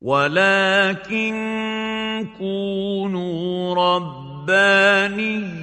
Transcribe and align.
ولكن 0.00 1.34
كونوا 2.38 3.74
ربانيين 3.74 5.56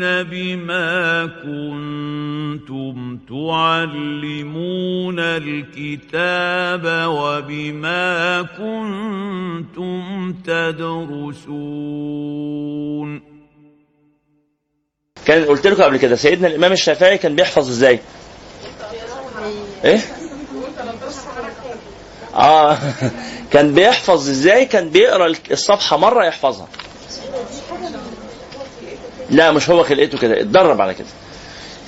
بما 0.00 1.26
كنتم 1.26 3.18
تعلمون 3.28 5.18
الكتاب 5.18 7.06
وبما 7.08 8.42
كنتم 8.42 10.34
تدرسون 10.44 12.14
كان 15.26 15.44
قلت 15.44 15.66
لكم 15.66 15.82
قبل 15.82 15.96
كده 15.96 16.16
سيدنا 16.16 16.48
الإمام 16.48 16.72
الشافعي 16.72 17.18
كان 17.18 17.36
بيحفظ 17.36 17.68
إزاي؟ 17.68 18.00
إيه؟ 19.84 20.00
آه. 22.34 22.78
كان 23.54 23.74
بيحفظ 23.74 24.28
إزاي؟ 24.28 24.66
كان 24.66 24.88
بيقرأ 24.88 25.32
الصفحة 25.50 25.96
مرة 25.96 26.24
يحفظها. 26.24 26.68
لا 29.30 29.52
مش 29.52 29.70
هو 29.70 29.82
خلقته 29.82 30.18
كده. 30.18 30.40
اتدرب 30.40 30.80
على 30.80 30.94
كده. 30.94 31.06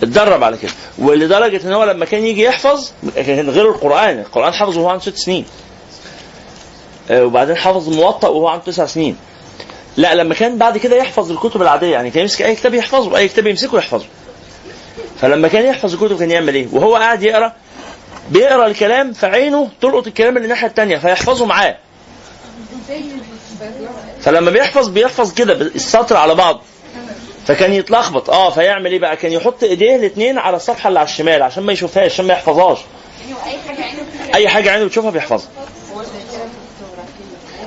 اتدرب 0.02 0.44
على 0.44 0.56
كده. 0.56 0.70
ولدرجة 0.98 1.60
إن 1.66 1.72
هو 1.72 1.84
لما 1.84 2.04
كان 2.04 2.24
يجي 2.26 2.42
يحفظ 2.42 2.90
كان 3.16 3.50
غير 3.50 3.70
القرآن. 3.70 4.18
القرآن 4.18 4.52
حفظه 4.52 4.80
وهو 4.80 4.88
عنده 4.88 5.02
ست 5.04 5.16
سنين. 5.16 5.44
آه، 7.10 7.24
وبعدين 7.24 7.56
حفظ 7.56 7.88
الموطأ 7.88 8.28
وهو 8.28 8.48
عنده 8.48 8.64
تسع 8.64 8.86
سنين. 8.86 9.16
لا 9.96 10.14
لما 10.14 10.34
كان 10.34 10.58
بعد 10.58 10.78
كده 10.78 10.96
يحفظ 10.96 11.30
الكتب 11.30 11.62
العادية. 11.62 11.92
يعني 11.92 12.10
كان 12.10 12.22
يمسك 12.22 12.42
أي 12.42 12.54
كتاب 12.54 12.74
يحفظه 12.74 13.16
أي 13.16 13.28
كتاب 13.28 13.46
يمسكه 13.46 13.78
يحفظه. 13.78 14.06
فلما 15.20 15.48
كان 15.48 15.64
يحفظ 15.64 15.94
الكتب 15.94 16.18
كان 16.18 16.30
يعمل 16.30 16.54
إيه؟ 16.54 16.66
وهو 16.72 16.96
قاعد 16.96 17.22
يقرأ 17.22 17.52
بيقرأ 18.30 18.66
الكلام 18.66 19.12
فعينه 19.12 19.68
تلقط 19.82 20.06
الكلام 20.06 20.36
اللي 20.36 20.44
الناحية 20.44 20.66
الثانية 20.68 20.98
فيحفظه 20.98 21.46
معاه. 21.46 21.76
فلما 24.20 24.50
بيحفظ 24.50 24.88
بيحفظ 24.88 25.34
كده 25.34 25.52
السطر 25.52 26.16
على 26.16 26.34
بعض. 26.34 26.60
فكان 27.46 27.72
يتلخبط. 27.72 28.30
آه 28.30 28.50
فيعمل 28.50 28.92
إيه 28.92 28.98
بقى؟ 28.98 29.16
كان 29.16 29.32
يحط 29.32 29.62
إيديه 29.64 29.96
الاثنين 29.96 30.38
على 30.38 30.56
الصفحه 30.56 30.88
اللي 30.88 30.98
على 30.98 31.08
الشمال 31.08 31.42
عشان 31.42 31.62
ما 31.62 31.72
يشوفهاش 31.72 32.12
عشان 32.12 32.26
ما 32.26 32.32
يحفظهاش. 32.32 32.78
أي 34.34 34.48
حاجة 34.48 34.70
عينه 34.70 34.84
بتشوفها 34.84 35.10
بيحفظها. 35.10 35.48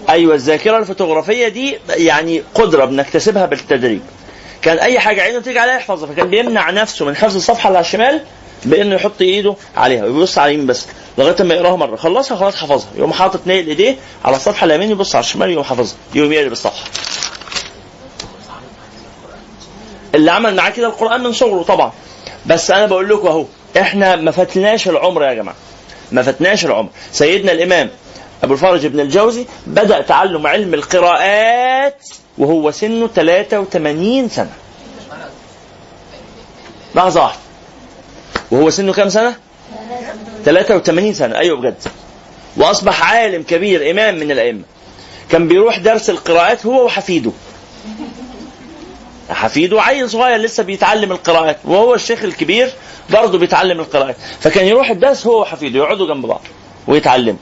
أيوه 0.09 0.35
الذاكرة 0.35 0.77
الفوتوغرافية 0.77 1.47
دي 1.47 1.77
يعني 1.89 2.43
قدرة 2.55 2.85
بنكتسبها 2.85 3.45
بالتدريب 3.45 4.01
كان 4.61 4.77
أي 4.77 4.99
حاجة 4.99 5.21
عينه 5.21 5.39
تيجي 5.41 5.59
عليها 5.59 5.75
يحفظها. 5.75 6.07
فكان 6.13 6.29
بيمنع 6.29 6.69
نفسه 6.69 7.05
من 7.05 7.15
حفظ 7.15 7.35
الصفحه 7.35 7.67
اللي 7.67 7.77
على 7.77 7.85
الشمال 7.85 8.21
بانه 8.65 8.95
يحط 8.95 9.21
ايده 9.21 9.55
عليها 9.77 10.03
ويبص 10.05 10.37
على 10.37 10.49
اليمين 10.49 10.67
بس 10.67 10.87
لغاية 11.17 11.43
ما 11.43 11.53
يقراها 11.53 11.75
مرة. 11.75 11.95
خلصها 11.95 12.37
خلاص 12.37 12.55
حفظها. 12.55 12.87
يقوم 12.95 13.13
حاطط 13.13 13.39
نايل 13.45 13.67
ايديه 13.67 13.95
على 14.25 14.35
الصفحه 14.35 14.65
اليمين 14.65 14.91
يبص 14.91 15.15
على 15.15 15.23
الشمال 15.23 15.49
يقوم 15.49 15.63
حافظها. 15.63 15.95
يقوم 16.15 16.31
يقلب 16.33 16.51
الصفحه 16.51 16.83
اللي 20.15 20.31
عمل 20.31 20.55
معاه 20.55 20.69
كده 20.69 20.87
القرآن 20.87 21.23
من 21.23 21.33
صغره 21.33 21.63
طبعا. 21.63 21.91
بس 22.45 22.71
أنا 22.71 22.85
بقول 22.85 23.09
لكم 23.09 23.27
أهو 23.27 23.45
إحنا 23.81 24.15
ما 24.15 24.31
فاتناش 24.31 24.87
العمر 24.89 25.23
يا 25.23 25.33
جماعة. 25.33 25.55
ما 26.11 26.21
فاتناش 26.21 26.65
العمر. 26.65 26.89
سيدنا 27.11 27.51
الإمام 27.51 27.89
أبو 28.43 28.53
الفرج 28.53 28.87
بن 28.87 28.99
الجوزي 28.99 29.45
بدأ 29.67 30.01
تعلم 30.01 30.47
علم 30.47 30.73
القراءات 30.73 32.05
وهو 32.37 32.71
سنه 32.71 33.07
83 33.07 34.29
سنة. 34.29 34.51
لحظة 36.95 37.21
واحدة. 37.21 37.39
وهو 38.51 38.69
سنه 38.69 38.93
كام 38.93 39.09
سنة؟ 39.09 39.35
83 40.45 41.13
سنة. 41.13 41.37
أيوه 41.37 41.57
بجد. 41.57 41.75
وأصبح 42.57 43.13
عالم 43.13 43.43
كبير 43.43 43.91
إمام 43.91 44.15
من 44.15 44.31
الأئمة. 44.31 44.61
كان 45.31 45.47
بيروح 45.47 45.77
درس 45.77 46.09
القراءات 46.09 46.65
هو 46.65 46.85
وحفيده. 46.85 47.31
حفيده 49.29 49.81
عيل 49.81 50.09
صغير 50.09 50.37
لسه 50.37 50.63
بيتعلم 50.63 51.11
القراءات. 51.11 51.57
وهو 51.65 51.93
الشيخ 51.95 52.23
الكبير 52.23 52.71
برضه 53.09 53.37
بيتعلم 53.37 53.79
القراءات. 53.79 54.15
فكان 54.39 54.65
يروح 54.65 54.89
الدرس 54.89 55.27
هو 55.27 55.41
وحفيده 55.41 55.79
يقعدوا 55.79 56.07
جنب 56.07 56.25
بعض 56.25 56.41
ويتعلموا 56.87 57.39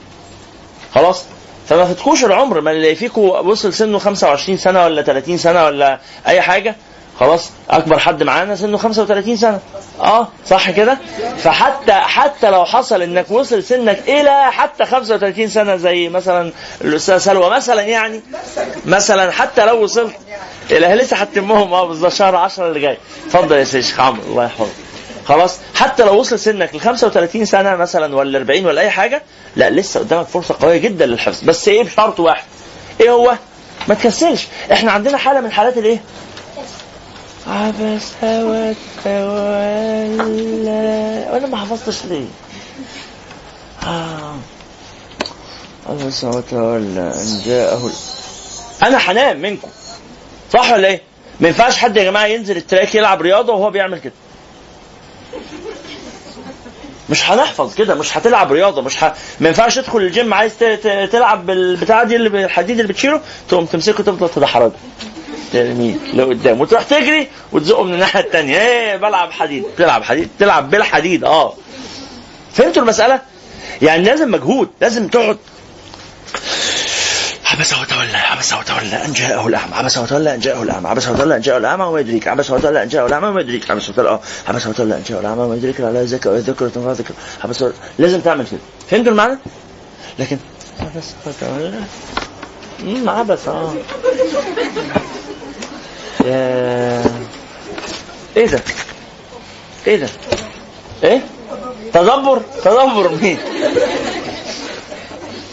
خلاص؟ 0.94 1.24
فما 1.68 1.84
فاتكوش 1.84 2.24
العمر. 2.24 2.60
ما 2.60 2.70
اللي 2.70 2.94
فيكم 2.94 3.22
وصل 3.22 3.72
سنه 3.72 3.98
25 3.98 4.58
سنة 4.58 4.84
ولا 4.84 5.02
30 5.02 5.38
سنة 5.38 5.64
ولا 5.64 6.00
أي 6.26 6.40
حاجة. 6.40 6.76
خلاص 7.20 7.50
أكبر 7.70 7.98
حد 7.98 8.22
معانا 8.22 8.56
سنه 8.56 8.76
35 8.76 9.36
سنة. 9.36 9.60
آه 10.00 10.28
صح 10.46 10.70
كده؟ 10.70 10.98
فحتى 11.38 11.92
حتى 11.92 12.50
لو 12.50 12.64
حصل 12.64 13.02
إنك 13.02 13.30
وصل 13.30 13.62
سنك 13.62 14.02
إلى 14.08 14.52
حتى 14.52 14.84
35 14.84 15.48
سنة 15.48 15.76
زي 15.76 16.08
مثلا 16.08 16.52
الاستاذ 16.80 17.18
سلوى 17.18 17.50
مثلا 17.50 17.82
يعني 17.82 18.20
مثلا 18.86 19.32
حتى 19.32 19.66
لو 19.66 19.82
وصلت 19.82 20.14
إلى 20.70 20.86
لسه 20.86 21.16
هتمهم 21.16 21.72
آه 21.72 21.84
بالظبط 21.86 22.12
شهر 22.12 22.36
10 22.36 22.68
اللي 22.68 22.80
جاي. 22.80 22.98
اتفضل 23.26 23.56
يا 23.56 23.64
شيخ 23.64 24.00
عمرو 24.00 24.22
الله 24.22 24.44
يحفظك. 24.44 24.72
خلاص 25.28 25.58
حتى 25.74 26.04
لو 26.04 26.20
وصل 26.20 26.38
سنك 26.38 26.74
ل 26.74 26.80
35 26.80 27.44
سنة 27.44 27.76
مثلا 27.76 28.16
ولا 28.16 28.38
40 28.38 28.66
ولا 28.66 28.80
أي 28.80 28.90
حاجة 28.90 29.22
لا 29.56 29.70
لسه 29.70 30.00
قدامك 30.00 30.26
فرصة 30.26 30.56
قوية 30.60 30.76
جدا 30.78 31.06
للحفظ. 31.06 31.44
بس 31.44 31.68
إيه 31.68 31.82
بشرط 31.84 32.20
واحد. 32.20 32.44
إيه 33.00 33.10
هو؟ 33.10 33.34
ما 33.88 33.94
تكسلش. 33.94 34.46
إحنا 34.72 34.92
عندنا 34.92 35.18
حالة 35.18 35.40
من 35.40 35.52
حالات 35.52 35.78
الإيه؟ 35.78 36.00
عبس 37.48 38.12
وتولى. 38.22 38.78
وأنا 41.32 41.46
ما 41.46 41.56
حفظتش 41.56 42.04
ليه؟ 42.04 42.26
آه. 43.86 44.36
عبس 45.88 46.24
وتولى. 46.24 47.12
إن 47.14 47.40
جاءه 47.46 47.90
أنا 48.82 48.96
هنام 48.98 49.40
منكم. 49.40 49.68
صح 50.52 50.72
ولا 50.72 50.88
إيه؟ 50.88 51.02
ما 51.40 51.48
ينفعش 51.48 51.76
حد 51.76 51.96
يا 51.96 52.04
جماعة 52.04 52.26
ينزل 52.26 52.56
التراك 52.56 52.94
يلعب 52.94 53.22
رياضة 53.22 53.52
وهو 53.52 53.70
بيعمل 53.70 53.98
كده. 53.98 54.12
مش 57.10 57.30
هنحفظ 57.30 57.74
كده. 57.74 57.94
مش 57.94 58.16
هتلعب 58.18 58.52
رياضة. 58.52 58.82
مش 58.82 59.04
ه... 59.04 59.14
ما 59.40 59.48
ينفعش 59.48 59.74
تدخل 59.74 59.98
الجيم 59.98 60.34
عايز 60.34 60.52
ت... 60.58 60.64
ت... 60.64 61.08
تلعب 61.12 61.46
بالبتاع 61.46 62.02
دي 62.02 62.16
اللي 62.16 62.44
الحديد 62.44 62.80
اللي 62.80 62.92
بتشيله 62.92 63.20
تقوم 63.48 63.66
تمسكه 63.66 64.02
تفضل 64.04 64.28
تدحرجه. 64.28 64.72
ترميه 65.52 65.94
لقدام 66.14 66.60
وتروح 66.60 66.82
تجري 66.82 67.28
وتزقه 67.52 67.82
من 67.84 67.94
الناحية 67.94 68.20
الثانية 68.20 68.60
إيه 68.60 68.96
بلعب 68.96 69.32
حديد. 69.32 69.64
تلعب 69.78 70.02
حديد. 70.02 70.28
تلعب 70.38 70.70
بالحديد. 70.70 71.24
آه. 71.24 71.54
فهمتوا 72.52 72.82
المسألة؟ 72.82 73.20
يعني 73.82 74.04
لازم 74.04 74.30
مجهود. 74.30 74.68
لازم 74.80 75.08
تقعد. 75.08 75.38
عبس 77.44 77.72
وتولى. 77.72 78.16
عبس 78.16 78.52
وتولى. 78.52 79.04
أن 79.04 79.12
جاءه 79.12 79.46
الأعمى. 79.46 79.74
عبس 79.74 79.98
وتولى 79.98 80.34
أن 80.34 80.40
جاءه 80.40 80.62
الأعمى. 80.62 80.88
عبس 80.88 81.08
وتولى 81.08 81.36
أن 81.36 81.40
جاءه 81.40 81.58
الأعمى 81.58 81.84
وما 81.84 82.00
يدريك. 82.00 82.28
عبس 82.28 82.50
وتولى 82.50 82.82
أن 82.82 82.88
جاءه 82.88 83.06
الأعمى 83.06 83.28
وما 83.28 83.40
يدريك. 83.40 83.70
عبس 83.70 83.88
وتولى 83.88 84.08
آه. 84.08 84.20
عبس 84.48 84.66
وتولى 84.66 84.94
أن 84.94 85.02
جاءه 85.08 85.20
الأعمى 85.20 85.42
وما 85.42 85.54
يدريك. 85.56 85.80
لا 85.80 86.02
يذكر 86.02 86.30
ويذكر 86.30 86.68
تنفع 86.68 86.92
ذكر 86.92 87.14
عبس 87.44 87.64
لازم 87.98 88.20
تعمل 88.20 88.46
كده. 88.46 88.60
فهمتوا 88.90 89.12
المعنى؟ 89.12 89.38
لكن 90.18 90.38
عبس 90.80 91.06
وتولى. 91.26 91.80
عبس 93.06 93.48
آه. 93.48 93.74
يا 96.28 97.04
إيه 98.36 98.46
ده؟ 98.46 98.60
إيه 99.86 99.96
ده؟ 99.96 100.08
إيه؟ 101.04 101.20
تدبر 101.92 102.40
تدبر 102.64 103.10
مين؟ 103.22 103.38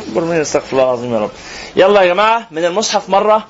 تدبر 0.08 0.22
مين 0.24 0.42
استغفر 0.42 0.72
الله 0.74 0.84
العظيم 0.84 1.14
يا 1.14 1.20
رب 1.20 1.32
يلا 1.76 2.02
يا 2.02 2.08
جماعة 2.08 2.48
من 2.52 2.66
المصحف 2.66 3.10
مرة 3.10 3.48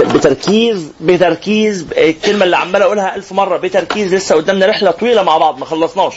بتركيز 0.00 0.88
بتركيز 1.00 1.86
الكلمة 1.98 2.44
اللي 2.44 2.56
عمال 2.56 2.82
أقولها 2.82 3.16
ألف 3.16 3.32
مرة 3.32 3.56
بتركيز 3.56 4.14
لسه 4.14 4.34
قدامنا 4.34 4.66
رحلة 4.66 4.90
طويلة 4.90 5.22
مع 5.22 5.38
بعض 5.38 5.58
ما 5.58 5.64
خلصناش 5.64 6.14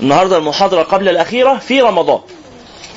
النهارده 0.00 0.36
المحاضرة 0.38 0.82
قبل 0.82 1.08
الأخيرة 1.08 1.58
في 1.58 1.80
رمضان 1.80 2.20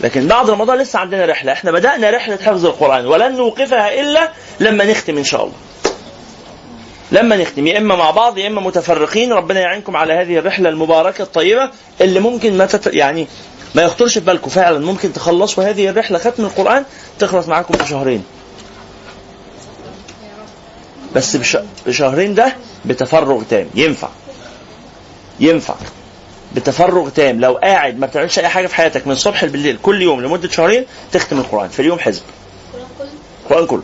لكن 0.01 0.27
بعد 0.27 0.49
رمضان 0.49 0.77
لسه 0.77 0.99
عندنا 0.99 1.25
رحلة 1.25 1.51
إحنا 1.53 1.71
بدأنا 1.71 2.09
رحلة 2.09 2.35
حفظ 2.37 2.65
القرآن 2.65 3.05
ولن 3.05 3.35
نوقفها 3.35 3.99
إلا 4.01 4.31
لما 4.59 4.85
نختم 4.85 5.17
إن 5.17 5.23
شاء 5.23 5.43
الله 5.43 5.55
لما 7.11 7.35
نختم 7.35 7.67
يا 7.67 7.77
إما 7.77 7.95
مع 7.95 8.11
بعض 8.11 8.37
يا 8.37 8.47
إما 8.47 8.61
متفرقين. 8.61 9.33
ربنا 9.33 9.59
يعينكم 9.59 9.95
على 9.95 10.13
هذه 10.13 10.37
الرحلة 10.37 10.69
المباركة 10.69 11.21
الطيبة 11.21 11.69
اللي 12.01 12.19
ممكن 12.19 12.57
ما 12.57 12.65
تت... 12.65 12.93
يعني 12.93 13.27
ما 13.75 13.81
يخطرش 13.81 14.13
في 14.13 14.25
بالكم. 14.25 14.49
فعلا 14.49 14.79
ممكن 14.85 15.13
تخلصوا 15.13 15.63
هذه 15.63 15.89
الرحلة 15.89 16.17
ختم 16.19 16.45
القرآن 16.45 16.85
تخلص 17.19 17.47
معاكم 17.47 17.73
في 17.77 17.87
شهرين. 17.89 18.23
بس 21.15 21.35
بش... 21.35 21.57
بشهرين 21.87 22.35
ده 22.35 22.55
بتفرغ 22.85 23.43
تام. 23.49 23.67
ينفع. 23.75 24.09
ينفع. 25.39 25.75
بتفرغ 26.55 27.09
تام. 27.09 27.39
لو 27.39 27.53
قاعد 27.53 27.99
ما 27.99 28.07
بتعملش 28.07 28.39
أي 28.39 28.47
حاجة 28.47 28.67
في 28.67 28.75
حياتك 28.75 29.07
من 29.07 29.13
الصبح 29.13 29.45
بالليل 29.45 29.77
كل 29.83 30.01
يوم 30.01 30.21
لمدة 30.21 30.49
شهرين 30.49 30.85
تختم 31.11 31.37
القرآن. 31.39 31.69
في 31.69 31.79
اليوم 31.79 31.99
حزب. 31.99 32.21
القران 33.43 33.65
كله. 33.65 33.83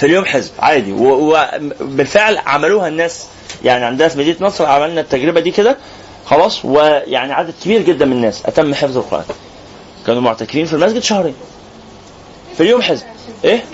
في 0.00 0.06
اليوم 0.06 0.24
حزب 0.24 0.52
عادي. 0.58 0.92
وبالفعل 0.92 2.38
عملوها 2.38 2.88
الناس. 2.88 3.26
يعني 3.64 3.84
عندنا 3.84 4.08
في 4.08 4.18
مدينة 4.18 4.36
نصر 4.40 4.66
عملنا 4.66 5.00
التجربة 5.00 5.40
دي 5.40 5.50
كده 5.50 5.76
خلاص. 6.26 6.64
ويعني 6.64 7.32
عدد 7.32 7.54
كبير 7.64 7.82
جدا 7.82 8.04
من 8.04 8.12
الناس 8.12 8.46
أتم 8.46 8.74
حفظ 8.74 8.96
القرآن. 8.96 9.24
كانوا 10.06 10.22
معتكفين 10.22 10.66
في 10.66 10.72
المسجد 10.72 11.02
شهرين. 11.02 11.34
في 12.56 12.62
اليوم 12.62 12.82
حزب. 12.82 13.04
إيه؟ 13.44 13.64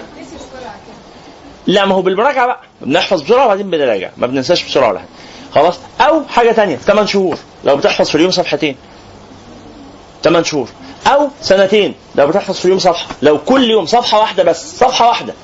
لا 1.66 1.84
ما 1.84 1.94
هو 1.94 2.02
بالمراجعة 2.02 2.46
بقى. 2.46 2.60
بنحفظ 2.80 3.22
بسرعة 3.22 3.44
وبعدين 3.44 3.70
بنراجع. 3.70 4.10
ما 4.16 4.26
بننساش 4.26 4.64
بسرعة 4.64 4.88
ولا 4.88 4.98
حاجة. 4.98 5.08
خلاص. 5.54 5.78
أو 6.00 6.22
حاجة 6.28 6.52
تانية 6.52 6.76
8 6.76 7.06
شهور. 7.06 7.38
لو 7.64 7.76
بتحفظ 7.76 8.08
في 8.08 8.14
اليوم 8.14 8.30
صفحتين. 8.30 8.76
8 10.24 10.44
شهور. 10.44 10.68
أو 11.06 11.28
سنتين. 11.42 11.94
لو 12.14 12.26
بتحفظ 12.26 12.58
في 12.58 12.64
اليوم 12.64 12.78
صفحة. 12.78 13.06
لو 13.22 13.38
كل 13.38 13.70
يوم 13.70 13.86
صفحة 13.86 14.18
واحدة 14.18 14.42
بس 14.42 14.78
صفحة 14.78 15.08
واحدة. 15.08 15.34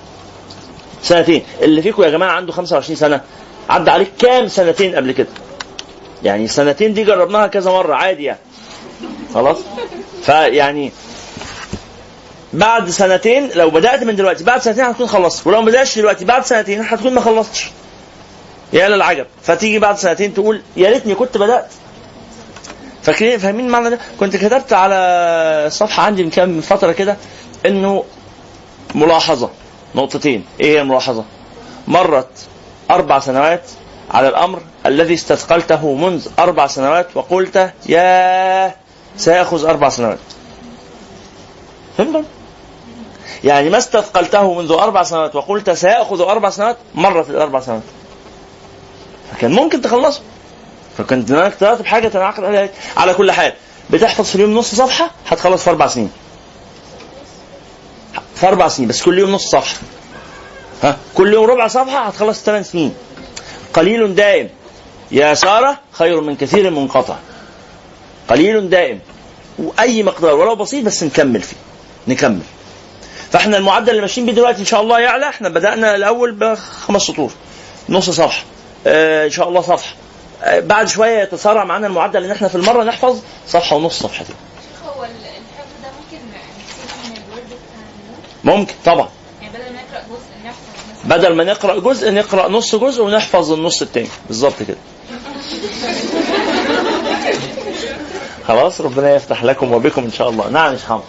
سنتين. 1.03 1.43
اللي 1.63 1.83
فيكم 1.83 2.03
يا 2.03 2.11
جماعة 2.11 2.31
عنده 2.31 2.53
25 2.53 2.97
سنة. 2.97 3.21
عدى 3.69 3.91
عليك 3.91 4.11
كام 4.19 4.49
سنتين 4.49 4.95
قبل 4.95 5.13
كده؟ 5.13 5.29
يعني 6.23 6.49
سنتين 6.49 6.95
دي 6.95 7.05
جربناها 7.05 7.47
كذا 7.47 7.71
مرة 7.71 7.95
عادي 7.95 8.25
يعني. 8.25 8.39
خلاص؟ 9.35 9.59
فيعني 10.23 10.93
بعد 12.53 12.91
سنتين 12.91 13.51
لو 13.55 13.71
بدأت 13.71 14.03
من 14.03 14.17
دلوقتي 14.17 14.45
بعد 14.45 14.61
سنتين 14.63 14.85
هتكون 14.85 15.07
خلصت. 15.07 15.47
ولو 15.47 15.61
ما 15.61 15.67
بدأتش 15.67 15.99
دلوقتي 15.99 16.25
بعد 16.25 16.45
سنتين 16.45 16.81
هتكون 16.81 17.15
ما 17.15 17.21
خلصتش. 17.21 17.71
يا 18.73 18.89
للعجب 18.89 19.27
فتيجي 19.43 19.79
بعد 19.79 19.99
سنتين 19.99 20.35
تقول 20.35 20.63
يا 20.77 20.91
ريتني 20.91 21.15
كنت 21.15 21.39
بدأت. 21.39 21.67
فاكرين 23.03 23.39
فاهمين 23.39 23.67
المعنى 23.67 23.91
ده؟ 23.91 23.99
كنت 24.21 24.37
كتبت 24.37 24.73
على 24.73 25.69
صفحة 25.71 26.03
عندي 26.03 26.23
من 26.23 26.31
كام 26.31 26.61
فترة 26.61 26.93
كده 26.93 27.17
إنه 27.67 28.05
ملاحظة. 28.95 29.51
نقطتين. 29.95 30.45
إيه 30.61 30.77
هي 30.77 30.81
الملاحظة؟ 30.81 31.25
مرت 31.89 32.29
أربع 32.91 33.19
سنوات 33.19 33.63
على 34.11 34.29
الأمر 34.29 34.63
الذي 34.87 35.15
استثقلته 35.15 35.95
منذ 35.95 36.29
أربع 36.39 36.67
سنوات 36.67 37.09
وقلت 37.15 37.73
يا 37.87 38.75
سيأخذ 39.17 39.65
أربع 39.65 39.89
سنوات. 39.89 40.19
فهمتم؟ 41.99 42.25
يعني 43.45 43.71
ما 43.71 43.79
استثقلته 43.79 44.55
منذ 44.55 44.73
أربع 44.73 45.03
سنوات 45.03 45.37
وقلت 45.37 45.71
سيأخذ 45.71 46.21
أربع 46.21 46.51
سنوات؟ 46.51 46.77
مرت 46.95 47.31
الأربع 47.31 47.61
سنوات. 47.61 47.83
فكان 49.33 49.53
ممكن 49.53 49.83
تخلصه. 49.83 50.21
فكنت 50.99 51.29
دماغك 51.29 51.55
ترتب 51.55 51.87
حاجة 51.87 52.09
تنعقد 52.09 52.45
عليها 52.45 52.69
على 52.97 53.15
كل 53.15 53.33
حال. 53.33 53.53
بتحفظ 53.91 54.25
في 54.25 54.35
اليوم 54.35 54.55
نص 54.55 54.75
صفحة 54.75 55.11
هتخلص 55.29 55.65
في 55.65 55.71
أربع 55.71 55.87
سنين. 55.87 56.11
في 58.43 58.49
أربع 58.49 58.69
سنين 58.69 58.89
بس 58.89 59.03
كل 59.03 59.19
يوم 59.19 59.31
نص 59.31 59.51
صفحة. 59.51 59.77
ها؟ 60.83 60.97
كل 61.15 61.33
يوم 61.33 61.45
ربع 61.45 61.67
صفحة 61.67 61.99
هتخلص 61.99 62.43
ثمان 62.43 62.63
سنين. 62.63 62.95
قليل 63.75 64.15
دائم. 64.15 64.49
يا 65.11 65.35
سارة 65.35 65.79
خير 65.93 66.21
من 66.21 66.37
كثير 66.37 66.71
منقطع. 66.71 67.17
قليل 68.29 68.71
دائم. 68.71 69.01
وأي 69.59 70.03
مقدار 70.03 70.35
ولو 70.35 70.55
بسيط 70.55 70.85
بس 70.85 71.03
نكمل 71.03 71.43
فيه. 71.43 71.57
نكمل. 72.09 72.43
فإحنا 73.33 73.57
المعدل 73.57 73.91
اللي 73.91 74.01
ماشيين 74.01 74.27
بيه 74.27 74.33
دلوقتي 74.33 74.61
إن 74.61 74.65
شاء 74.65 74.81
الله 74.81 75.01
يعلى. 75.01 75.29
إحنا 75.29 75.49
بدأنا 75.49 75.95
الأول 75.95 76.33
بخمس 76.33 77.03
سطور. 77.03 77.33
نص 77.89 78.11
صفحة. 78.11 78.45
آه 78.87 79.25
إن 79.25 79.31
شاء 79.31 79.49
الله 79.49 79.61
صفحة. 79.61 79.95
آه 80.43 80.61
بعد 80.61 80.89
شوية 80.89 81.23
يتسارع 81.23 81.65
معانا 81.65 81.87
المعدل 81.87 82.25
إن 82.25 82.31
إحنا 82.31 82.49
في 82.49 82.55
المرة 82.55 82.85
نحفظ 82.85 83.21
صفحة 83.49 83.77
ونص 83.77 83.99
صفحتين 84.03 84.37
هو 84.87 85.05
الحفظ 85.05 85.73
ده 85.83 85.89
ممكن 85.89 86.19
نحسبه 86.33 87.09
من 87.09 87.17
الورد 87.17 87.47
بتاع 87.47 87.83
ممكن 88.45 88.75
طبعا. 88.85 89.09
يعني 89.43 89.55
بدل 89.55 89.73
ما 89.75 89.83
نقرأ 89.83 90.03
جزء 90.11 90.45
نحفظ 90.45 90.59
بدل 91.05 91.35
ما 91.35 91.45
نقرأ 91.45 91.79
جزء 91.79 92.11
نقرأ 92.11 92.49
نص 92.49 92.75
جزء 92.75 93.03
ونحفظ 93.03 93.53
النص 93.53 93.83
التاني. 93.83 94.09
بالظبط 94.27 94.63
كده. 94.69 94.77
خلاص 98.49 98.81
ربنا 98.81 99.15
يفتح 99.15 99.45
لكم 99.45 99.73
وبكم 99.73 100.05
إن 100.05 100.13
شاء 100.13 100.31
الله. 100.31 100.49
نعم 100.49 100.75
يا. 100.75 101.01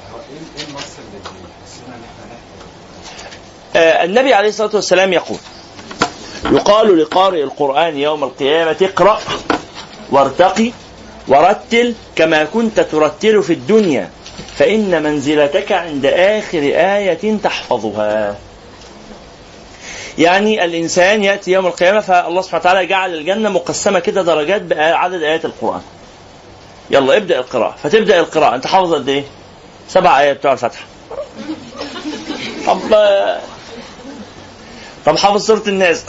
آه 3.76 4.04
النبي 4.04 4.34
عليه 4.34 4.50
الصلاة 4.50 4.70
والسلام 4.74 5.14
يقول 5.14 5.38
يقال 6.52 7.00
لقارئ 7.00 7.44
القرآن 7.44 7.98
يوم 7.98 8.24
القيامة 8.24 8.76
اقرأ 8.82 9.20
وارتقي 10.12 10.72
ورتل 11.28 11.94
كما 12.16 12.44
كنت 12.44 12.80
ترتل 12.80 13.44
في 13.44 13.54
الدنيا. 13.54 14.10
فإن 14.58 15.04
منزلتك 15.04 15.72
عند 15.72 16.06
آخر 16.06 16.60
آية 16.76 17.38
تحفظها. 17.44 18.36
يعني 20.18 20.66
الإنسان 20.66 21.24
يأتي 21.24 21.52
يوم 21.52 21.68
القيامة 21.68 22.00
فالله 22.00 22.42
سبحانه 22.42 22.62
وتعالى 22.62 22.86
جعل 22.86 23.14
الجنة 23.16 23.50
مقسمة 23.50 24.00
كده 24.00 24.22
درجات 24.22 24.62
بعدد 24.62 25.22
آيات 25.24 25.46
القرآن. 25.46 25.82
يلا 26.90 27.18
ابدأ 27.18 27.40
القراءة. 27.40 27.76
فتبدأ 27.84 28.20
القراءة. 28.20 28.56
أنت 28.56 28.68
حافظ 28.68 28.94
قد 28.94 29.10
إيه؟ 29.10 29.24
سبع 29.90 30.20
آيات 30.20 30.38
بتوع 30.38 30.52
الفاتحة. 30.54 30.86
طب 32.68 32.80
طب 35.06 35.18
حافظ 35.18 35.46
سورة 35.46 35.64
الناس. 35.68 36.04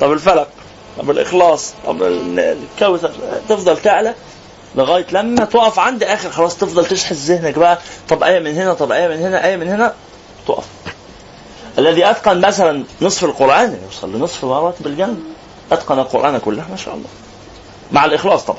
طب 0.00 0.12
الفلق. 0.12 0.48
طب 0.98 1.10
الإخلاص. 1.10 1.74
طب 1.86 2.02
الكوثر. 2.02 3.10
تفضل 3.48 3.76
تعلى. 3.78 4.14
لغاية 4.76 5.06
لما 5.12 5.44
تقف 5.44 5.78
عند 5.78 6.02
آخر 6.02 6.30
خلاص 6.30 6.56
تفضل 6.56 6.86
تشحذ 6.86 7.14
ذهنك 7.16 7.58
بقى. 7.58 7.78
طب 8.08 8.22
آية 8.22 8.38
من 8.38 8.54
هنا 8.54 8.74
طب 8.74 8.92
آية 8.92 9.08
من 9.08 9.18
هنا 9.18 9.46
آية 9.46 9.56
من 9.56 9.68
هنا. 9.68 9.94
تقف. 10.48 10.64
الذي 11.78 12.10
أتقن 12.10 12.40
مثلا 12.40 12.84
نصف 13.02 13.24
القرآن 13.24 13.78
يوصل 13.84 14.12
لنصف 14.16 14.44
مراتب 14.44 14.86
الجنه 14.86 15.16
أتقن 15.72 15.98
القرآن 15.98 16.38
كله 16.38 16.64
ما 16.70 16.76
شاء 16.76 16.94
الله. 16.94 17.08
مع 17.92 18.04
الإخلاص 18.04 18.44
طبعا. 18.44 18.58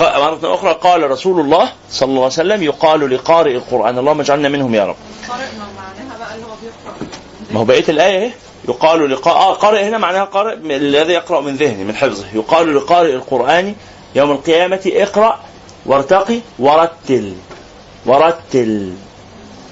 مرة 0.00 0.54
أخرى 0.54 0.72
قال 0.72 1.10
رسول 1.10 1.40
الله 1.40 1.68
صلى 1.90 2.08
الله 2.08 2.22
عليه 2.22 2.32
وسلم 2.32 2.62
يقال 2.62 3.10
لقارئ 3.14 3.56
القرآن 3.56 3.98
اللهم 3.98 4.20
اجعلنا 4.20 4.48
منهم 4.48 4.74
يا 4.74 4.84
رب. 4.86 4.96
معناها 5.28 6.18
بقى 6.18 6.34
اللي 6.34 6.46
هو 6.46 6.50
بيقرا 6.62 7.08
ما 7.50 7.60
هو 7.60 7.64
بقية 7.64 7.84
الآية 7.88 8.18
اهي 8.26 8.30
يقال 8.68 9.10
لقاء 9.10 9.34
آه 9.36 9.54
قارئ 9.54 9.84
هنا 9.88 9.98
معناها 9.98 10.24
قارئ 10.24 10.54
الذي 10.54 11.12
يقرأ 11.12 11.40
من 11.40 11.56
ذهنه 11.56 11.82
من 11.84 11.94
حفظه. 11.96 12.24
يقال 12.34 12.76
لقارئ 12.76 13.14
القرآن 13.14 13.74
يوم 14.14 14.30
القيامة 14.30 14.80
اقرأ 14.86 15.40
وارتقي 15.86 16.40
ورتل. 16.58 17.34
ورتل. 18.06 18.92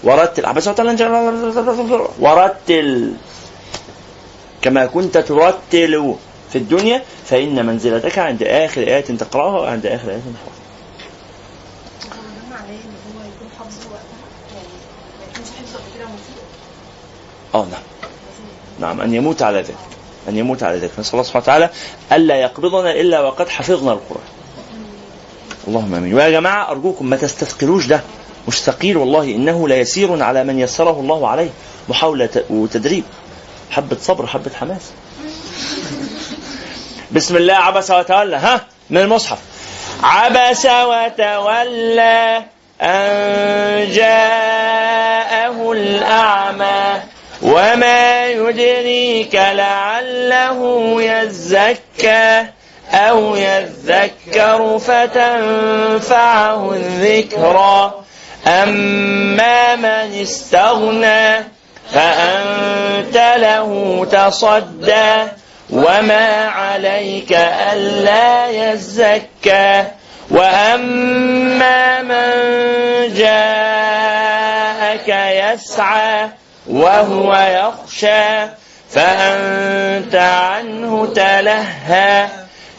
ورتل. 0.05 0.47
عبس 0.47 0.69
ورتل. 2.21 3.15
كما 4.62 4.87
كنت 4.87 5.19
ترتل 5.19 6.15
في 6.53 6.59
الدنيا 6.59 7.03
فإن 7.27 7.67
منزلتك 7.67 8.19
عند 8.19 8.43
آخر 8.43 8.81
آية 8.81 9.01
تقرأها 9.01 9.61
وعند 9.61 9.87
آخر 9.87 10.11
آية 10.11 10.20
تحفظها 13.56 14.01
ان 15.37 15.44
آه 17.55 17.67
نعم. 17.70 17.82
نعم 18.81 19.01
أن 19.01 19.15
يموت 19.15 19.43
على 19.43 19.58
ذلك. 19.58 19.77
أن 20.29 20.37
يموت 20.37 20.63
على 20.63 20.79
ذلك. 20.79 20.91
نسأل 20.99 21.13
الله 21.13 21.22
سبحانه 21.22 21.43
وتعالى 21.44 21.70
ألا 22.13 22.37
يقبضنا 22.37 22.93
إلا 22.93 23.20
وقد 23.20 23.49
حفظنا 23.49 23.93
القرآن. 23.93 24.31
اللهم 25.69 25.94
آمين. 25.94 26.14
ويا 26.14 26.31
جماعة 26.31 26.70
أرجوكم 26.70 27.06
ما 27.06 27.16
تستثقلوش 27.16 27.86
ده. 27.86 28.00
مش 28.48 28.62
ثقيل 28.62 28.96
والله 28.96 29.22
إنه 29.22 29.69
ليسير 29.69 30.22
على 30.22 30.44
من 30.44 30.58
يسره 30.58 31.00
الله 31.00 31.28
عليه. 31.28 31.50
محاولة 31.88 32.44
وتدريب. 32.50 33.04
حبة 33.70 33.96
صبر 34.00 34.26
حبة 34.26 34.50
حماس. 34.60 34.90
بسم 37.12 37.36
الله 37.36 37.54
عبس 37.54 37.90
وتولى. 37.90 38.36
ها 38.36 38.66
من 38.90 39.00
المصحف. 39.00 39.38
عبس 40.02 40.66
وتولى 40.66 42.44
أن 42.81 43.92
جاءه 43.92 45.72
الأعمى 45.72 47.02
وما 47.42 48.26
يدريك 48.26 49.34
لعله 49.34 51.02
يزكى. 51.02 52.46
أو 52.94 53.37
يذكر 53.37 54.79
فتنفعه 54.79 56.72
الذكرى 56.72 57.93
أما 58.46 59.77
من 59.77 60.20
استغنى 60.22 61.44
فأنت 61.93 63.17
له 63.37 64.06
تصدى. 64.13 65.27
وما 65.70 66.46
عليك 66.46 67.32
ألا 67.72 68.46
يزكى. 68.46 69.84
وأما 70.31 72.03
من 72.03 73.15
جاءك 73.15 75.08
يسعى 75.08 76.29
وهو 76.67 77.34
يخشى 77.34 78.46
فأنت 78.91 80.15
عنه 80.15 81.13
تلهى. 81.15 82.29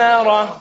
أمره 0.00 0.60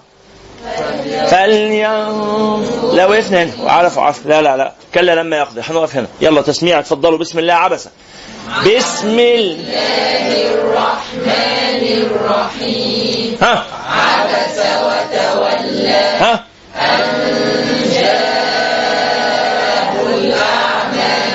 فلينظر. 1.28 2.94
لو 2.96 3.12
وقفنا 3.12 3.44
هنا 3.44 3.72
عرفوا 3.72 4.04
عرف. 4.04 4.26
لا 4.26 4.42
لا 4.42 4.58
لا. 4.58 4.72
كلا 4.94 5.16
لما 5.16 5.38
يقضي. 5.38 5.62
هنقف 5.70 5.96
هنا. 5.96 6.08
يلا 6.22 6.42
تسميع. 6.42 6.80
اتفضلوا 6.80 7.18
بسم 7.18 7.40
الله. 7.40 7.54
عبسة 7.54 7.90
بسم 8.66 9.20
الله. 9.20 10.54
الرحمن 10.54 11.82
الرحيم 11.82 13.38
ها. 13.42 13.66
عبس 13.90 14.58
وتولى 14.60 15.90
ها. 16.20 16.44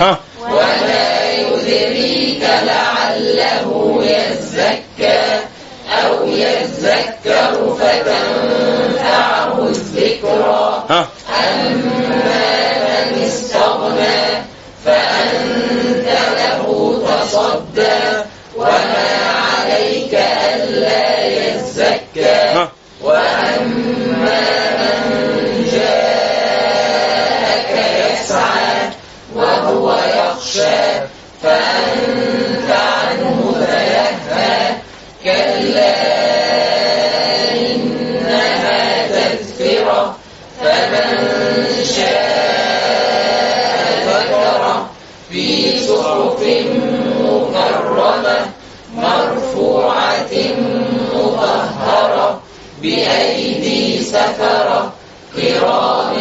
ها. 0.00 0.18
وما 0.40 1.30
يدريك 1.30 2.42
لعله 2.42 3.98
يزكى 4.00 5.40
أو 6.04 6.26
يذكر 6.82 7.76
فتنفعه 7.80 9.68
الذكرى. 9.68 10.84
ها. 10.90 11.08
أما 11.50 13.04
من 13.10 13.22
استغنى 13.26 14.42
فأنت 14.84 16.08
له 16.36 16.66
تصدى. 17.06 17.98
وما 18.56 19.08
عليك 19.58 20.14
ألا 20.54 21.24
يزكى. 21.26 22.24
ها. 22.24 22.68
وأما 23.02 24.40
من 24.78 25.68
جاءك 25.72 27.70
يسعى 28.12 28.90
وهو 29.34 29.86
يخشى 29.92 30.78
فأنت 31.42 31.87
سفرة 54.28 54.92
كرام 55.36 56.14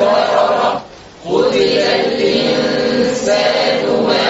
بررة 0.00 0.82
قتل 1.26 1.78
الإنسان 2.04 3.82
ما 4.08 4.28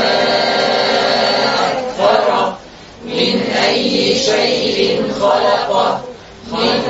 أكفره 1.70 2.58
من 3.06 3.42
أي 3.68 4.14
شيء 4.18 5.02
خلقه 5.20 6.00
من 6.52 6.80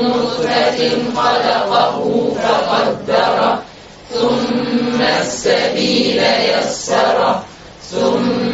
نطفة 0.00 0.78
خلقه 1.16 1.96
فقدره 2.42 3.62
ثم 4.14 5.00
السبيل 5.02 6.22
يسره 6.58 7.42
ثم 7.90 8.51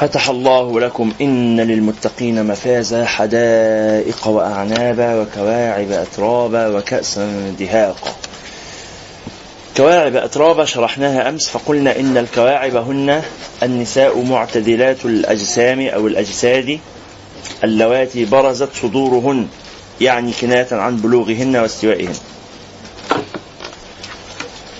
فتح 0.00 0.28
الله 0.30 0.80
لكم 0.80 1.12
إن 1.20 1.60
للمتقين 1.60 2.46
مفازا 2.46 3.04
حدائق 3.04 4.26
وأعنابا 4.28 5.20
وكواعب 5.20 5.90
أترابا 5.90 6.68
وكأسا 6.68 7.54
دهاقا 7.58 8.12
كواعب 9.76 10.16
أترابا 10.16 10.64
شرحناها 10.64 11.28
أمس 11.28 11.48
فقلنا 11.48 12.00
إن 12.00 12.16
الكواعب 12.16 12.76
هن 12.76 13.22
النساء 13.62 14.22
معتدلات 14.22 15.04
الأجسام 15.04 15.80
أو 15.80 16.06
الأجساد 16.06 16.78
اللواتي 17.64 18.24
برزت 18.24 18.68
صدورهن 18.82 19.48
يعني 20.00 20.32
كناية 20.40 20.68
عن 20.72 20.96
بلوغهن 20.96 21.56
واستوائهن. 21.56 22.14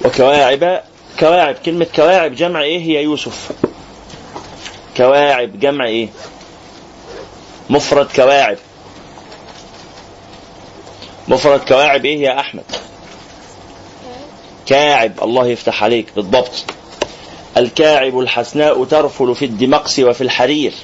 وكواعب 0.04 0.82
كواعب 1.20 1.54
كلمة 1.54 1.87
كواعب 1.96 2.35
جمع 2.35 2.62
إيه؟ 2.62 2.78
هي 2.78 3.02
يوسف. 3.02 3.50
كواعب 4.96 5.60
جمع 5.60 5.84
إيه؟ 5.86 6.08
مفرد 7.70 8.06
كواعب. 8.16 8.58
مفرد 11.28 11.60
كواعب 11.60 12.04
إيه 12.04 12.22
يا 12.22 12.40
أحمد؟ 12.40 12.64
كاعب 14.66 15.22
الله 15.22 15.46
يفتح 15.46 15.84
عليك 15.84 16.06
بالضبط. 16.16 16.64
الكاعب 17.56 18.18
الحسناء 18.18 18.84
ترفل 18.84 19.34
في 19.34 19.44
الدمقس 19.44 19.98
وفي 19.98 20.20
الحرير. 20.20 20.74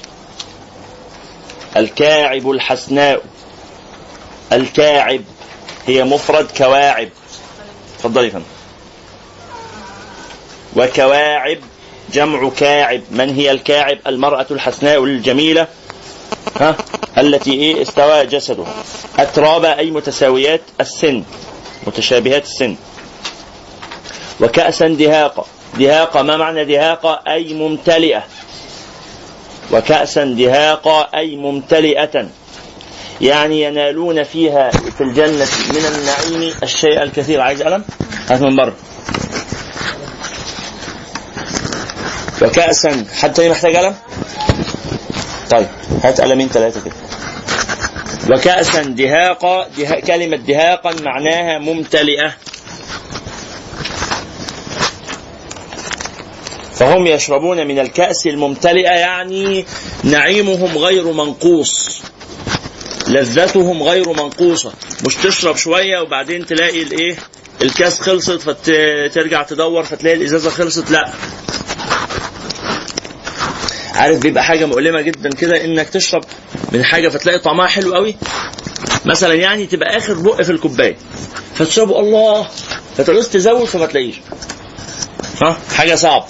الكاعب 1.77 2.49
الحسناء 2.49 3.21
الكاعب 4.51 5.21
هي 5.87 6.03
مفرد 6.03 6.47
كواعب. 6.57 7.09
تفضلي 7.99 8.29
فندم. 8.31 8.45
وكواعب 10.75 11.57
جمع 12.13 12.49
كاعب. 12.49 13.01
من 13.11 13.29
هي 13.35 13.51
الكاعب؟ 13.51 13.97
المرأة 14.07 14.45
الحسناء 14.51 15.03
الجميلة. 15.03 15.67
ها؟ 16.59 16.75
التي 17.17 17.53
إيه؟ 17.53 17.81
استوى 17.81 18.25
جسدها 18.25 18.73
أترابا 19.19 19.77
أي 19.77 19.91
متساويات؟ 19.91 20.61
السن. 20.81 21.23
متشابهات 21.87 22.45
السن. 22.45 22.75
وكأسا 24.41 24.87
دهاقا 24.87 25.45
دهاقا 25.79 26.21
ما 26.21 26.37
معنى 26.37 26.65
دهاقا 26.65 27.19
أي 27.27 27.53
ممتلئة. 27.53 28.23
وكأسا 29.71 30.23
دهاقا 30.23 31.17
أي 31.17 31.35
ممتلئة. 31.35 32.27
يعني 33.21 33.61
ينالون 33.61 34.23
فيها 34.23 34.71
في 34.71 35.01
الجنة 35.01 35.47
من 35.69 35.85
النعيم 35.95 36.53
الشيء 36.63 37.03
الكثير. 37.03 37.41
عايز 37.41 37.63
قلم؟ 37.63 37.83
هات 38.29 38.41
من 38.41 38.55
بره. 38.55 38.73
وكأسا. 42.43 43.05
حد 43.19 43.33
تاني 43.33 43.49
محتاج 43.49 43.75
قلم؟ 43.75 43.95
طيب 45.49 45.67
هات 46.03 46.21
قلمين 46.21 46.49
ثلاثة 46.49 46.81
كده. 46.85 46.95
وكأسا. 48.31 48.81
دهاقا 48.81 49.67
ده 49.77 49.99
كلمة 49.99 50.37
دهاقا 50.37 50.93
معناها 51.01 51.59
ممتلئة. 51.59 52.35
فهم 56.73 57.07
يشربون 57.07 57.67
من 57.67 57.79
الكأس 57.79 58.27
الممتلئة 58.27 58.91
يعني 58.91 59.65
نعيمهم 60.03 60.77
غير 60.77 61.11
منقوص. 61.11 62.01
لذتهم 63.07 63.83
غير 63.83 64.09
منقوصة. 64.09 64.73
مش 65.05 65.15
تشرب 65.15 65.55
شوية 65.55 65.99
وبعدين 65.99 66.45
تلاقي 66.45 66.83
الإيه؟ 66.83 67.15
الكأس 67.61 67.99
خلصت 67.99 68.41
فترجع 68.41 69.43
تدور 69.43 69.83
فتلاقي 69.83 70.15
الإزازة 70.17 70.49
خلصت 70.49 70.91
لا. 70.91 71.09
عارف 74.03 74.19
بيبقى 74.19 74.43
حاجة 74.43 74.65
مؤلمة 74.65 75.01
جدا 75.01 75.29
كده 75.29 75.65
إنك 75.65 75.89
تشرب 75.89 76.23
من 76.71 76.83
حاجة 76.83 77.09
فتلاقي 77.09 77.39
طعمها 77.39 77.67
حلو 77.67 77.93
قوي. 77.95 78.15
مثلا 79.05 79.33
يعني 79.33 79.65
تبقى 79.65 79.97
آخر 79.97 80.13
بق 80.13 80.41
في 80.41 80.51
الكوباية. 80.51 80.95
فتشربه 81.55 81.99
الله 81.99 82.47
فتعوز 82.97 83.29
تزود 83.29 83.63
فما 83.63 83.85
تلاقيش 83.85 84.15
ها؟ 85.41 85.57
حاجة 85.75 85.95
صعبة. 85.95 86.25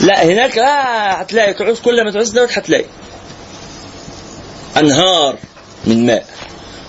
لا 0.00 0.24
هناك 0.24 0.56
لا 0.56 1.22
هتلاقي. 1.22 1.54
تعوز 1.54 1.80
كل 1.80 2.04
ما 2.04 2.10
تعوز 2.10 2.30
دوت 2.30 2.58
هتلاقي. 2.58 2.84
أنهار 4.76 5.36
من 5.86 6.06
ماء 6.06 6.26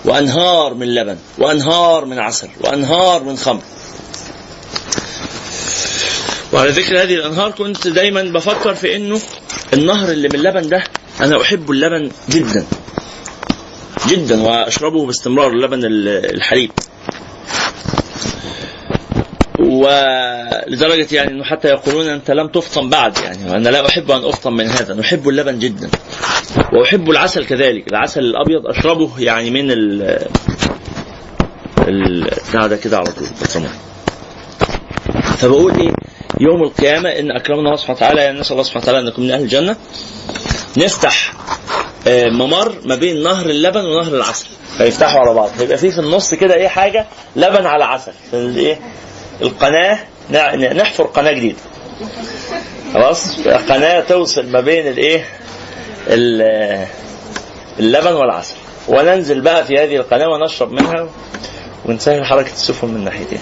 وأنهار 0.04 0.74
من 0.74 0.94
لبن 0.94 1.18
وأنهار 1.38 2.04
من 2.04 2.18
عسل 2.18 2.48
وأنهار 2.60 3.24
من 3.24 3.36
خمر. 3.36 3.62
وعلى 6.52 6.70
ذكر 6.70 7.02
هذه 7.02 7.14
الأنهار 7.14 7.50
كنت 7.50 7.88
دايما 7.88 8.22
بفكر 8.22 8.74
في 8.74 8.96
إنه 8.96 9.20
النهر 9.74 10.12
اللي 10.12 10.28
من 10.28 10.34
اللبن 10.34 10.68
ده 10.68 10.84
أنا 11.20 11.42
احب 11.42 11.70
اللبن 11.70 12.10
جدا. 12.30 12.64
جدا 14.08 14.42
وأشربه 14.42 15.06
باستمرار 15.06 15.50
اللبن 15.52 15.84
ال- 15.84 16.34
الحليب. 16.34 16.70
ولدرجة 19.58 21.06
يعني 21.14 21.30
إنه 21.30 21.44
حتى 21.44 21.68
يقولون 21.68 22.08
أنت 22.08 22.30
لم 22.30 22.48
تفطن 22.48 22.90
بعد 22.90 23.18
يعني 23.18 23.50
وأنا 23.50 23.68
لا 23.68 23.88
أحب 23.88 24.10
أن 24.10 24.24
أفطن 24.24 24.52
من 24.52 24.66
هذا. 24.66 24.94
نحب 24.94 25.28
اللبن 25.28 25.58
جدا. 25.58 25.90
وأحب 26.72 27.10
العسل 27.10 27.46
كذلك. 27.46 27.88
العسل 27.88 28.20
الأبيض 28.20 28.66
أشربه 28.66 29.10
يعني 29.18 29.50
من 29.50 29.70
ال 29.70 30.02
ال- 31.88 32.30
ده 32.68 32.76
كده 32.76 32.96
على 32.98 33.06
طول 33.06 33.26
فبقول 35.38 35.80
إيه؟ 35.80 35.92
يوم 36.40 36.62
القيامة 36.62 37.08
إن 37.08 37.30
أكرمنا 37.30 37.62
الله 37.62 37.76
سبحانه 37.76 37.96
وتعالى 37.98 38.20
يعني 38.22 38.40
نسأل 38.40 38.52
الله 38.52 38.62
سبحانه 38.62 38.82
وتعالى 38.82 38.98
أن 39.00 39.04
نكون 39.04 39.24
من 39.24 39.30
أهل 39.30 39.42
الجنة. 39.42 39.76
نفتح 40.76 41.32
آه، 42.06 42.24
ممر 42.28 42.74
ما 42.84 42.94
بين 42.96 43.22
نهر 43.22 43.46
اللبن 43.46 43.80
ونهر 43.84 44.14
العسل. 44.14 44.46
فيفتحوا 44.78 45.20
على 45.20 45.34
بعض. 45.34 45.50
هيبقى 45.58 45.78
في 45.78 45.90
في 45.90 45.98
النص 45.98 46.34
كده 46.34 46.54
إيه 46.54 46.68
حاجة؟ 46.68 47.06
لبن 47.36 47.66
على 47.66 47.84
عسل. 47.84 48.12
الايه 48.32 48.80
القناة 49.42 49.98
نحفر 50.74 51.04
قناة 51.04 51.32
جديدة. 51.32 51.58
خلاص؟ 52.94 53.40
قناة 53.68 54.00
توصل 54.00 54.46
ما 54.46 54.60
بين 54.60 54.88
الايه 54.88 55.24
ال- 56.08 56.86
اللبن 57.78 58.12
والعسل. 58.12 58.54
وننزل 58.88 59.40
بقى 59.40 59.64
في 59.64 59.74
هذه 59.78 59.96
القناة 59.96 60.28
ونشرب 60.28 60.72
منها 60.72 61.08
ونسهل 61.84 62.24
حركة 62.24 62.52
السفن 62.52 62.88
من 62.88 63.04
ناحيتين. 63.04 63.38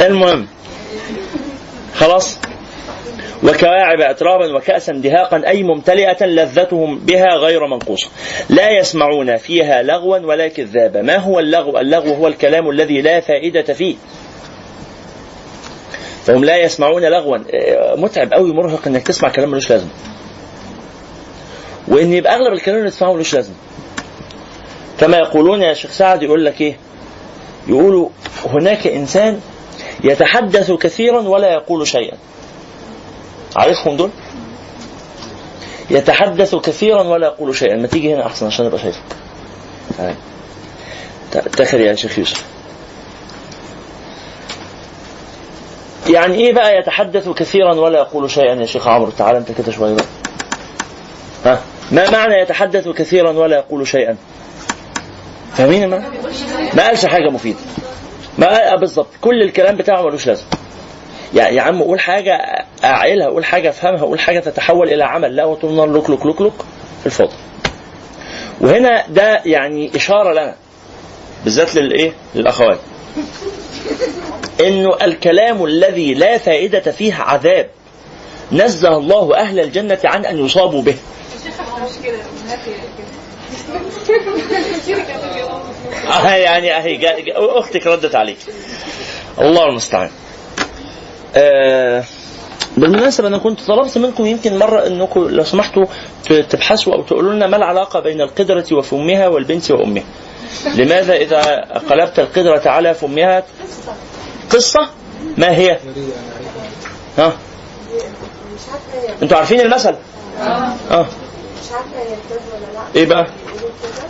المهم 0.00 0.46
خلاص؟ 1.94 2.38
وكواعب 3.42 4.00
أترابا 4.00 4.56
وكأسا 4.56 4.92
دهاقا 4.92 5.42
أي 5.46 5.62
ممتلئة 5.62 6.26
لذتهم 6.26 6.98
بها 6.98 7.36
غير 7.36 7.66
منقوصة. 7.66 8.08
لا 8.48 8.70
يسمعون 8.70 9.36
فيها 9.36 9.82
لغوا 9.82 10.18
ولا 10.18 10.48
كذابا. 10.48 11.02
ما 11.02 11.16
هو 11.16 11.38
اللغو؟ 11.38 11.78
اللغو 11.78 12.14
هو 12.14 12.26
الكلام 12.26 12.70
الذي 12.70 13.00
لا 13.00 13.20
فائدة 13.20 13.74
فيه. 13.74 13.96
فهم 16.24 16.44
لا 16.44 16.56
يسمعون 16.56 17.02
لغوا. 17.02 17.36
آه، 17.36 17.94
متعب 17.94 18.32
قوي 18.32 18.52
مرهق 18.52 18.86
إنك 18.86 19.02
تسمع 19.02 19.28
كلام 19.28 19.50
ملوش 19.50 19.70
لازمة. 19.70 19.90
وإن 21.88 22.12
يبقى 22.12 22.34
أغلب 22.34 22.52
الكلام 22.52 22.78
اللي 22.78 22.90
تسمعه 22.90 23.12
ملوش 23.12 23.34
لازمة. 23.34 23.54
كما 25.00 25.16
يقولون 25.16 25.62
يا 25.62 25.74
شيخ 25.74 25.90
سعد 25.90 26.22
يقول 26.22 26.44
لك 26.44 26.60
إيه؟ 26.60 26.76
يقولوا 27.68 28.08
هناك 28.46 28.86
إنسان 28.86 29.40
يتحدث 30.04 30.70
كثيرا 30.72 31.20
ولا 31.20 31.52
يقول 31.52 31.86
شيئا. 31.86 32.16
عارفهم 33.56 33.96
دول؟ 33.96 34.10
يتحدث 35.90 36.54
كثيرا 36.54 37.02
ولا 37.02 37.26
يقول 37.26 37.56
شيئا. 37.56 37.76
ما 37.76 37.86
تيجي 37.86 38.14
هنا 38.14 38.26
أحسن 38.26 38.46
عشان 38.46 38.66
أبقى 38.66 38.78
شايفك 38.78 39.00
تعال. 39.98 40.14
ت- 41.32 41.38
تخر 41.48 41.80
يا 41.80 41.94
شيخ 41.94 42.18
يوسف. 42.18 42.44
يعني 46.10 46.34
إيه 46.34 46.52
بقى 46.52 46.78
يتحدث 46.78 47.28
كثيرا 47.28 47.74
ولا 47.74 47.98
يقول 47.98 48.30
شيئا 48.30 48.54
يا 48.54 48.66
شيخ 48.66 48.88
عمرو؟ 48.88 49.10
تعال 49.10 49.36
أنت 49.36 49.52
كده 49.52 49.72
شوية 49.72 49.94
بقى. 49.94 50.04
ها؟ 51.44 51.60
ما 51.92 52.10
معنى 52.10 52.34
يتحدث 52.40 52.88
كثيرا 52.88 53.30
ولا 53.30 53.56
يقول 53.56 53.86
شيئا؟ 53.88 54.16
فاهمين؟ 55.56 55.82
المعنى 55.84 56.04
ما 56.74 56.86
قالش 56.86 57.06
حاجة 57.06 57.30
مفيدة. 57.30 57.58
ما 58.38 58.46
قال 58.46 58.80
بالظبط. 58.80 59.08
كل 59.20 59.42
الكلام 59.42 59.76
بتاعه 59.76 60.02
ملوش 60.02 60.26
لازمة. 60.26 60.46
يا 61.32 61.44
يا 61.44 61.62
عم 61.62 61.82
قول 61.82 62.00
حاجة 62.00 62.38
اعقلها 62.84 63.26
قول 63.26 63.44
حاجة 63.44 63.68
أفهمها 63.68 64.02
قول 64.02 64.20
حاجة 64.20 64.40
تتحول 64.40 64.88
إلى 64.88 65.04
عمل. 65.04 65.36
لا 65.36 65.44
وطول 65.44 65.70
النهار 65.70 65.88
لوك 65.88 66.10
لوك 66.10 66.26
لوك 66.26 66.40
لوك 66.40 66.64
في 67.00 67.06
الفاضي. 67.06 67.36
وهنا 68.60 69.06
ده 69.08 69.40
يعني 69.44 69.96
إشارة 69.96 70.32
لنا 70.32 70.54
بالذات 71.44 71.74
للايه 71.74 72.12
للاخوات 72.34 72.78
إنه 74.60 74.96
الكلام 75.02 75.64
الذي 75.64 76.14
لا 76.14 76.38
فائدة 76.38 76.92
فيه 76.92 77.14
عذاب 77.14 77.70
نزه 78.52 78.96
الله 78.96 79.36
أهل 79.36 79.60
الجنة 79.60 79.98
عن 80.04 80.24
أن 80.24 80.44
يصابوا 80.44 80.82
به. 80.82 80.92
آه 80.92 80.96
يعني 86.24 86.76
أهي 86.76 86.98
أختك 87.32 87.86
ردت 87.86 88.14
عليك. 88.14 88.38
الله 89.40 89.64
المستعان. 89.64 90.10
آه 91.36 92.04
بالمناسبة 92.76 93.28
أنا 93.28 93.38
كنت 93.38 93.60
طلبت 93.60 93.98
منكم 93.98 94.26
يمكن 94.26 94.58
مرة 94.58 94.86
أنكم 94.86 95.28
لو 95.28 95.44
سمحتوا 95.44 95.84
تبحثوا 96.50 96.94
أو 96.94 97.02
تقولوا 97.02 97.32
لنا 97.32 97.46
ما 97.46 97.56
العلاقة 97.56 98.00
بين 98.00 98.20
القدرة 98.20 98.66
وفمها 98.72 99.28
والبنت 99.28 99.70
وأمها. 99.70 100.04
لماذا 100.74 101.14
إذا 101.14 101.40
قلبت 101.90 102.18
القدرة 102.18 102.62
على 102.70 102.94
فمها 102.94 103.42
قصة. 104.50 104.88
ما 105.38 105.56
هي؟ 105.56 105.78
ها؟ 107.18 107.32
أنتوا 109.22 109.36
عارفين 109.36 109.60
المثل؟ 109.60 109.94
آه. 110.90 111.06
مش 111.64 111.72
عارفة 111.72 111.98
هي 111.98 112.04
بجد 112.16 112.42
ولا 112.54 112.72
لأ. 112.72 112.82
إيه 112.96 113.06
بقى؟ 113.06 113.26
بيقولوا 113.46 113.70
كده 113.82 114.04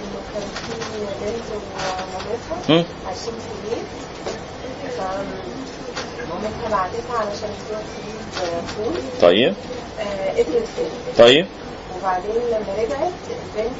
انه 0.00 0.20
كان 0.34 0.42
في 0.54 0.72
بنت 1.20 1.48
ومامتها. 1.52 2.84
عايشين 3.06 3.32
في 3.32 3.54
بيت. 3.70 3.86
فمامتها 4.98 6.68
بعتتها 6.70 7.18
علشان 7.18 7.50
تروح 7.68 7.80
تجيب 7.80 8.66
فول. 8.76 9.02
طيب. 9.22 9.54
آه، 10.00 10.34
كده 10.34 10.62
طيب. 11.18 11.46
وبعدين 11.98 12.32
لما 12.50 12.74
رجعت 12.78 13.12
البنت 13.30 13.72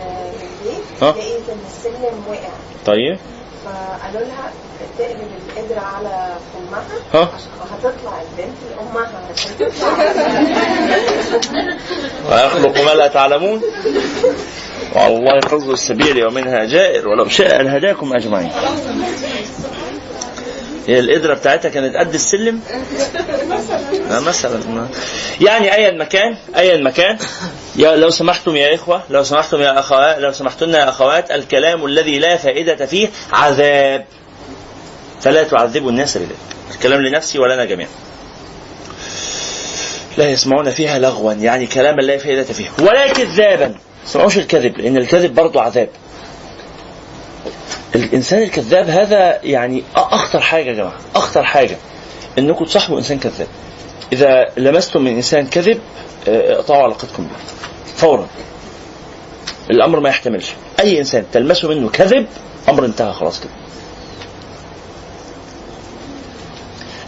آه، 0.00 0.30
للبيت 0.30 1.02
ها؟ 1.02 1.10
لقيت 1.12 1.48
إن 1.48 1.58
السلم 1.66 2.24
وقع. 2.28 2.48
طيب. 2.86 3.18
فقالوا 3.66 4.28
لها 4.28 4.52
تقلب 4.98 5.28
القدرة 5.48 5.80
على 5.80 6.36
فمها 6.54 6.82
ها؟ 7.14 7.28
عشان 7.34 7.50
هتطلع 7.72 8.22
البنت 8.22 8.56
لأمها 8.70 9.22
ويخلق 12.30 12.84
ما 12.84 12.94
لا 12.94 13.06
تعلمون. 13.06 13.62
وعلى 14.94 15.16
الله 15.16 15.40
فضل 15.40 15.72
السبيل 15.72 16.26
ومنها 16.26 16.64
جائر 16.64 17.08
ولو 17.08 17.28
شاء 17.28 17.62
لهداكم 17.62 18.12
أجمعين. 18.12 18.50
هي 20.86 20.98
القدرة 20.98 21.34
بتاعتها 21.34 21.68
كانت 21.68 21.96
قد 21.96 22.14
السلم؟ 22.14 22.60
لا 24.10 24.20
مثلا 24.20 24.88
يعني 25.40 25.74
ايا 25.74 25.90
مكان 25.90 26.36
ايا 26.56 26.82
مكان 26.82 27.18
يا 27.76 27.96
لو 27.96 28.10
سمحتم 28.10 28.56
يا 28.56 28.74
إخوة 28.74 29.02
لو 29.10 29.22
سمحتم 29.22 29.60
يا 29.60 29.78
اخوات 29.78 30.18
لو 30.18 30.32
سمحتن 30.32 30.70
يا 30.70 30.88
أخوات 30.88 31.30
الكلام 31.30 31.86
الذي 31.86 32.18
لا 32.18 32.36
فائدة 32.36 32.86
فيه 32.86 33.08
عذاب. 33.32 34.04
فلا 35.20 35.42
تعذبوا 35.42 35.90
الناس 35.90 36.18
بذلك 36.18 36.36
الكلام 36.74 37.00
لنفسي 37.00 37.38
ولنا 37.38 37.64
جميعا. 37.64 37.88
لا 40.18 40.30
يسمعون 40.30 40.70
فيها 40.70 40.98
لغوا 40.98 41.32
يعني 41.32 41.66
كلاما 41.66 42.02
لا 42.02 42.18
فائدة 42.18 42.44
فيه. 42.44 42.68
ولا 42.78 43.12
كذابا. 43.12 43.74
سمعوش 44.06 44.38
الكذب 44.38 44.78
لأن 44.78 44.96
الكذب 44.96 45.34
برضه 45.34 45.62
عذاب. 45.62 45.88
الإنسان 47.94 48.42
الكذاب 48.42 48.88
هذا 48.88 49.40
يعني 49.44 49.82
أخطر 49.96 50.40
حاجة 50.40 50.68
يا 50.68 50.74
جماعة 50.74 50.98
أخطر 51.14 51.44
حاجة. 51.44 51.76
إنكم 52.38 52.64
تصاحبوا 52.64 52.98
إنسان 52.98 53.18
كذاب. 53.18 53.48
إذا 54.12 54.46
لمستم 54.56 55.00
من 55.04 55.14
إنسان 55.14 55.46
كذب 55.46 55.80
آه، 56.28 56.52
اقطعوا 56.54 56.82
علاقتكم 56.82 57.22
به 57.22 57.36
فورا. 57.96 58.26
الأمر 59.70 60.00
ما 60.00 60.08
يحتملش. 60.08 60.52
أي 60.80 60.98
إنسان 60.98 61.24
تلمسوا 61.32 61.74
منه 61.74 61.88
كذب 61.88 62.26
أمر 62.68 62.84
انتهى 62.84 63.12
خلاص 63.12 63.40
كده. 63.40 63.50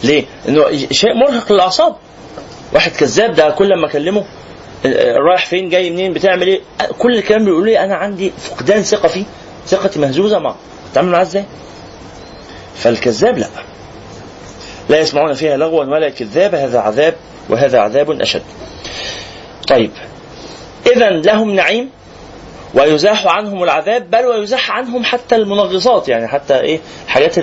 ليه؟ 0.04 0.24
إنه 0.48 0.86
شيء 0.90 1.14
مرهق 1.14 1.52
للأعصاب. 1.52 1.96
واحد 2.72 2.90
كذاب 2.92 3.34
ده 3.34 3.50
كل 3.50 3.80
ما 3.80 3.86
أكلمه 3.86 4.24
آه، 4.86 5.14
رايح 5.16 5.46
فين 5.46 5.68
جاي 5.68 5.90
منين 5.90 6.12
بتعمل 6.12 6.46
إيه؟ 6.46 6.60
كل 6.98 7.14
الكلام 7.14 7.44
بيقول 7.44 7.64
لي 7.66 7.78
أنا 7.78 7.94
عندي 7.94 8.30
فقدان 8.30 8.82
ثقة 8.82 9.08
فيه. 9.08 9.24
ثقتي 9.66 9.98
مهزوزة 9.98 10.38
معه 10.38 10.56
تعمل 10.94 11.08
معاه 11.08 11.22
إزاي؟ 11.22 11.44
فالكذاب 12.76 13.38
لا. 13.38 13.48
لا 14.88 14.98
يسمعون 14.98 15.34
فيها 15.34 15.56
لغوا 15.56 15.84
ولا 15.84 16.08
كذابا 16.08 16.64
هذا 16.64 16.78
عذاب 16.78 17.14
وهذا 17.48 17.78
عذاب 17.78 18.20
أشد. 18.20 18.42
طيب 19.68 19.90
اذا 20.86 21.10
لهم 21.10 21.54
نعيم 21.54 21.90
ويزاح 22.74 23.26
عنهم 23.26 23.62
العذاب 23.62 24.10
بل 24.10 24.24
ويزاح 24.26 24.70
عنهم 24.70 25.04
حتى 25.04 25.36
المنغصات 25.36 26.08
يعني 26.08 26.28
حتى 26.28 26.60
إيه 26.60 26.80
حاجات 27.08 27.40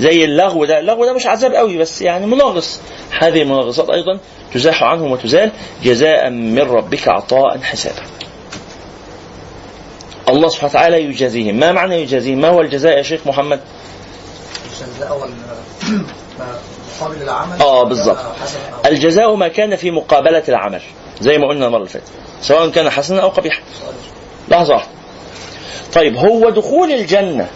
زي 0.00 0.24
اللغو 0.24 0.64
ده. 0.64 0.78
اللغو 0.78 1.04
ده 1.04 1.12
مش 1.12 1.26
عذاب 1.26 1.52
قوي 1.52 1.78
بس 1.78 2.02
يعني 2.02 2.26
منغص. 2.26 2.80
هذه 3.18 3.42
المنغصات 3.42 3.90
أيضا 3.90 4.18
تزاح 4.54 4.82
عنهم 4.82 5.12
وتزال 5.12 5.50
جزاء 5.82 6.30
من 6.30 6.58
ربك 6.58 7.08
عطاء 7.08 7.58
حسابا. 7.58 8.02
الله 10.28 10.48
سبحانه 10.48 10.70
وتعالى 10.70 11.04
يجازيهم. 11.04 11.54
ما 11.54 11.72
معنى 11.72 12.02
يجازيهم؟ 12.02 12.40
ما 12.40 12.48
هو 12.48 12.60
الجزاء 12.60 12.96
يا 12.96 13.02
شيخ 13.02 13.20
محمد؟ 13.26 13.60
الجزاء 14.80 15.30
العمل؟ 17.06 17.60
آه 17.62 17.84
بالظبط 17.84 18.16
حسب- 18.42 18.58
الجزاء 18.86 19.34
ما 19.34 19.48
كان 19.48 19.76
في 19.76 19.90
مقابلة 19.90 20.42
العمل 20.48 20.80
زي 21.20 21.38
ما 21.38 21.48
قلنا 21.48 21.66
المرة 21.66 21.78
اللي 21.78 21.88
فاتت 21.88 22.08
سواء 22.42 22.68
كان 22.70 22.90
حسنا 22.90 23.20
أو 23.22 23.28
قبيحا. 23.28 23.62
لحظة 24.48 24.74
واحدة. 24.74 24.90
طيب 25.94 26.16
هو 26.16 26.50
دخول 26.50 26.90
الجنة 26.92 27.48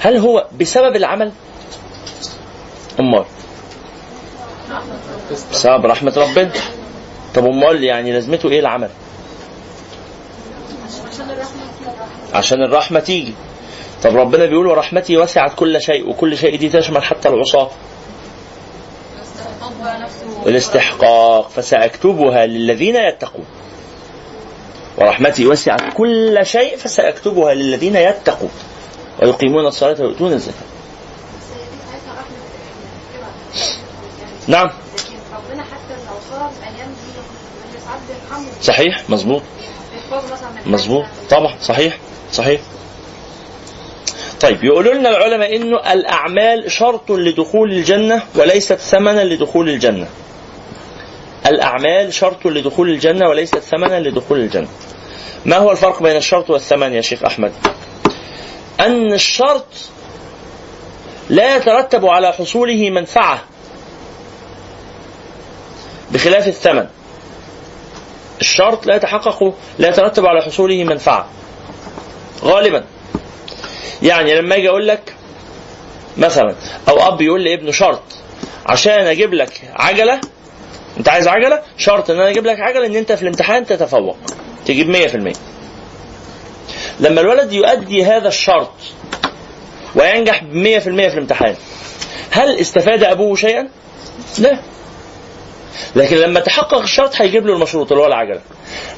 هل 0.00 0.16
هو 0.16 0.46
بسبب 0.60 0.96
العمل؟ 0.96 1.32
أمال. 3.00 3.24
بسبب 5.52 5.86
رحمة 5.86 6.12
ربنا. 6.16 6.50
طب 7.34 7.44
أمال 7.44 7.84
يعني 7.84 8.12
لازمته 8.12 8.48
إيه 8.48 8.60
العمل؟ 8.60 8.88
عشان 12.34 12.62
الرحمة 12.62 13.00
تيجي. 13.00 13.34
طب 14.02 14.16
ربنا 14.16 14.44
بيقول 14.46 14.66
ورحمتي 14.66 15.16
وسعت 15.16 15.54
كل 15.56 15.80
شيء 15.82 16.08
وكل 16.10 16.36
شيء 16.38 16.56
دي 16.56 16.68
تشمل 16.68 17.02
حتى 17.02 17.28
العصاة. 17.28 17.70
الاستحقاق 20.46 21.50
فسأكتبها 21.50 22.46
للذين 22.46 22.96
يتقون. 22.96 23.44
ورحمتي 24.98 25.46
وسعت 25.46 25.80
كل 25.94 26.38
شيء 26.42 26.76
فسأكتبها 26.76 27.54
للذين 27.54 27.96
يتقون. 27.96 28.50
ويقيمون 29.22 29.66
الصلاة 29.66 29.96
ويؤتون 30.00 30.32
الزكاة. 30.32 30.54
نعم. 34.46 34.70
صحيح 38.62 39.10
مظبوط. 39.10 39.42
مظبوط. 40.66 41.04
طبعا 41.30 41.56
صحيح. 41.62 41.98
صحيح. 42.32 42.60
طيب 44.42 44.64
يقولوا 44.64 44.94
لنا 44.94 45.08
العلماء 45.08 45.56
إنه 45.56 45.92
الأعمال 45.92 46.72
شرط 46.72 47.10
لدخول 47.10 47.72
الجنة 47.72 48.22
وليست 48.34 48.74
ثمنا 48.74 49.24
لدخول 49.24 49.68
الجنة. 49.68 50.08
الأعمال 51.46 52.14
شرط 52.14 52.46
لدخول 52.46 52.90
الجنة 52.90 53.28
وليست 53.28 53.58
ثمنا 53.58 54.00
لدخول 54.00 54.40
الجنة. 54.40 54.68
ما 55.44 55.56
هو 55.56 55.70
الفرق 55.70 56.02
بين 56.02 56.16
الشرط 56.16 56.50
والثمن 56.50 56.92
يا 56.92 57.00
شيخ 57.00 57.24
أحمد؟ 57.24 57.52
أن 58.80 59.12
الشرط 59.12 59.66
لا 61.30 61.56
يترتب 61.56 62.06
على 62.06 62.32
حصوله 62.32 62.90
منفعة 62.90 63.42
بخلاف 66.10 66.48
الثمن. 66.48 66.86
الشرط 68.40 68.86
لا 68.86 68.96
يتحقق 68.96 69.54
لا 69.78 69.88
يترتب 69.88 70.26
على 70.26 70.42
حصوله 70.42 70.84
منفعة. 70.84 71.28
غالبا. 72.44 72.84
يعني 74.02 74.34
لما 74.34 74.56
أجي 74.56 74.68
أقول 74.68 74.88
لك 74.88 75.14
مثلا 76.18 76.54
أو 76.88 77.08
اب 77.08 77.20
يقول 77.20 77.44
لابنه 77.44 77.72
شرط 77.72 78.02
عشان 78.66 78.92
أجيب 79.06 79.34
لك 79.34 79.60
عجلة 79.74 80.20
انت 80.98 81.08
عايز 81.08 81.28
عجلة؟ 81.28 81.62
شرط 81.78 82.10
ان 82.10 82.16
أنا 82.16 82.28
أجيب 82.30 82.46
لك 82.46 82.60
عجلة 82.60 82.86
ان 82.86 82.96
انت 82.96 83.12
في 83.12 83.22
الامتحان 83.22 83.66
تتفوق 83.66 84.16
تجيب 84.66 85.08
100% 85.32 85.36
لما 87.00 87.20
الولد 87.20 87.52
يؤدي 87.52 88.04
هذا 88.04 88.28
الشرط 88.28 88.72
وينجح 89.94 90.44
ب 90.44 90.52
100% 90.52 90.78
في 90.80 90.88
الامتحان 90.88 91.54
هل 92.30 92.58
استفاد 92.60 93.04
أبوه 93.04 93.36
شيئا؟ 93.36 93.68
لا. 94.38 94.58
لكن 95.96 96.16
لما 96.16 96.40
تحقق 96.40 96.78
الشرط 96.78 97.16
هيجيب 97.16 97.46
له 97.46 97.54
المشروط 97.54 97.92
اللي 97.92 98.02
هو 98.02 98.06
العجلة. 98.06 98.40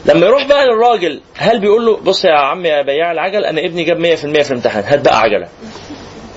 لما 0.06 0.26
يروح 0.26 0.46
بقى 0.46 0.66
للراجل 0.66 1.20
هل 1.36 1.58
بيقول 1.60 1.86
له 1.86 1.96
بص 1.96 2.24
يا 2.24 2.38
عم 2.38 2.66
يا 2.66 2.82
بياع 2.82 3.12
العجل 3.12 3.44
أنا 3.44 3.60
ابني 3.60 3.84
جاب 3.84 3.98
100% 4.16 4.16
في 4.42 4.50
الامتحان 4.50 4.84
هات 4.84 5.00
بقى 5.04 5.20
عجلة. 5.20 5.48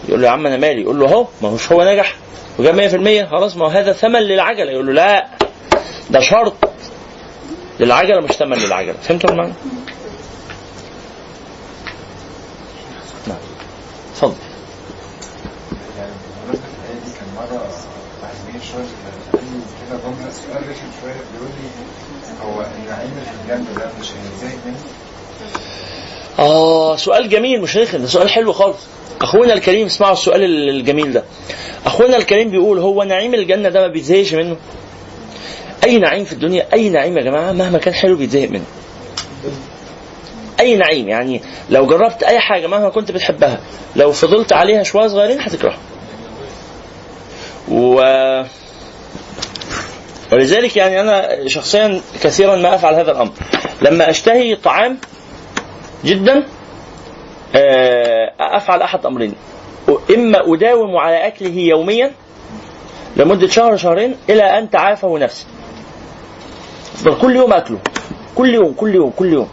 يقول 0.10 0.21
له 0.21 0.28
يا 0.28 0.32
عم 0.32 0.47
أنا 0.47 0.58
مالي؟ 0.58 0.82
يقول 0.82 1.00
له 1.00 1.06
أهو 1.10 1.28
ما 1.41 1.50
هوش 1.50 1.71
هو 1.71 1.84
نجح. 1.84 2.13
وجاب 2.60 2.76
100% 3.26 3.32
خلاص 3.32 3.58
ما 3.58 3.65
هو 3.65 3.69
هذا 3.69 3.91
ثمن 3.93 4.19
للعجلة. 4.19 4.71
يقول 4.71 4.86
له 4.88 4.93
لا 4.93 5.28
ده 6.10 6.19
شرط. 6.19 6.54
للعجلة 7.80 8.21
مش 8.21 8.32
ثمن 8.32 8.58
للعجلة. 8.58 8.93
فهمتوا 9.04 9.30
المعنى؟ 9.30 9.54
نعم 13.28 13.38
اتفضل 14.12 14.36
يعني 15.97 16.12
بمناسبة 16.43 16.65
الآية 16.84 17.00
دي 17.06 17.12
كان 17.19 17.28
مرة 17.36 17.67
واحد 18.21 18.36
جه 18.54 18.58
الشغل 18.58 18.86
قال 19.34 19.43
لي 19.43 19.60
كده 19.89 19.97
جملة 19.97 20.32
سؤال 20.32 20.69
رخم 20.69 20.88
شوية 21.02 21.13
بيقول 21.34 21.50
لي 21.50 21.67
هو 22.43 22.62
النعيم 22.62 23.12
في 23.26 23.54
الجنة 23.54 23.80
ده 23.80 23.91
مش 24.02 24.08
منه؟ 24.65 24.76
آه 26.39 26.95
سؤال 26.95 27.30
جميل 27.30 27.62
مش 27.62 27.78
رخم 27.78 27.97
ده 27.97 28.08
سؤال 28.08 28.30
حلو 28.30 28.54
خالص. 28.54 28.78
أخونا 29.21 29.54
الكريم 29.54 29.86
اسمعوا 29.86 30.13
السؤال 30.13 30.69
الجميل 30.69 31.13
ده. 31.13 31.23
أخونا 31.86 32.17
الكريم 32.17 32.50
بيقول 32.50 32.80
هو 32.80 33.04
نعيم 33.04 33.34
الجنة 33.34 33.69
ده 33.69 33.82
ما 33.82 33.88
بيتزهقش 33.88 34.34
منه؟ 34.34 34.58
أي 35.84 35.97
نعيم 35.97 36.26
في 36.26 36.34
الدنيا 36.34 36.67
أي 36.73 36.89
نعيم 36.89 37.17
يا 37.17 37.23
جماعة 37.23 37.52
مهما 37.52 37.78
كان 37.78 37.93
حلو 37.93 38.15
بيتزهق 38.15 38.50
منه. 38.50 38.65
أي 40.60 40.76
نعيم 40.76 41.10
يعني 41.10 41.41
لو 41.69 41.86
جربت 41.86 42.23
أي 42.23 42.39
حاجة 42.39 42.67
مهما 42.67 42.89
كنت 42.89 43.12
بتحبها 43.12 43.60
لو 43.95 44.12
فضلت 44.12 44.54
عليها 44.54 44.84
شوية 44.84 45.08
صغيرين 45.08 45.41
هتكرهها. 45.41 45.78
و 47.71 48.02
ولذلك 50.32 50.78
يعني 50.78 51.02
أنا 51.02 51.48
شخصيا 51.48 52.02
كثيرا 52.24 52.56
ما 52.56 52.76
أفعل 52.76 52.94
هذا 52.96 53.12
الأمر. 53.12 53.32
لما 53.82 54.10
أشتهي 54.10 54.56
طعام 54.56 54.98
جدا 56.06 56.44
آه، 57.56 58.34
أفعل 58.40 58.82
أحد 58.82 59.06
أمرين. 59.06 59.34
إما 60.16 60.54
أداوم 60.54 60.98
على 60.98 61.28
أكله 61.28 61.58
يوميا 61.60 62.12
لمدة 63.18 63.48
شهر 63.48 63.78
شهرين 63.78 64.16
إلى 64.30 64.44
أن 64.44 64.70
تعافه 64.70 65.18
نفسي. 65.18 65.46
افضل 66.96 67.22
كل 67.22 67.36
يوم 67.36 67.54
أكله. 67.54 67.80
كل 68.36 68.54
يوم 68.54 68.74
كل 68.74 68.96
يوم 68.96 69.10
كل 69.10 69.34
يوم. 69.34 69.50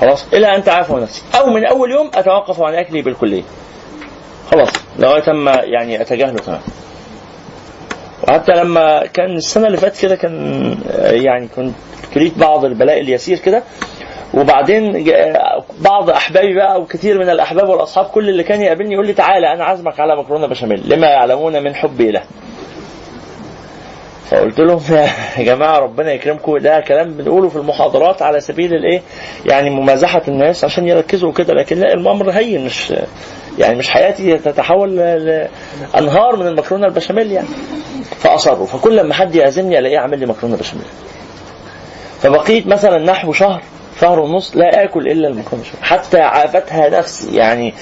خلاص 0.00 0.26
إلى 0.32 0.56
أن 0.56 0.64
تعافه 0.64 0.98
نفسي. 0.98 1.22
أو 1.34 1.46
من 1.46 1.66
أول 1.66 1.90
يوم 1.90 2.10
أتوقف 2.14 2.60
عن 2.60 2.74
اكله 2.74 3.02
بالكلية. 3.02 3.42
خلاص 4.50 4.68
لغاية 4.98 5.32
ما 5.32 5.54
يعني 5.54 6.00
أتجاهله 6.00 6.38
تماما. 6.38 6.62
وحتى 8.28 8.52
لما 8.52 9.06
كان 9.06 9.36
السنة 9.36 9.66
اللي 9.66 9.76
فاتت 9.78 10.02
كده 10.02 10.16
كان 10.16 10.74
يعني 10.98 11.48
كنت 11.56 11.74
كريت 12.14 12.38
بعض 12.38 12.64
البلاء 12.64 13.00
اليسير 13.00 13.38
كده 13.38 13.62
وبعدين 14.34 15.04
بعض 15.80 16.10
أحبابي 16.10 16.54
بقى 16.54 16.80
وكثير 16.80 17.18
من 17.18 17.30
الأحباب 17.30 17.68
والأصحاب 17.68 18.04
كل 18.06 18.28
اللي 18.28 18.42
كان 18.42 18.60
يقابلني 18.62 18.94
يقول 18.94 19.06
لي 19.06 19.12
تعالى 19.12 19.52
أنا 19.52 19.64
عازمك 19.64 20.00
على 20.00 20.16
مكرونة 20.16 20.46
بشاميل 20.46 20.82
لما 20.88 21.06
يعلمون 21.06 21.62
من 21.62 21.74
حبي 21.74 22.10
له. 22.10 22.22
فقلت 24.30 24.58
لهم 24.60 24.80
يا 25.38 25.42
جماعة 25.44 25.78
ربنا 25.78 26.12
يكرمكم. 26.12 26.58
ده 26.58 26.80
كلام 26.80 27.12
بنقوله 27.12 27.48
في 27.48 27.56
المحاضرات 27.56 28.22
على 28.22 28.40
سبيل 28.40 28.74
الإيه؟ 28.74 29.02
يعني 29.46 29.70
ممازحة 29.70 30.22
الناس 30.28 30.64
عشان 30.64 30.88
يركزوا 30.88 31.32
كده 31.32 31.54
لكن 31.54 31.78
لا 31.78 31.94
الأمر 31.94 32.30
هين 32.30 32.64
مش 32.64 32.92
يعني 33.58 33.78
مش 33.78 33.90
حياتي 33.90 34.38
تتحول 34.38 34.96
لانهار 34.96 36.36
من 36.36 36.46
المكرونة 36.46 36.86
البشاميل 36.86 37.32
يعني. 37.32 37.48
فأصروا. 38.18 38.66
فكل 38.66 38.96
لما 38.96 39.14
حد 39.14 39.34
يعزمني 39.34 39.78
ألاقيه 39.78 39.98
عامل 39.98 40.18
لي 40.18 40.26
مكرونة 40.26 40.56
بشاميل. 40.56 40.86
فبقيت 42.20 42.66
مثلا 42.66 42.98
نحو 42.98 43.32
شهر 43.32 43.62
شهر 44.00 44.20
ونص 44.20 44.56
لا 44.56 44.84
آكل 44.84 45.08
إلا 45.08 45.28
المكرونة 45.28 45.62
بشاميل. 45.62 45.84
حتى 45.84 46.20
عافتها 46.20 46.88
نفسي 46.88 47.36
يعني 47.36 47.74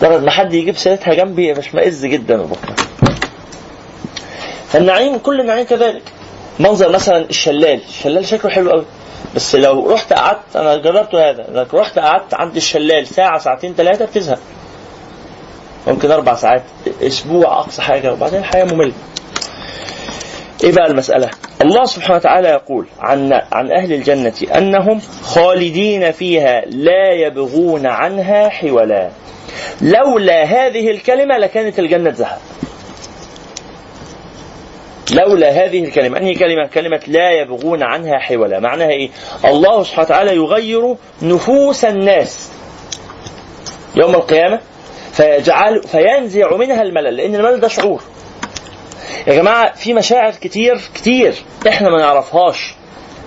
درجه 0.00 0.24
ما 0.24 0.30
حد 0.30 0.54
يجيب 0.54 0.76
سيرتها 0.76 1.14
جنبي 1.14 1.52
بشمئز 1.52 2.06
جدا 2.06 2.40
وبكرة. 2.40 2.74
فالنعيم 4.74 5.18
كل 5.18 5.40
النعيم 5.40 5.64
كذلك. 5.64 6.02
منظر 6.58 6.88
مثلا 6.88 7.16
الشلال. 7.18 7.80
الشلال 7.88 8.26
شكله 8.26 8.50
حلو 8.50 8.70
قوي. 8.70 8.84
بس 9.34 9.54
لو 9.54 9.90
رحت 9.92 10.12
قعدت 10.12 10.56
أنا 10.56 10.76
جربت 10.76 11.14
هذا. 11.14 11.46
لو 11.52 11.80
رحت 11.80 11.98
قعدت 11.98 12.34
عند 12.34 12.56
الشلال 12.56 13.06
ساعة 13.06 13.38
ساعتين 13.38 13.74
ثلاثة 13.74 14.04
بتزهق. 14.04 14.38
ممكن 15.86 16.10
أربع 16.10 16.34
ساعات. 16.34 16.62
أسبوع 17.02 17.58
أقصى 17.58 17.82
حاجة. 17.82 18.12
وبعدين 18.12 18.38
الحياة 18.38 18.64
مملة. 18.64 18.92
إيه 20.64 20.72
بقى 20.72 20.86
المسألة؟ 20.86 21.30
الله 21.62 21.84
سبحانه 21.84 22.16
وتعالى 22.16 22.48
يقول 22.48 22.86
عن 23.00 23.32
عن 23.52 23.72
أهل 23.72 23.92
الجنة 23.92 24.34
أنهم 24.56 25.00
خالدين 25.22 26.12
فيها 26.12 26.60
لا 26.60 27.12
يبغون 27.12 27.86
عنها 27.86 28.48
حولا. 28.48 29.10
لولا 29.80 30.44
هذه 30.44 30.90
الكلمة 30.90 31.38
لكانت 31.38 31.78
الجنة 31.78 32.10
ذهب. 32.10 32.38
لولا 35.12 35.50
هذه 35.50 35.84
الكلمة، 35.84 36.18
أنهي 36.18 36.34
كلمة؟ 36.34 36.66
كلمة 36.66 37.00
لا 37.06 37.30
يبغون 37.30 37.82
عنها 37.82 38.18
حولا، 38.18 38.60
معناها 38.60 38.88
إيه؟ 38.90 39.10
الله 39.44 39.82
سبحانه 39.82 40.06
وتعالى 40.06 40.36
يغير 40.36 40.96
نفوس 41.22 41.84
الناس 41.84 42.50
يوم 43.96 44.14
القيامة 44.14 44.60
فيجعل 45.12 45.82
فينزع 45.82 46.56
منها 46.56 46.82
الملل، 46.82 47.16
لأن 47.16 47.34
الملل 47.34 47.60
ده 47.60 47.68
شعور. 47.68 48.02
يا 49.26 49.34
جماعة 49.34 49.74
في 49.74 49.94
مشاعر 49.94 50.32
كتير 50.32 50.80
كتير 50.94 51.34
إحنا 51.68 51.90
ما 51.90 51.98
نعرفهاش 51.98 52.74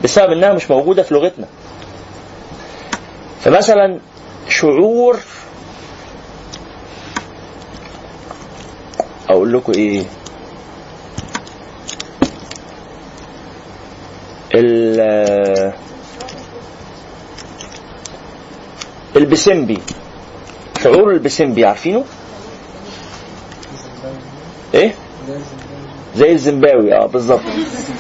بسبب 0.04 0.32
إنها 0.32 0.54
مش 0.54 0.72
موجودة 0.72 1.04
في 1.04 1.13
لغتنا 1.13 1.48
فمثلا 3.42 4.00
شعور 4.50 5.20
أقول 9.30 9.54
لكم 9.54 9.72
إيه 9.76 10.04
البسمبي 19.15 19.77
شعور 20.83 21.12
البسمبي 21.12 21.65
عارفينه؟ 21.65 22.03
إيه؟ 24.73 24.93
زي 26.15 26.31
الزمباوي 26.31 26.93
آه 26.93 27.05
بالظبط 27.05 27.41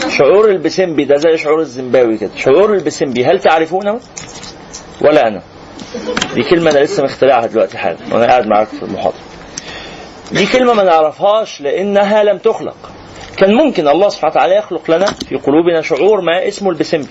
شعور 0.09 0.49
البسمبي 0.49 1.05
ده 1.05 1.15
زي 1.15 1.37
شعور 1.37 1.59
الزمباوي 1.61 2.17
كده 2.17 2.29
شعور 2.37 2.73
البسمبي 2.73 3.25
هل 3.25 3.39
تعرفونه؟ 3.39 3.99
ولا 5.01 5.27
أنا 5.27 5.41
دي 6.35 6.43
كلمة 6.43 6.71
أنا 6.71 6.79
لسه 6.79 7.03
مخترعها 7.03 7.45
دلوقتي 7.45 7.77
حالا 7.77 7.97
وأنا 8.11 8.25
قاعد 8.25 8.47
معاك 8.47 8.67
في 8.67 8.83
المحاضرة 8.83 9.19
دي 10.31 10.45
كلمة 10.45 10.73
ما 10.73 10.83
نعرفهاش 10.83 11.61
لأنها 11.61 12.23
لم 12.23 12.37
تخلق 12.37 12.75
كان 13.37 13.53
ممكن 13.53 13.87
الله 13.87 14.09
سبحانه 14.09 14.31
وتعالى 14.31 14.55
يخلق 14.55 14.91
لنا 14.91 15.05
في 15.05 15.35
قلوبنا 15.35 15.81
شعور 15.81 16.21
ما 16.21 16.47
اسمه 16.47 16.69
البسمبي 16.69 17.07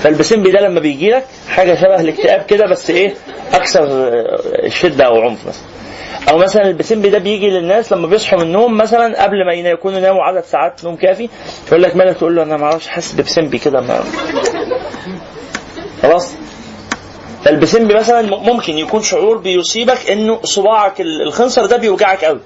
فالبسمبي 0.00 0.50
ده 0.50 0.60
لما 0.60 0.80
بيجي 0.80 1.10
لك 1.10 1.24
حاجة 1.48 1.74
شبه 1.74 2.00
الاكتئاب 2.00 2.42
كده 2.42 2.66
بس 2.66 2.90
إيه؟ 2.90 3.14
أكثر 3.52 3.82
آه، 3.84 4.68
شدة 4.68 5.04
أو 5.04 5.20
عنف 5.20 5.46
مثلا. 5.46 5.62
أو 6.30 6.38
مثلا 6.38 6.62
البسمبي 6.68 7.08
ده 7.10 7.18
بيجي 7.18 7.50
للناس 7.50 7.92
لما 7.92 8.06
بيصحوا 8.06 8.38
من 8.38 8.44
النوم 8.44 8.76
مثلا 8.76 9.22
قبل 9.22 9.46
ما 9.46 9.52
يكونوا 9.54 10.00
ناموا 10.00 10.22
عدد 10.22 10.44
ساعات 10.44 10.84
نوم 10.84 10.96
كافي 10.96 11.28
يقول 11.68 11.82
لك 11.82 11.96
مالك؟ 11.96 12.16
تقول 12.16 12.36
له 12.36 12.42
أنا 12.42 12.56
ما 12.56 12.64
أعرفش 12.64 12.86
حاسس 12.88 13.12
ببسمبي 13.14 13.58
كده 13.58 13.80
خلاص؟ 16.02 16.32
فالبسمبي 17.44 17.94
مثلا 17.94 18.22
ممكن 18.36 18.78
يكون 18.78 19.02
شعور 19.02 19.38
بيصيبك 19.38 20.10
إنه 20.10 20.40
صباعك 20.42 21.00
ال- 21.00 21.22
الخنصر 21.22 21.66
ده 21.66 21.76
بيوجعك 21.76 22.24
قوي. 22.24 22.40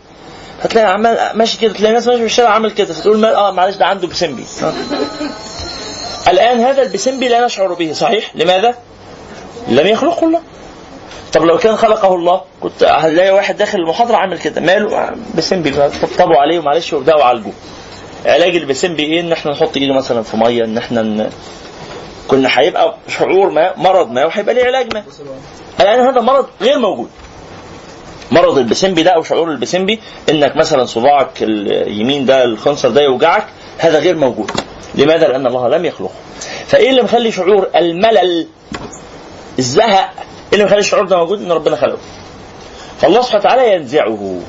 هتلاقي 0.60 0.86
عمال 0.92 1.18
ماشي 1.34 1.58
كده 1.58 1.72
تلاقي 1.72 1.92
ناس 1.94 2.06
ماشي 2.06 2.18
في 2.18 2.24
الشارع 2.26 2.50
عامل 2.50 2.70
كده 2.70 2.94
فتقول 2.94 3.18
ما 3.18 3.34
آه 3.34 3.50
معلش 3.50 3.76
ده 3.76 3.86
عنده 3.86 4.08
بسمبي. 4.08 4.44
آه. 4.62 4.72
الآن 6.30 6.60
هذا 6.60 6.82
البسمبي 6.82 7.28
لا 7.28 7.44
نشعر 7.44 7.74
به 7.74 7.92
صحيح؟ 7.92 8.30
لماذا؟ 8.34 8.74
لم 9.68 9.86
يخلقه 9.86 10.26
الله. 10.26 10.40
طب 11.32 11.44
لو 11.44 11.58
كان 11.58 11.76
خلقه 11.76 12.14
الله 12.14 12.40
كنت 12.60 12.82
هتلاقي 12.84 13.30
واحد 13.30 13.56
داخل 13.56 13.78
المحاضرة 13.78 14.16
عامل 14.16 14.38
كده 14.38 14.60
ماله؟ 14.60 15.10
بسمبي. 15.34 15.70
طبطبوا 15.70 16.36
عليه 16.36 16.58
ومعلش 16.58 16.92
وابدأوا 16.92 17.24
عالجوه 17.24 17.52
علاج 18.26 18.56
البسمبي 18.56 19.02
إيه؟ 19.02 19.20
إن 19.20 19.32
إحنا 19.32 19.52
نحط 19.52 19.76
إيده 19.76 19.94
مثلا 19.94 20.22
في 20.22 20.36
مية 20.36 20.64
إن 20.64 20.78
إحنا 20.78 21.02
ن... 21.02 21.30
كنا 22.28 22.48
هيبقى 22.52 22.94
شعور 23.08 23.50
ما 23.50 23.72
مرض 23.76 24.10
ما 24.10 24.24
وهيبقى 24.24 24.54
ليه 24.54 24.64
علاج 24.64 24.94
ما. 24.94 25.04
الآن 25.80 26.00
هذا 26.00 26.20
مرض 26.20 26.46
غير 26.60 26.78
موجود. 26.78 27.08
مرض 28.30 28.58
البسمبي 28.58 29.02
ده 29.02 29.10
أو 29.10 29.22
شعور 29.22 29.50
البسمبي 29.50 30.00
إنك 30.30 30.56
مثلا 30.56 30.84
صباعك 30.84 31.30
اليمين 31.42 32.26
ده 32.26 32.44
الخنصر 32.44 32.88
ده 32.88 33.00
يوجعك 33.02 33.46
هذا 33.78 33.98
غير 33.98 34.16
موجود. 34.16 34.50
لماذا؟ 34.94 35.28
لأن 35.28 35.46
الله 35.46 35.68
لم 35.68 35.84
يخلقه. 35.84 36.12
فإيه 36.66 36.90
اللي 36.90 37.02
مخلي 37.02 37.32
شعور 37.32 37.68
الملل 37.76 38.46
الزهق؟ 39.58 40.10
إيه 40.18 40.52
اللي 40.52 40.64
مخلي 40.64 40.78
الشعور 40.78 41.04
ده 41.06 41.16
موجود؟ 41.16 41.42
إن 41.42 41.52
ربنا 41.52 41.76
خلقه. 41.76 41.98
فالله 43.00 43.20
سبحانه 43.22 43.40
وتعالى 43.40 43.72
ينزعه. 43.74 44.40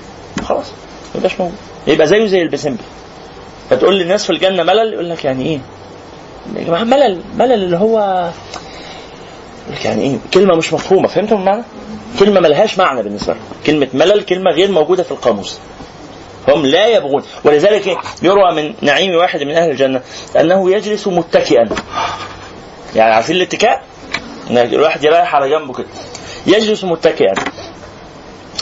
خلاص 0.43 0.65
ما 0.69 1.15
يبقاش 1.15 1.39
موجود. 1.39 1.55
يبقى 1.87 2.07
زيه 2.07 2.25
زي 2.25 2.41
البسمبي. 2.41 2.83
فتقول 3.69 3.99
للناس 3.99 4.25
في 4.25 4.29
الجنة 4.29 4.63
ملل 4.63 4.93
يقول 4.93 5.09
لك 5.09 5.25
يعني 5.25 5.45
إيه؟ 5.45 5.59
يا 6.55 6.63
جماعة 6.63 6.83
ملل 6.83 7.21
ملل 7.37 7.53
اللي 7.53 7.77
هو 7.77 8.27
يعني 9.85 10.01
إيه؟ 10.01 10.17
كلمة 10.33 10.55
مش 10.55 10.73
مفهومة 10.73 11.07
فهمتوا 11.07 11.37
المعنى؟ 11.37 11.63
كلمة 12.19 12.39
ملهاش 12.39 12.77
معنى 12.77 13.03
بالنسبة 13.03 13.33
لهم. 13.33 13.43
كلمة 13.65 13.87
ملل 13.93 14.23
كلمة 14.23 14.51
غير 14.51 14.71
موجودة 14.71 15.03
في 15.03 15.11
القاموس. 15.11 15.59
هم 16.47 16.65
لا 16.65 16.87
يبغون. 16.87 17.23
ولذلك؟ 17.43 17.97
يروى 18.21 18.53
من 18.55 18.73
نعيم 18.81 19.15
واحد 19.15 19.43
من 19.43 19.51
أهل 19.51 19.71
الجنة 19.71 20.01
أنه 20.39 20.71
يجلس 20.71 21.07
متكئا. 21.07 21.69
يعني 22.95 23.13
عارفين 23.13 23.35
الاتكاء؟ 23.35 23.83
إن 24.49 24.57
الواحد 24.57 25.03
يريح 25.03 25.35
على 25.35 25.49
جنبه 25.49 25.73
كده. 25.73 25.87
يجلس 26.47 26.83
متكئا. 26.83 27.33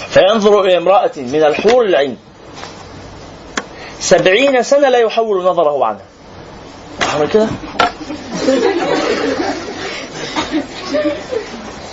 فينظر 0.09 0.61
إلى 0.61 0.77
امرأة 0.77 1.11
من 1.17 1.43
الحور 1.43 1.85
العين. 1.85 2.17
سبعين 3.99 4.63
سنة 4.63 4.89
لا 4.89 4.97
يحول 4.97 5.43
نظره 5.43 5.85
عنها. 5.85 6.05
عمل 7.15 7.29
كده؟ 7.29 7.47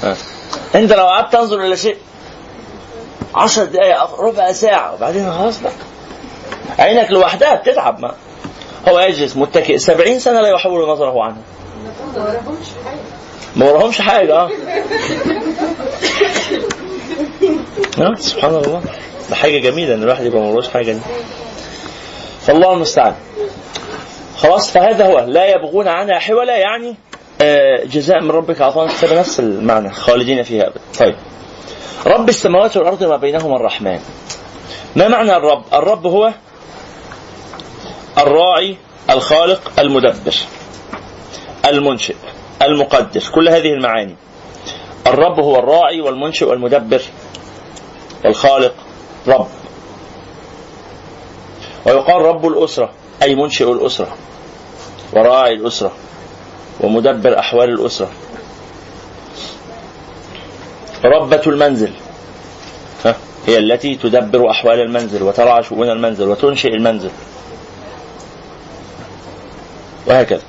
آه. 0.05 0.16
انت 0.74 0.92
لو 0.92 1.07
قعدت 1.07 1.33
تنظر 1.33 1.61
إلى 1.61 1.76
شيء. 1.76 1.96
عشر 3.35 3.64
دقائق 3.64 4.20
ربع 4.20 4.52
ساعة 4.52 4.94
وبعدين 4.94 5.33
خلاص 5.33 5.61
بقى. 5.61 5.72
عينك 6.79 7.11
لوحدها 7.11 7.55
بتتعب 7.55 8.00
ما. 8.00 8.14
هو 8.88 9.00
يجلس 9.00 9.37
متكئ. 9.37 9.79
سبعين 9.79 10.18
سنة 10.18 10.40
لا 10.40 10.48
يحول 10.48 10.88
نظره 10.88 11.22
عنها 11.22 11.42
ما 13.57 13.70
وراهمش 13.70 14.00
حاجة. 14.00 14.35
آه. 14.35 14.50
سبحان 18.18 18.55
الله. 18.55 18.83
ده 19.31 19.37
حاجة 19.37 19.59
جميلة 19.59 19.94
إن 19.94 20.02
الواحد 20.02 20.24
يبقى 20.24 20.40
ما 20.40 20.46
وراهوش 20.46 20.68
حاجة 20.68 20.92
دي. 20.92 21.00
فالله 22.46 22.72
المستعان. 22.72 23.14
خلاص 24.37 24.70
فهذا 24.70 25.07
هو. 25.07 25.18
لا 25.18 25.46
يبغون 25.46 25.88
عنها 25.88 26.18
حولا 26.18 26.57
يعني 26.57 26.96
جزاء 27.85 28.22
من 28.22 28.31
ربك 28.31 28.61
عطاء 28.61 28.88
كتاب 28.88 29.12
نفس 29.12 29.40
المعنى 29.40 29.90
خالدين 29.90 30.42
فيها 30.42 30.66
ابدا. 30.66 30.81
طيب. 30.99 31.14
رب 32.07 32.29
السماوات 32.29 32.77
والأرض 32.77 33.05
ما 33.05 33.16
بينهما 33.16 33.57
الرحمن. 33.57 34.01
ما 34.96 35.09
معنى 35.09 35.37
الرب؟ 35.37 35.62
الرب 35.72 36.07
هو 36.07 36.33
الراعي 38.18 38.77
الخالق 39.11 39.72
المدبر 39.79 40.35
المنشئ 41.66 42.14
المقدر 42.62 43.22
كل 43.35 43.49
هذه 43.49 43.72
المعاني. 43.72 44.16
الرب 45.07 45.40
هو 45.40 45.59
الراعي 45.59 46.01
والمنشئ 46.01 46.44
والمدبر 46.44 47.03
والخالق 48.25 48.75
رب. 49.29 49.49
ويقال 51.87 52.22
رب 52.22 52.46
الأسرة 52.46 52.90
أي 53.22 53.35
منشئ 53.35 53.72
الأسرة 53.72 54.16
وراعي 55.12 55.53
الأسرة. 55.53 55.92
ومدبر 56.80 57.38
أحوال 57.38 57.70
الأسرة. 57.70 58.10
ربة 61.04 61.42
المنزل. 61.46 61.92
هي 63.46 63.58
التي 63.58 63.94
تدبر 63.94 64.50
أحوال 64.50 64.80
المنزل 64.80 65.22
وترعى 65.22 65.62
شؤون 65.62 65.90
المنزل 65.90 66.28
وتنشئ 66.28 66.68
المنزل. 66.68 67.10
وهكذا. 70.06 70.42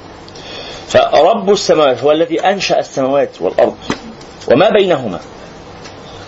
فرب 0.87 1.51
السماوات 1.51 2.03
هو 2.03 2.11
الذي 2.11 2.39
أنشأ 2.39 2.79
السماوات 2.79 3.41
والأرض. 3.41 3.77
وما 4.51 4.69
بينهما. 4.69 5.19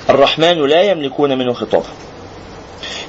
الرحمن 0.10 0.68
لا 0.68 0.82
يملكون 0.82 1.38
منه 1.38 1.54
خطابا. 1.54 1.86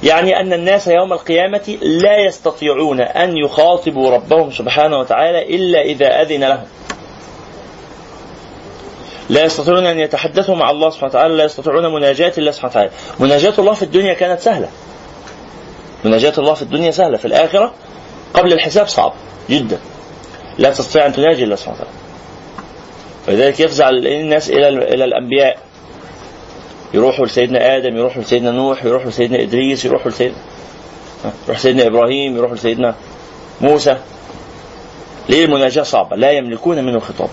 يعني 0.03 0.39
أن 0.39 0.53
الناس 0.53 0.87
يوم 0.87 1.13
القيامة 1.13 1.77
لا 1.81 2.17
يستطيعون 2.17 3.01
أن 3.01 3.37
يخاطبوا 3.37 4.11
ربهم 4.11 4.51
سبحانه 4.51 4.99
وتعالى 4.99 5.55
إلا 5.55 5.81
إذا 5.81 6.21
أذن 6.21 6.43
لهم. 6.43 6.65
لا 9.31 9.43
يستطيعون 9.43 9.85
أن 9.85 9.99
يتحدثوا 9.99 10.55
مع 10.55 10.71
الله 10.71 10.89
سبحانه 10.89 11.09
وتعالى 11.09 11.35
لا 11.35 11.43
يستطيعون 11.43 11.93
مناجاة 11.93 12.33
الله 12.37 12.51
سبحانه 12.51 12.71
وتعالى. 12.71 12.89
مناجاة 13.19 13.53
الله 13.59 13.73
في 13.73 13.83
الدنيا 13.83 14.13
كانت 14.13 14.39
سهلة. 14.39 14.69
مناجاة 16.05 16.33
الله 16.37 16.53
في 16.53 16.61
الدنيا 16.61 16.91
سهلة 16.91 17.17
في 17.17 17.25
الآخرة 17.25 17.73
قبل 18.33 18.53
الحساب 18.53 18.87
صعب 18.87 19.13
جدا. 19.49 19.79
لا 20.57 20.71
تستطيع 20.71 21.05
أن 21.05 21.13
تناجي 21.13 21.43
الله 21.43 21.55
سبحانه 21.55 21.77
وتعالى. 21.77 21.97
ولذلك 23.27 23.59
يفزع 23.59 23.89
الناس 23.89 24.49
إلى 24.49 24.67
إلى 24.67 25.05
الأنبياء. 25.05 25.57
يروحوا 26.93 27.25
لسيدنا 27.25 27.77
آدم 27.77 27.97
يروحوا 27.97 28.21
لسيدنا 28.21 28.51
نوح 28.51 28.85
يروحوا 28.85 29.09
لسيدنا 29.09 29.41
إدريس 29.41 29.85
يروحوا 29.85 30.11
لسيدنا 30.11 30.37
يروح 31.47 31.59
سيدنا 31.59 31.87
إبراهيم 31.87 32.37
يروحوا 32.37 32.55
لسيدنا 32.55 32.95
موسى. 33.61 33.97
ليه 35.29 35.45
المناجاة 35.45 35.83
صعبة؟ 35.83 36.15
لا 36.15 36.31
يملكون 36.31 36.83
منه 36.83 36.99
كله 36.99 37.29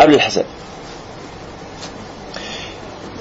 قبل 0.00 0.14
الحساب. 0.14 0.44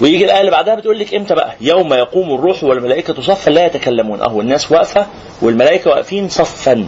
ويجي 0.02 0.26
الآية 0.26 0.40
اللي 0.40 0.52
بعدها 0.52 0.76
بتقول 0.76 1.00
لك 1.00 1.14
إمتى 1.14 1.36
بقى؟ 1.36 1.56
يوم 1.62 1.94
يقوم 1.94 2.34
الروح 2.36 2.64
والملائكة 2.64 3.22
صفا 3.22 3.50
لا 3.52 3.66
يتكلمون. 3.66 4.22
أهو 4.22 4.42
الناس 4.42 4.72
واقفة 4.72 5.08
والملائكة 5.42 5.90
واقفين 5.90 6.30
صفا. 6.30 6.88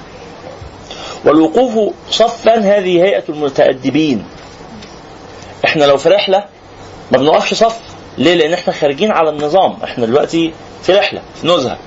والوقوف 1.26 1.94
صفا 2.10 2.56
هذه 2.60 3.04
هيئة 3.04 3.24
المتأدبين. 3.30 4.24
إحنا 5.66 5.86
لو 5.86 5.98
في 5.98 6.10
رحلة 6.10 6.44
ما 7.12 7.18
بنقفش 7.18 7.54
صف. 7.54 7.80
ليه؟ 8.18 8.34
لأن 8.36 8.54
إحنا 8.54 8.74
خارجين 8.74 9.12
على 9.12 9.30
النظام. 9.30 9.78
إحنا 9.84 10.06
دلوقتي 10.06 10.54
في 10.84 10.94
رحلة 10.94 11.22
في 11.42 11.48
نزهة. 11.48 11.78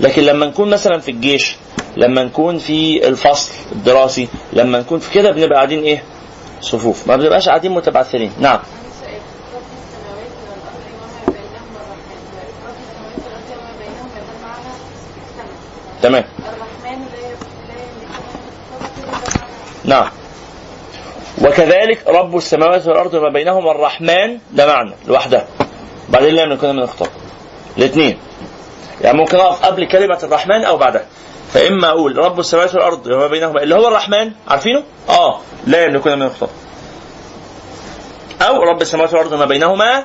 لكن 0.00 0.22
لما 0.22 0.46
نكون 0.46 0.70
مثلا 0.70 0.98
في 1.00 1.10
الجيش 1.10 1.56
لما 1.96 2.24
نكون 2.24 2.58
في 2.58 3.08
الفصل 3.08 3.52
الدراسي 3.72 4.28
لما 4.52 4.78
نكون 4.78 4.98
في 4.98 5.10
كده 5.14 5.30
بنبقى 5.30 5.54
قاعدين 5.56 5.82
إيه؟ 5.82 6.02
صفوف. 6.66 7.08
ما 7.08 7.16
بنبقاش 7.16 7.48
قاعدين 7.48 7.72
متبعثرين. 7.72 8.32
نعم. 8.40 8.58
تمام. 16.02 16.24
نعم. 19.84 20.10
وكذلك 21.42 22.08
رب 22.08 22.36
السماوات 22.36 22.86
والأرض 22.86 23.14
وما 23.14 23.28
بينهما 23.28 23.70
الرحمن 23.70 24.38
ده 24.52 24.66
معنى 24.66 24.92
لوحده 25.06 25.44
بعدين 26.08 26.34
لا 26.34 26.42
يملكون 26.42 26.76
من 26.76 26.82
الخطاب 26.82 27.08
الاثنين 27.78 28.18
يعني 29.00 29.18
ممكن 29.18 29.36
أقف 29.36 29.64
قبل 29.64 29.88
كلمة 29.88 30.18
الرحمن 30.22 30.64
أو 30.64 30.76
بعدها. 30.76 31.04
فإما 31.54 31.88
أقول 31.88 32.18
رب 32.18 32.40
السماوات 32.40 32.74
والأرض 32.74 33.06
وما 33.06 33.26
بينهما 33.26 33.62
اللي 33.62 33.74
هو 33.74 33.88
الرحمن 33.88 34.32
عارفينه؟ 34.48 34.82
آه 35.08 35.40
لا 35.66 35.84
يملكون 35.84 36.14
من 36.18 36.22
الخطاب 36.22 36.50
أو 38.42 38.62
رب 38.62 38.82
السماوات 38.82 39.12
والأرض 39.12 39.32
وما 39.32 39.44
بينهما 39.44 40.04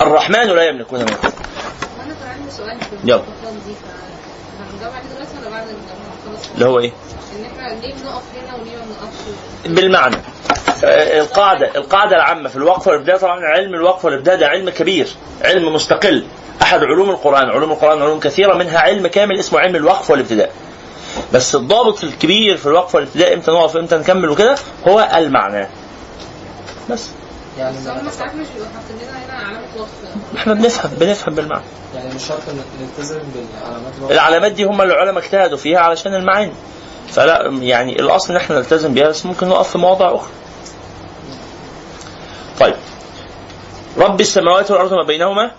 الرحمن 0.00 0.46
لا 0.48 0.62
يملكون 0.62 1.00
من 1.00 1.06
في 1.06 1.28
يلا. 3.04 3.22
اللي 6.54 6.66
هو 6.66 6.78
إيه؟ 6.78 6.92
ان 7.60 7.66
إحنا 7.66 7.80
ليه 7.80 7.94
بنقف 7.94 8.22
هنا 8.36 8.54
وليه 8.54 8.76
ما 8.76 8.84
بنقفش 8.84 9.74
بالمعنى. 9.80 10.16
آه، 10.84 11.20
القاعدة 11.20 11.70
القاعدة 11.76 12.16
العامة 12.16 12.48
في 12.48 12.56
الوقف 12.56 12.86
والإبداع 12.86 13.16
طبعا 13.16 13.40
علم 13.44 13.74
الوقف 13.74 14.04
والإبداع 14.04 14.34
ده 14.34 14.46
علم 14.46 14.70
كبير 14.70 15.08
علم 15.44 15.74
مستقل. 15.74 16.26
أحد 16.62 16.78
علوم 16.84 17.10
القرآن 17.10 17.50
علوم 17.50 17.72
القرآن 17.72 18.02
علوم 18.02 18.20
كثيرة 18.20 18.54
منها 18.54 18.78
علم 18.78 19.06
كامل 19.06 19.38
اسمه 19.38 19.60
علم 19.60 19.76
الوقف 19.76 20.10
والإبتداء. 20.10 20.52
بس 21.32 21.54
الضابط 21.54 22.04
الكبير 22.04 22.56
في 22.56 22.66
الوقف 22.66 22.94
والإبتداء 22.94 23.34
إمتى 23.34 23.50
نقف 23.50 23.76
إمتى 23.76 23.96
نكمل 23.96 24.30
وكده 24.30 24.54
هو 24.88 25.08
المعنى. 25.16 25.66
بس. 26.90 27.08
يعني 27.58 27.76
بس 27.76 27.86
هم 27.86 28.10
ساعات 28.10 28.34
مش 28.34 28.46
بيبقوا 28.54 28.70
حاطين 28.74 28.96
لنا 29.08 29.24
هنا 29.26 29.60
إحنا 30.36 30.54
بنفهم 30.54 30.90
بنفهم 31.00 31.34
بالمعنى. 31.34 31.64
يعني 31.94 32.14
مش 32.14 32.22
شرط 32.26 32.40
ان 32.48 32.60
نلتزم 32.80 33.18
بالعلامات. 33.34 34.10
العلامات 34.10 34.52
دي 34.52 34.64
هم 34.64 34.82
اللي 34.82 34.94
العلماء 34.94 35.24
اجتهدوا 35.24 35.58
فيها 35.58 35.78
علشان 35.78 36.14
المعاني. 36.14 36.52
فلا 37.08 37.58
يعني 37.60 38.00
الأصل 38.00 38.30
إن 38.30 38.36
إحنا 38.36 38.56
نلتزم 38.58 38.94
بيها 38.94 39.08
بس 39.08 39.26
ممكن 39.26 39.48
نقف 39.48 39.70
في 39.70 39.78
مواضع 39.78 40.14
أخرى. 40.14 40.30
طيب. 42.60 42.74
رب 43.98 44.20
السماوات 44.20 44.70
والأرض 44.70 44.94
ما 44.94 45.02
بينهما 45.02 45.50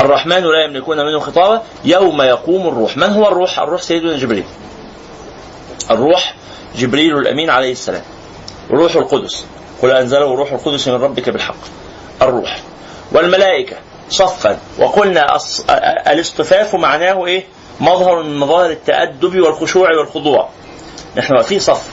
الرحمن 0.00 0.42
لا 0.42 0.64
يملكون 0.64 1.06
منه 1.06 1.18
خطابا 1.18 1.62
يوم 1.84 2.22
يقوم 2.22 2.68
الروح. 2.68 2.96
من 2.96 3.10
هو 3.10 3.28
الروح؟ 3.28 3.58
الروح 3.58 3.82
سيدنا 3.82 4.16
جبريل. 4.16 4.44
الروح 5.90 6.34
جبريل 6.76 7.18
الأمين 7.18 7.50
عليه 7.50 7.72
السلام. 7.72 8.02
روح 8.70 8.96
القدس. 8.96 9.44
قل 9.82 9.90
أنزله 9.90 10.34
روح 10.34 10.52
القدس 10.52 10.88
من 10.88 10.94
ربك 10.94 11.28
بالحق. 11.30 11.54
الروح. 12.22 12.60
والملائكة 13.12 13.76
صفا. 14.10 14.58
وقلنا 14.78 15.38
الإصطفاف 16.06 16.74
معناه 16.74 17.26
إيه؟ 17.26 17.44
مظهر 17.82 18.22
من 18.22 18.38
مظاهر 18.38 18.70
التأدب 18.70 19.40
والخشوع 19.40 19.88
والخضوع. 19.98 20.48
نحن 21.16 21.34
واقفين 21.34 21.58
صف. 21.58 21.86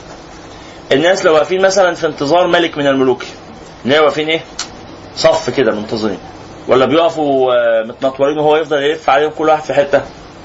الناس 0.92 1.24
لو 1.24 1.34
واقفين 1.34 1.62
مثلا 1.62 1.94
في 1.94 2.06
انتظار 2.06 2.46
ملك 2.46 2.78
من 2.78 2.86
الملوك 2.86 3.24
نلاقي 3.84 4.00
واقفين 4.00 4.28
إيه؟ 4.28 4.40
صف 5.16 5.50
كده 5.50 5.72
منتظرين. 5.72 6.18
ولا 6.68 6.86
بيقفوا 6.86 7.52
آه، 7.52 7.82
متنطورين 7.86 8.38
وهو 8.38 8.56
يفضل 8.56 8.82
يلف 8.82 9.10
عليهم 9.10 9.30
كل 9.30 9.48
واحد 9.48 9.62
في 9.62 9.74
حتة؟ 9.74 10.02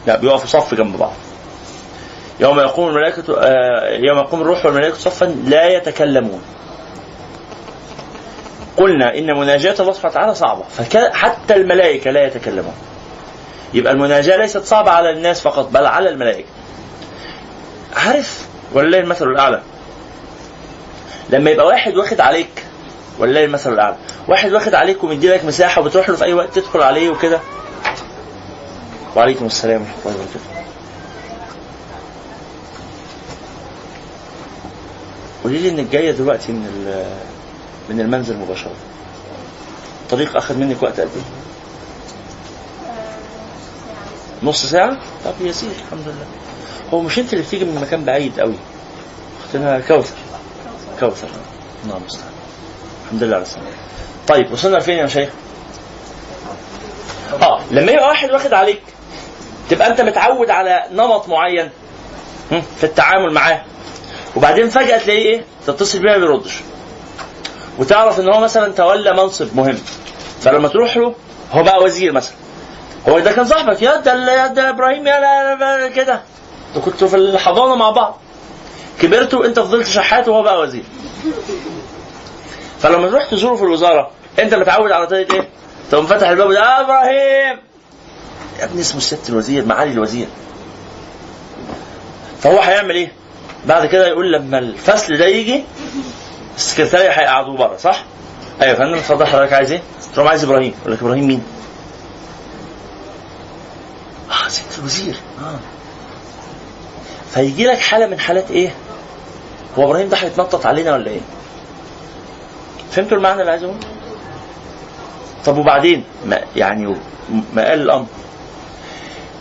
لا 0.08 0.18
بيقفوا 0.18 0.48
صف 0.48 0.74
جنب 0.74 0.98
بعض. 0.98 1.14
يوم 2.40 2.60
يقوم 2.60 2.88
الملائكة 2.88 3.38
آه، 3.38 3.90
يوم 3.90 4.18
يقوم 4.18 4.42
الروح 4.42 4.66
والملائكة 4.66 4.98
صفا 4.98 5.26
لا 5.26 5.68
يتكلمون. 5.68 6.42
قلنا 8.78 9.18
إن 9.18 9.38
مناجاة 9.38 9.76
الله 9.80 9.94
سبحانه 9.94 10.12
وتعالى 10.12 10.36
صعبة 10.36 10.64
فحتى 10.64 11.56
الملائكة 11.56 12.12
لا 12.12 12.26
يتكلمون. 12.26 12.74
يبقى 13.76 13.94
المناجاة 13.94 14.38
ليست 14.38 14.64
صعبة 14.66 14.92
على 14.92 15.10
الناس 15.12 15.42
فقط 15.42 15.70
بل 15.70 15.86
على 15.86 16.10
الملائكة. 16.10 16.48
عارف 17.96 18.48
ولله 18.74 19.00
المثل 19.00 19.28
الأعلى. 19.28 19.62
لما 21.30 21.52
يبقى 21.52 21.66
واحد 21.66 21.96
واخد 21.96 22.20
عليك 22.20 22.64
ولله 23.20 23.44
المثل 23.44 23.74
الأعلى. 23.74 23.96
واحد 24.28 24.52
واخد 24.52 24.74
عليك 24.76 25.04
ومدي 25.04 25.30
لك 25.30 25.46
مساحة 25.46 25.82
وبتروح 25.82 26.10
له 26.10 26.16
في 26.16 26.26
أي 26.26 26.34
وقت 26.34 26.56
تدخل 26.56 26.82
عليه 26.82 27.10
وكده. 27.10 27.40
وعليكم 29.16 29.46
السلام 29.46 29.82
ورحمة 29.82 29.96
الله 30.06 30.16
وبركاته. 30.16 30.40
قولي 35.44 35.58
لي 35.60 35.70
انك 35.70 35.92
جاية 35.92 36.12
دلوقتي 36.12 36.52
من 36.52 37.04
من 37.90 38.00
المنزل 38.00 38.38
مباشرة. 38.38 38.76
الطريق 40.04 40.38
أخذ 40.38 40.58
منك 40.58 40.84
وقت 40.84 41.00
قد 41.00 41.10
إيه؟ 41.16 41.24
نص 44.46 44.66
ساعة؟ 44.66 44.98
طب 45.26 45.34
يسير 45.42 45.70
الحمد 45.86 46.08
لله. 46.08 46.26
هو 46.94 47.00
مش 47.02 47.20
انت 47.20 47.34
اللي 47.34 47.44
بتيجي 47.44 47.66
من 47.66 47.82
مكان 47.82 48.04
بعيد 48.06 48.40
قوي. 48.40 48.56
اختنا 49.46 49.80
كوثر. 49.80 50.16
كوثر. 51.00 51.28
الله 51.86 51.98
المستعان. 51.98 52.32
الحمد 53.06 53.24
لله 53.24 53.36
على 53.36 53.44
السلامة. 53.44 53.68
طيب 54.28 54.52
وصلنا 54.52 54.78
لفين 54.78 54.98
يا 54.98 55.04
مشايخ؟ 55.06 55.30
آه 57.42 57.60
لما 57.72 57.92
يبقى 57.92 58.08
واحد 58.08 58.32
واخد 58.32 58.54
عليك 58.54 58.82
تبقى 59.70 59.88
انت 59.88 60.02
متعود 60.02 60.50
على 60.50 60.84
نمط 60.92 61.30
معين 61.30 61.70
في 62.50 62.84
التعامل 62.84 63.34
معاه 63.34 63.62
وبعدين 64.36 64.70
فجأة 64.70 64.98
تلاقيه 64.98 65.26
إيه؟ 65.26 65.44
تتصل 65.68 66.00
بيه 66.00 66.10
ما 66.12 66.18
بيردش. 66.18 66.60
وتعرف 67.80 68.20
ان 68.20 68.34
هو 68.34 68.40
مثلا 68.40 68.74
تولى 68.74 69.14
منصب 69.14 69.56
مهم. 69.56 69.78
فلما 70.42 70.68
تروح 70.68 70.98
له 70.98 71.16
هو 71.52 71.64
بقى 71.64 71.84
وزير 71.84 72.12
مثلا. 72.12 72.34
هو 73.10 73.20
ده 73.20 73.32
كان 73.32 73.46
صاحبك 73.46 73.82
يا 73.82 73.96
ده 73.98 74.48
ده 74.48 74.70
إبراهيم 74.70 75.08
يا 75.08 75.88
كده 75.88 76.22
أنتوا 76.70 76.92
كنتوا 76.92 77.08
في 77.08 77.16
الحضانة 77.16 77.76
مع 77.76 77.90
بعض 77.90 78.18
كبرتوا 79.02 79.46
انت 79.46 79.60
فضلت 79.60 79.88
شحات 79.88 80.28
وهو 80.28 80.44
بقى 80.44 80.60
وزير 80.60 80.84
فلما 82.80 83.08
تروح 83.10 83.26
تزوره 83.32 83.56
في 83.56 83.64
الوزارة 83.64 84.12
انت 84.40 84.54
متعود 84.54 84.92
على 84.92 85.08
طريقة 85.08 85.36
إيه؟ 85.36 85.50
تقوم 85.92 86.06
فاتح 86.06 86.28
الباب 86.30 86.52
ده 86.52 86.60
يا 86.60 86.82
إبراهيم 86.82 87.60
يا 88.60 88.64
ابني 88.66 88.82
اسمه 88.82 88.98
الست 88.98 89.30
الوزير 89.30 89.66
معالي 89.66 89.92
الوزير 89.92 90.28
فهو 92.40 92.60
هيعمل 92.60 92.96
إيه؟ 92.96 93.12
بعد 93.66 93.86
كده 93.86 94.08
يقول 94.08 94.32
لما 94.34 94.60
الفصل 94.60 95.18
ده 95.18 95.26
يجي 95.26 95.64
السكرتارية 96.56 97.10
هيقعدوه 97.10 97.58
بره 97.58 97.78
صح؟ 97.78 98.04
أيوه 98.62 98.76
فندم 98.76 98.94
اتفضل 98.94 99.26
حضرتك 99.26 99.54
عايز 99.54 99.72
إيه؟ 99.72 99.82
لهم 100.18 100.28
عايز 100.28 100.44
إبراهيم 100.44 100.74
يقول 100.82 100.94
لك 100.94 101.02
إبراهيم 101.02 101.28
مين؟ 101.28 101.44
ست 104.50 104.80
الوزير 104.80 105.16
آه 105.42 105.60
فيجي 107.34 107.66
لك 107.68 107.78
حالة 107.80 108.08
من 108.08 108.20
حالات 108.20 108.52
إيه؟ 108.52 108.76
هو 109.78 109.84
إبراهيم 109.84 110.10
ده 110.10 110.18
هيتنطط 110.18 110.66
علينا 110.66 110.94
ولا 110.94 111.12
إيه؟ 111.12 111.22
فهمتوا 112.92 113.18
المعنى 113.18 113.42
اللي 113.42 113.52
عايز 113.52 113.64
أقوله؟ 113.64 113.80
طب 115.46 115.58
وبعدين 115.58 116.04
ما 116.26 116.42
يعني 116.56 116.96
ما 117.54 117.70
قال 117.70 117.82
الأمر 117.82 118.06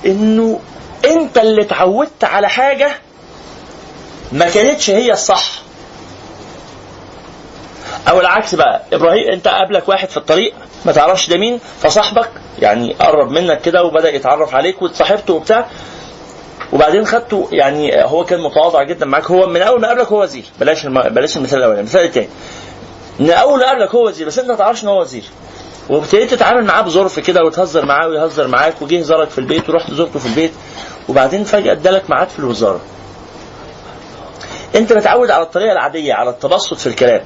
إنه 0.07 0.61
أنت 1.05 1.39
اللي 1.39 1.63
اتعودت 1.63 2.25
على 2.25 2.49
حاجة 2.49 2.93
ما 4.33 4.51
كانتش 4.51 4.91
هي 4.91 5.13
الصح 5.13 5.51
أو 8.09 8.21
العكس 8.21 8.55
بقى. 8.55 8.83
إبراهيم 8.93 9.31
أنت 9.33 9.49
قابلك 9.49 9.89
واحد 9.89 10.09
في 10.09 10.17
الطريق 10.17 10.55
ما 10.87 10.93
تعرفش 10.93 11.29
ده 11.29 11.37
مين 11.39 11.61
فصاحبك 11.81 12.29
يعني 12.59 12.93
قرب 12.93 13.31
منك 13.31 13.61
كده 13.61 13.85
وبدأ 13.85 14.15
يتعرف 14.15 14.55
عليك 14.55 14.83
وتصاحبته 14.83 15.35
وبتاع. 15.35 15.67
وبعدين 16.73 17.07
خدته 17.07 17.49
يعني 17.53 18.05
هو 18.05 18.25
كان 18.25 18.41
متواضع 18.41 18.83
جدا 18.83 19.07
معاك. 19.07 19.31
هو 19.31 19.47
من 19.47 19.63
أول 19.63 19.81
ما 19.81 19.89
قابلك 19.89 20.07
هو 20.07 20.23
وزير. 20.23 20.45
بلاش 20.61 20.85
الم... 20.85 21.01
بلاش 21.03 21.37
المثال 21.37 21.59
الأولاني 21.59 21.81
المثال 21.81 22.05
الثاني 22.05 22.29
من 23.21 23.31
أول 23.31 23.59
ما 23.59 23.67
قابلك 23.67 23.95
هو 23.95 24.07
وزير 24.07 24.27
بس 24.27 24.39
أنت 24.39 24.49
ما 24.49 24.57
تعرفش 24.57 24.85
إن 24.85 24.89
هو 24.89 25.01
وزير. 25.01 25.25
وابتديت 25.89 26.31
تتعامل 26.35 26.65
معاه 26.65 26.83
بظرف 26.83 27.19
كده 27.21 27.43
وتهزر 27.45 27.87
معاه 27.87 28.09
ويهزر 28.09 28.49
معاك 28.49 28.83
وجه 28.83 29.01
زارك 29.01 29.29
في 29.31 29.39
البيت 29.39 29.71
ورحت 29.71 29.91
زرته 29.91 30.19
في 30.19 30.27
البيت. 30.27 30.53
وبعدين 31.09 31.45
فجأة 31.45 31.73
ادالك 31.73 32.11
ميعاد 32.11 32.29
في 32.29 32.39
الوزارة. 32.39 32.81
أنت 34.75 34.93
متعود 34.93 35.31
على 35.31 35.43
الطريقة 35.43 35.73
العادية 35.73 36.15
على 36.15 36.31
التبسط 36.31 36.75
في 36.79 36.87
الكلام. 36.87 37.21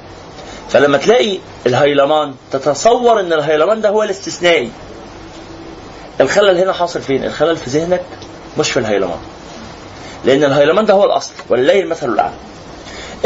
فلما 0.69 0.97
تلاقي 0.97 1.37
الهيلمان 1.65 2.33
تتصور 2.51 3.19
إن 3.19 3.33
الهيلمان 3.33 3.81
ده 3.81 3.89
هو 3.89 4.03
الاستثنائي. 4.03 4.71
الخلل 6.21 6.57
هنا 6.57 6.73
حاصل 6.73 7.01
فين؟ 7.01 7.23
الخلل 7.23 7.57
في 7.57 7.69
ذهنك 7.69 8.01
مش 8.59 8.71
في 8.71 8.79
الهيلمان. 8.79 9.19
لأن 10.25 10.43
الهيلمان 10.43 10.85
ده 10.85 10.93
هو 10.93 11.05
الأصل 11.05 11.31
ولله 11.49 11.79
المثل 11.79 12.09
الأعلى. 12.09 12.33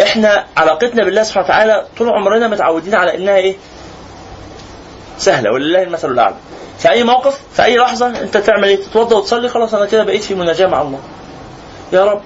إحنا 0.01 0.45
علاقتنا 0.57 1.03
بالله 1.03 1.23
سبحانه 1.23 1.45
وتعالى 1.45 1.85
طول 1.97 2.09
عمرنا 2.09 2.47
متعودين 2.47 2.95
على 2.95 3.17
إنها 3.17 3.35
إيه؟ 3.35 3.55
سهلة 5.17 5.51
ولله 5.51 5.83
المثل 5.83 6.11
الأعلى. 6.11 6.35
في 6.79 6.89
أي 6.89 7.03
موقف 7.03 7.39
في 7.53 7.63
أي 7.63 7.77
لحظة 7.77 8.07
أنت 8.07 8.37
تعمل 8.37 8.67
إيه؟ 8.67 8.75
تتوضأ 8.75 9.15
وتصلي 9.15 9.49
خلاص 9.49 9.73
أنا 9.73 9.85
كده 9.85 10.03
بقيت 10.03 10.23
في 10.23 10.35
مناجاة 10.35 10.67
مع 10.67 10.81
الله. 10.81 10.99
يا 11.93 12.05
رب 12.05 12.21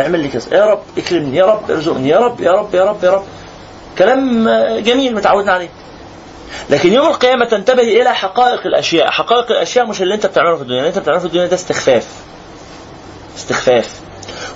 اعمل 0.00 0.20
لي 0.20 0.28
كذا. 0.28 0.56
يا 0.56 0.64
رب 0.64 0.82
اكرمني. 0.98 1.36
يا 1.36 1.44
رب 1.46 1.70
ارزقني. 1.70 2.08
يا 2.08 2.18
رب 2.18 2.40
يا 2.40 2.52
رب 2.52 2.74
يا 2.74 2.84
رب 2.84 3.04
يا 3.04 3.10
رب. 3.10 3.24
كلام 3.98 4.48
جميل 4.78 5.14
متعودنا 5.14 5.52
عليه. 5.52 5.68
لكن 6.70 6.92
يوم 6.92 7.06
القيامة 7.06 7.44
تنتبه 7.44 7.82
إلى 7.82 8.14
حقائق 8.14 8.66
الأشياء. 8.66 9.10
حقائق 9.10 9.50
الأشياء 9.50 9.86
مش 9.86 10.02
اللي 10.02 10.14
أنت 10.14 10.26
بتعمله 10.26 10.56
في 10.56 10.62
الدنيا. 10.62 10.78
اللي 10.78 10.88
أنت 10.88 10.98
بتعمله 10.98 11.20
في 11.20 11.26
الدنيا 11.26 11.46
ده 11.46 11.54
استخفاف. 11.54 12.06
استخفاف. 13.36 14.00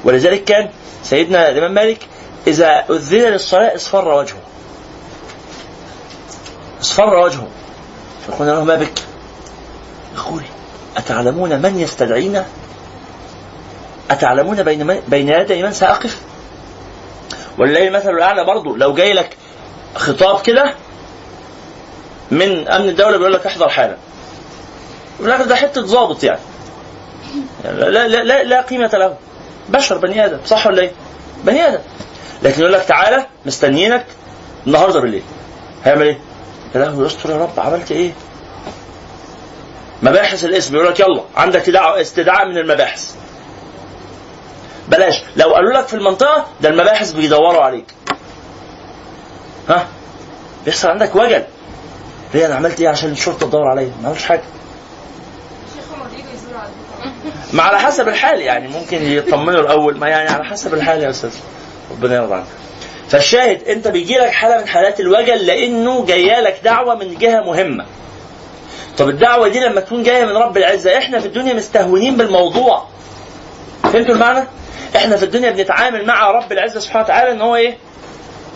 ولذلك 0.05 0.45
كان 0.45 0.69
سيدنا 1.03 1.49
الإمام 1.49 1.75
مالك 1.75 2.07
إذا 2.47 2.85
أذن 2.91 3.19
للصلاة 3.19 3.75
اصفر 3.75 4.09
وجهه. 4.09 4.41
اصفر 6.81 7.15
وجهه. 7.15 7.49
فقلنا 8.29 8.51
له 8.51 8.65
ما 8.65 8.75
بك؟ 8.75 8.99
يقول 10.15 10.43
أتعلمون 10.97 11.63
من 11.63 11.81
يستدعينا؟ 11.81 12.47
أتعلمون 14.11 14.63
بين 14.63 14.87
من 14.87 15.01
بين 15.09 15.29
يدي 15.29 15.63
من 15.63 15.73
سأقف؟ 15.73 16.19
ولله 17.61 17.89
المثل 17.89 18.11
الأعلى 18.11 18.45
برضه 18.45 18.77
لو 18.77 18.95
جاي 18.95 19.13
لك 19.13 19.37
خطاب 19.95 20.43
كده 20.43 20.75
من 22.31 22.69
أمن 22.69 22.89
الدولة 22.89 23.17
بيقول 23.17 23.33
لك 23.33 23.47
احضر 23.47 23.69
حالا. 23.69 23.97
لك 25.21 25.41
ده 25.47 25.57
حتة 25.57 25.83
ظابط 25.83 26.25
يعني. 26.25 26.41
لا 27.65 27.91
لا 27.91 28.09
لا, 28.09 28.43
لا 28.43 28.61
قيمة 28.61 28.91
له. 28.93 29.17
بشر 29.69 29.99
بني 29.99 30.25
آدم. 30.25 30.39
صح 30.47 30.67
ولا 30.67 30.83
إيه؟ 30.83 30.93
بني 31.45 31.69
آدم. 31.69 31.81
لكن 32.43 32.61
يقول 32.61 32.73
لك 32.73 32.83
تعالى 32.83 33.27
مستنيينك 33.47 34.07
النهارده 34.67 35.01
بالليل. 35.01 35.23
هيعمل 35.85 36.03
إيه؟ 36.03 36.19
يا 36.75 36.81
لهوي 36.81 37.07
يستر 37.07 37.31
يا 37.31 37.37
رب. 37.37 37.61
عملت 37.61 37.93
إيه؟ 37.93 38.13
مباحث 40.03 40.45
الاسم. 40.45 40.75
يقول 40.75 40.87
لك 40.89 41.01
يلا 41.01 41.23
عندك 41.37 41.69
استدعاء 41.77 42.49
من 42.49 42.59
المباحث. 42.59 43.15
بلاش. 44.91 45.23
لو 45.37 45.55
قالوا 45.55 45.73
لك 45.73 45.87
في 45.87 45.95
المنطقة 45.95 46.47
ده 46.61 46.69
المباحث 46.69 47.13
بيدوروا 47.13 47.63
عليك. 47.63 47.95
ها؟ 49.69 49.87
بيحصل 50.65 50.89
عندك 50.89 51.17
وجل. 51.17 51.45
ليه؟ 52.35 52.47
أنا 52.47 52.55
عملت 52.55 52.81
إيه 52.81 52.89
عشان 52.89 53.11
الشرطة 53.11 53.47
تدور 53.47 53.69
عليا؟ 53.69 53.93
ما 54.03 54.09
عملتش 54.09 54.25
حاجة. 54.25 54.43
ما 57.53 57.63
على 57.63 57.79
حسب 57.79 58.09
الحال 58.09 58.41
يعني 58.41 58.69
ممكن 58.69 59.03
يطمنوا 59.03 59.61
الأول. 59.61 59.97
ما 59.99 60.09
يعني 60.09 60.29
على 60.29 60.45
حسب 60.45 60.75
الحال 60.75 61.03
يا 61.03 61.11
أستاذ. 61.11 61.35
ربنا 61.91 62.15
يرضى 62.15 62.35
عنك. 62.35 62.47
فالشاهد 63.09 63.63
أنت 63.69 63.89
بيجي 63.89 64.19
لك 64.19 64.31
حالة 64.31 64.61
من 64.61 64.69
حالات 64.69 65.01
الوجل 65.01 65.47
لأنه 65.47 66.07
جاية 66.07 66.41
لك 66.41 66.61
دعوة 66.65 66.95
من 66.95 67.19
جهة 67.19 67.41
مهمة. 67.41 67.85
طب 68.99 69.09
الدعوة 69.09 69.49
دي 69.49 69.61
لما 69.61 69.81
تكون 69.81 70.03
جاية 70.03 70.25
من 70.25 70.37
رب 70.37 70.57
العزة 70.57 70.99
إحنا 70.99 71.21
في 71.21 71.27
الدنيا 71.27 71.55
مستهونين 71.55 72.17
بالموضوع. 72.17 72.85
فهمتوا 73.83 74.15
المعنى؟ 74.15 74.47
إحنا 74.97 75.17
في 75.17 75.25
الدنيا 75.25 75.51
بنتعامل 75.51 76.07
مع 76.07 76.31
رب 76.31 76.53
العزة 76.53 76.81
سبحانه 76.81 77.05
وتعالى 77.05 77.33
ان 77.33 77.41
هو 77.41 77.57
إيه؟ 77.57 77.77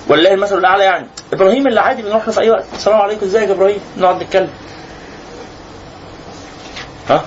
والله 0.09 0.35
المثل 0.35 0.59
الاعلى 0.59 0.85
يعني. 0.85 1.07
إبراهيم 1.32 1.66
اللي 1.66 1.80
عادي 1.80 2.03
بنروح 2.03 2.26
له 2.26 2.32
في 2.32 2.41
أي 2.41 2.51
وقت. 2.51 2.64
السلام 2.74 3.01
عليكم. 3.01 3.26
إزيك 3.26 3.49
يا 3.49 3.55
إبراهيم؟ 3.55 3.80
نقعد 3.99 4.22
نتكلم. 4.22 4.51
ها؟ 7.11 7.24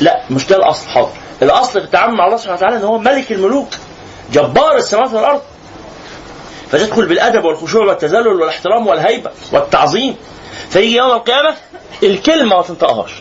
لا 0.00 0.22
مش 0.30 0.46
ده 0.46 0.56
الأصل. 0.56 0.88
حاضر. 0.88 1.12
الأصل 1.42 1.72
في 1.80 1.86
التعامل 1.86 2.14
مع 2.14 2.26
الله 2.26 2.36
سبحانه 2.36 2.56
وتعالى 2.56 2.76
إن 2.76 2.84
هو 2.84 2.98
ملك 2.98 3.32
الملوك 3.32 3.68
جبار 4.32 4.76
السماوات 4.76 5.12
والأرض. 5.12 5.42
فتدخل 6.70 7.06
بالأدب 7.06 7.44
والخشوع 7.44 7.84
والتذلل 7.86 8.28
والاحترام 8.28 8.86
والهيبة 8.86 9.30
والتعظيم. 9.52 10.16
فيجي 10.70 10.96
يوم 10.96 11.10
القيامة 11.10 11.54
الكلمة 12.02 12.56
ما 12.56 12.62
تنطقهاش. 12.62 13.12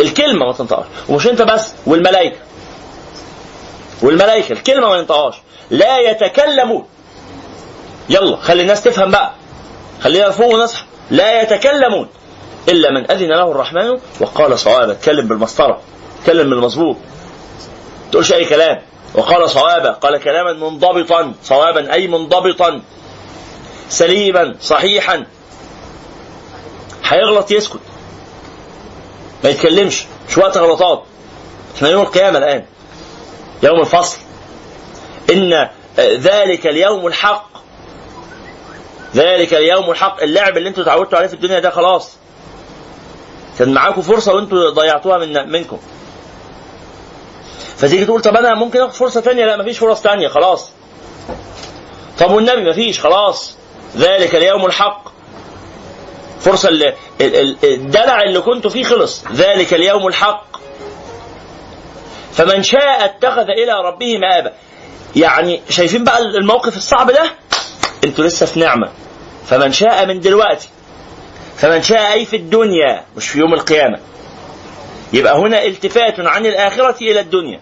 الكلمة 0.00 0.46
ما 0.46 0.52
تنطقهاش. 0.52 0.86
ومش 1.08 1.26
أنت 1.26 1.42
بس 1.42 1.72
والملائكة. 1.86 2.36
والملائكة 4.02 4.52
الكلمة 4.52 4.88
ما 4.88 4.96
ينطقهاش. 4.96 5.34
لا 5.70 5.98
يتكلمون 5.98 6.86
يلا 8.08 8.36
خلي 8.36 8.62
الناس 8.62 8.82
تفهم 8.82 9.10
بقى. 9.10 9.32
خلينا 10.00 10.28
نفوق 10.28 10.54
ونصحى 10.54 10.84
لا 11.10 11.42
يتكلمون 11.42 12.08
إلا 12.68 12.90
من 12.90 13.10
أذن 13.10 13.28
له 13.28 13.50
الرحمن 13.50 13.98
وقال 14.20 14.58
صوابا. 14.58 14.92
اتكلم 14.92 15.28
بالمسطرة. 15.28 15.80
اتكلم 16.20 16.50
بالمظبوط. 16.50 16.96
تقولش 18.12 18.32
أي 18.32 18.44
كلام. 18.44 18.82
وقال 19.14 19.50
صوابا. 19.50 19.90
قال 19.90 20.16
كلاما 20.16 20.52
منضبطا. 20.52 21.32
صوابا 21.44 21.92
أي 21.92 22.08
منضبطا. 22.08 22.80
سليما 23.88 24.54
صحيحا. 24.60 25.26
هيغلط 27.04 27.50
يسكت. 27.50 27.80
ما 29.44 29.50
يتكلمش. 29.50 30.04
مش 30.28 30.38
وقت 30.38 30.58
غلطات. 30.58 31.04
إحنا 31.76 31.88
يوم 31.88 32.02
القيامة 32.02 32.38
الآن. 32.38 32.64
يوم 33.62 33.80
الفصل. 33.80 34.18
إن 35.32 35.68
ذلك 35.98 36.66
اليوم 36.66 37.06
الحق. 37.06 37.50
ذلك 39.16 39.54
اليوم 39.54 39.90
الحق. 39.90 40.22
اللعب 40.22 40.56
اللي 40.56 40.68
أنتوا 40.68 40.82
اتعودتوا 40.82 41.18
عليه 41.18 41.28
في 41.28 41.34
الدنيا 41.34 41.58
ده 41.58 41.70
خلاص. 41.70 42.12
كان 43.58 43.72
معاكم 43.74 44.02
فرصة 44.02 44.34
وانتوا 44.34 44.70
ضيعتوها 44.70 45.18
من 45.18 45.52
منكم. 45.52 45.78
فتيجي 47.76 48.04
تقول 48.04 48.20
طب 48.22 48.36
أنا 48.36 48.54
ممكن 48.54 48.80
آخد 48.80 48.92
فرصة 48.92 49.20
ثانية 49.20 49.44
لا 49.46 49.56
مفيش 49.56 49.78
فرص 49.78 50.00
ثانية 50.00 50.28
خلاص. 50.28 50.68
طب 52.18 52.30
والنبي؟ 52.30 52.70
مفيش 52.70 53.00
خلاص. 53.00 53.56
ذلك 53.96 54.34
اليوم 54.34 54.66
الحق. 54.66 55.08
فرصة 56.40 56.68
اللي 56.68 56.88
ال- 57.20 57.36
ال- 57.36 57.56
الدلع 57.64 58.22
اللي 58.22 58.40
كنتوا 58.40 58.70
فيه 58.70 58.84
خلص. 58.84 59.22
ذلك 59.32 59.74
اليوم 59.74 60.06
الحق. 60.06 60.49
فمن 62.32 62.62
شاء 62.62 63.04
اتخذ 63.04 63.50
إلى 63.50 63.72
ربه 63.84 64.18
مآبا. 64.18 64.52
يعني 65.16 65.60
شايفين 65.70 66.04
بقى 66.04 66.18
الموقف 66.18 66.76
الصعب 66.76 67.10
ده؟ 67.10 67.30
أنتوا 68.04 68.24
لسه 68.24 68.46
في 68.46 68.60
نعمة. 68.60 68.88
فمن 69.46 69.72
شاء 69.72 70.06
من 70.06 70.20
دلوقتي. 70.20 70.68
فمن 71.56 71.82
شاء 71.82 72.12
أي 72.12 72.24
في 72.24 72.36
الدنيا 72.36 73.04
مش 73.16 73.28
في 73.28 73.38
يوم 73.38 73.54
القيامة. 73.54 73.98
يبقى 75.12 75.38
هنا 75.38 75.64
التفات 75.64 76.20
عن 76.20 76.46
الآخرة 76.46 76.96
إلى 77.00 77.20
الدنيا. 77.20 77.60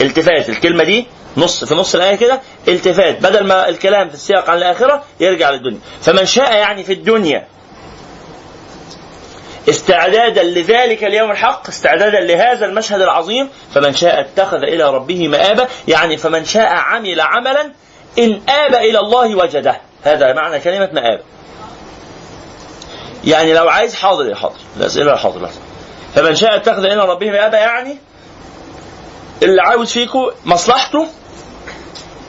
التفات 0.00 0.48
الكلمة 0.48 0.84
دي 0.84 1.06
نص 1.36 1.64
في 1.64 1.74
نص 1.74 1.94
الآية 1.94 2.16
كده 2.16 2.40
التفات. 2.68 3.22
بدل 3.22 3.46
ما 3.46 3.68
الكلام 3.68 4.08
في 4.08 4.14
السياق 4.14 4.50
عن 4.50 4.58
الآخرة 4.58 5.04
يرجع 5.20 5.50
للدنيا. 5.50 5.78
فمن 6.02 6.26
شاء 6.26 6.52
يعني 6.56 6.84
في 6.84 6.92
الدنيا. 6.92 7.46
استعدادا 9.68 10.42
لذلك 10.42 11.04
اليوم 11.04 11.30
الحق 11.30 11.68
استعدادا 11.68 12.20
لهذا 12.20 12.66
المشهد 12.66 13.00
العظيم. 13.00 13.48
فمن 13.74 13.94
شاء 13.94 14.20
اتخذ 14.20 14.62
إلى 14.62 14.90
ربه 14.90 15.28
مآبا 15.28 15.68
يعني 15.88 16.16
فمن 16.16 16.44
شاء 16.44 16.68
عمل 16.68 17.20
عملا 17.20 17.72
إن 18.18 18.40
آب 18.48 18.74
إلى 18.74 18.98
الله 18.98 19.36
وجده. 19.36 19.80
هذا 20.04 20.32
معنى 20.32 20.60
كلمة 20.60 20.90
مآب. 20.92 21.20
يعني 23.24 23.54
لو 23.54 23.68
عايز 23.68 23.94
حاضر 23.94 24.28
يا 24.28 24.34
حاضر. 24.34 24.56
الاسئله 24.76 25.16
حاضر 25.16 25.42
لحظة. 25.42 25.60
فمن 26.14 26.34
شاء 26.34 26.56
اتخذ 26.56 26.84
إلى 26.84 27.08
ربه 27.08 27.30
مآبا 27.30 27.58
يعني 27.58 27.96
اللي 29.42 29.62
عاوز 29.62 29.92
فيكم 29.92 30.30
مصلحته 30.44 31.06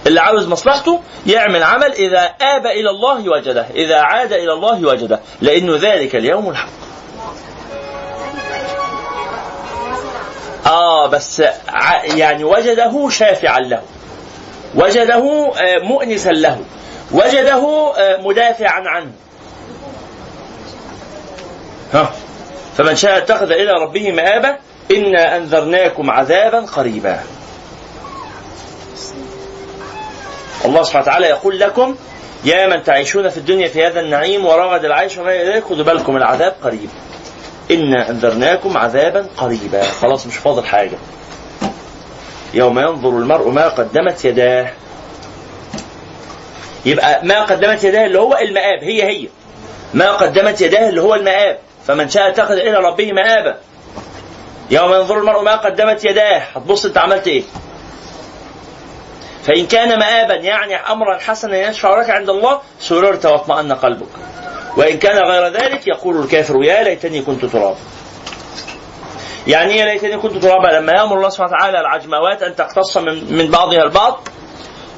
اللي 0.07 0.19
عاوز 0.19 0.47
مصلحته 0.47 1.01
يعمل 1.27 1.63
عمل 1.63 1.91
إذا 1.91 2.21
آب 2.41 2.65
إلى 2.65 2.89
الله 2.89 3.29
وجده 3.29 3.65
إذا 3.75 3.99
عاد 3.99 4.33
إلى 4.33 4.53
الله 4.53 4.87
وجده 4.87 5.19
لأنه 5.41 5.77
ذلك 5.81 6.15
اليوم 6.15 6.49
الحق. 6.49 6.88
آه 10.69 11.07
بس 11.07 11.43
يعني 12.03 12.43
وجده 12.43 13.09
شافعا 13.09 13.59
له. 13.59 13.81
وجده 14.75 15.51
آه، 15.57 15.77
مؤنسا 15.83 16.29
له. 16.29 16.59
وجده 17.11 17.93
آه، 17.97 18.17
مدافعا 18.21 18.83
عنه. 18.87 19.11
ها. 21.93 22.11
فمن 22.77 22.95
شاء 22.95 23.17
اتخذ 23.17 23.51
إلى 23.51 23.71
ربه 23.71 24.11
مآبا 24.11 24.57
إنا 24.91 25.37
أنذرناكم 25.37 26.11
عذابا 26.11 26.59
قريبا. 26.59 27.19
الله 30.65 30.83
سبحانه 30.83 31.03
وتعالى 31.03 31.27
يقول 31.27 31.59
لكم 31.59 31.95
يا 32.43 32.67
من 32.67 32.83
تعيشون 32.83 33.29
في 33.29 33.37
الدنيا 33.37 33.67
في 33.67 33.85
هذا 33.87 33.99
النعيم 33.99 34.45
ورغد 34.45 34.85
العيش 34.85 35.17
وما 35.17 35.31
ذلك 35.31 35.63
خذوا 35.63 35.83
بالكم 35.83 36.17
العذاب 36.17 36.55
قريب 36.63 36.89
إنا 37.71 38.09
أنذرناكم 38.09 38.77
عذابا 38.77 39.27
قريبا. 39.37 39.83
خلاص 39.83 40.27
مش 40.27 40.37
فاضل 40.37 40.65
حاجة. 40.65 40.97
يوم 42.53 42.79
ينظر 42.79 43.09
المرء 43.09 43.49
ما 43.49 43.67
قدمت 43.67 44.25
يداه. 44.25 44.71
يبقى 46.85 47.25
ما 47.25 47.43
قدمت 47.43 47.83
يداه 47.83 48.05
اللي 48.05 48.19
هو 48.19 48.37
المآب 48.37 48.83
هي 48.83 49.03
هي. 49.03 49.27
ما 49.93 50.11
قدمت 50.11 50.61
يداه 50.61 50.89
اللي 50.89 51.01
هو 51.01 51.15
المآب. 51.15 51.59
فمن 51.87 52.09
شاء 52.09 52.29
اتخذ 52.29 52.53
إلى 52.53 52.77
ربه 52.77 53.11
مآبا. 53.13 53.57
يوم 54.71 54.93
ينظر 54.93 55.17
المرء 55.17 55.41
ما 55.41 55.55
قدمت 55.55 56.05
يداه. 56.05 56.41
هتبص 56.55 56.85
أنت 56.85 56.97
عملت 56.97 57.27
إيه؟ 57.27 57.43
فإن 59.43 59.65
كان 59.65 59.99
مآبا 59.99 60.33
يعني 60.33 60.75
أمرا 60.75 61.17
حسنا 61.17 61.69
يشفع 61.69 62.01
لك 62.01 62.09
عند 62.09 62.29
الله 62.29 62.61
سررت 62.79 63.25
واطمأن 63.25 63.71
قلبك. 63.71 64.07
وإن 64.77 64.97
كان 64.97 65.17
غير 65.17 65.47
ذلك 65.47 65.87
يقول 65.87 66.23
الكافر 66.23 66.63
يا 66.63 66.83
ليتني 66.83 67.21
كنت 67.21 67.45
ترابا. 67.45 67.77
يعني 69.47 69.77
يا 69.77 69.85
ليتني 69.85 70.17
كنت 70.17 70.43
ترابا؟ 70.43 70.67
لما 70.67 70.93
يأمر 70.93 71.17
الله 71.17 71.29
سبحانه 71.29 71.55
وتعالى 71.55 71.79
العجموات 71.79 72.43
أن 72.43 72.55
تقتص 72.55 72.97
من, 72.97 73.33
من 73.33 73.51
بعضها 73.51 73.83
البعض 73.83 74.27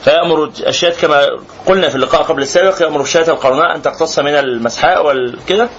فيأمر 0.03 0.51
الشاة 0.67 0.93
كما 1.01 1.27
قلنا 1.65 1.89
في 1.89 1.95
اللقاء 1.95 2.21
قبل 2.21 2.41
السابق 2.41 2.81
يأمر 2.81 3.01
الشاة 3.01 3.29
القرناء 3.29 3.75
أن 3.75 3.81
تقتص 3.81 4.19
من 4.19 4.35
المسحاء 4.35 5.05
والكده 5.05 5.69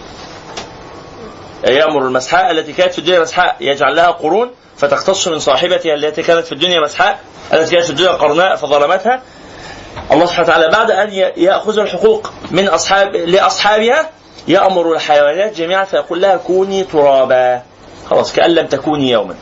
يأمر 1.64 2.06
المسحاء 2.06 2.50
التي 2.50 2.72
كانت 2.72 2.92
في 2.92 2.98
الدنيا 2.98 3.20
مسحاء 3.20 3.56
يجعل 3.60 3.96
لها 3.96 4.10
قرون 4.10 4.50
فتختص 4.76 5.28
من 5.28 5.38
صاحبتها 5.38 5.94
التي 5.94 6.22
كانت 6.22 6.46
في 6.46 6.52
الدنيا 6.52 6.80
مسحاء 6.80 7.20
التي 7.52 7.70
كانت 7.74 7.84
في 7.84 7.90
الدنيا 7.90 8.10
قرناء 8.10 8.56
فظلمتها. 8.56 9.22
الله 10.10 10.26
سبحانه 10.26 10.48
وتعالى 10.48 10.68
بعد 10.68 10.90
أن 10.90 11.12
يأخذ 11.36 11.78
الحقوق 11.78 12.32
من 12.50 12.68
أصحاب 12.68 13.16
لأصحابها 13.16 14.10
يأمر 14.48 14.92
الحيوانات 14.92 15.56
جميعا 15.56 15.84
فيقول 15.84 16.22
لها 16.22 16.36
كوني 16.36 16.84
ترابا. 16.84 17.62
خلاص 18.10 18.32
كأن 18.32 18.50
لم 18.50 18.66
تكوني 18.66 19.10
يوما. 19.10 19.34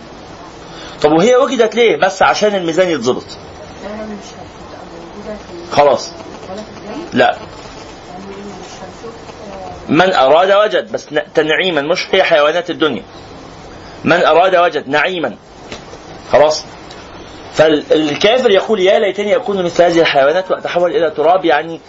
طب 1.02 1.12
وهي 1.12 1.36
وجدت 1.36 1.74
ليه؟ 1.74 1.96
بس 1.96 2.22
عشان 2.22 2.54
الميزان 2.54 2.88
يتظبط. 2.88 3.24
خلاص. 5.72 6.08
لا. 7.12 7.36
من 9.88 10.12
أراد 10.12 10.52
وجد 10.52 10.92
بس 10.92 11.06
تنعيما 11.34 11.82
مش 11.82 12.06
هي 12.12 12.22
حيوانات 12.22 12.70
الدنيا. 12.70 13.02
من 14.04 14.24
أراد 14.24 14.56
وجد 14.56 14.88
نعيما. 14.88 15.36
خلاص. 16.32 16.64
فالكافر 17.60 18.50
يقول 18.50 18.80
يا 18.80 18.98
ليتني 18.98 19.36
أكون 19.36 19.64
مثل 19.64 19.82
هذه 19.82 20.00
الحيوانات 20.00 20.50
وأتحول 20.50 20.90
إلى 20.96 21.10
تراب 21.10 21.44
يعني 21.44 21.80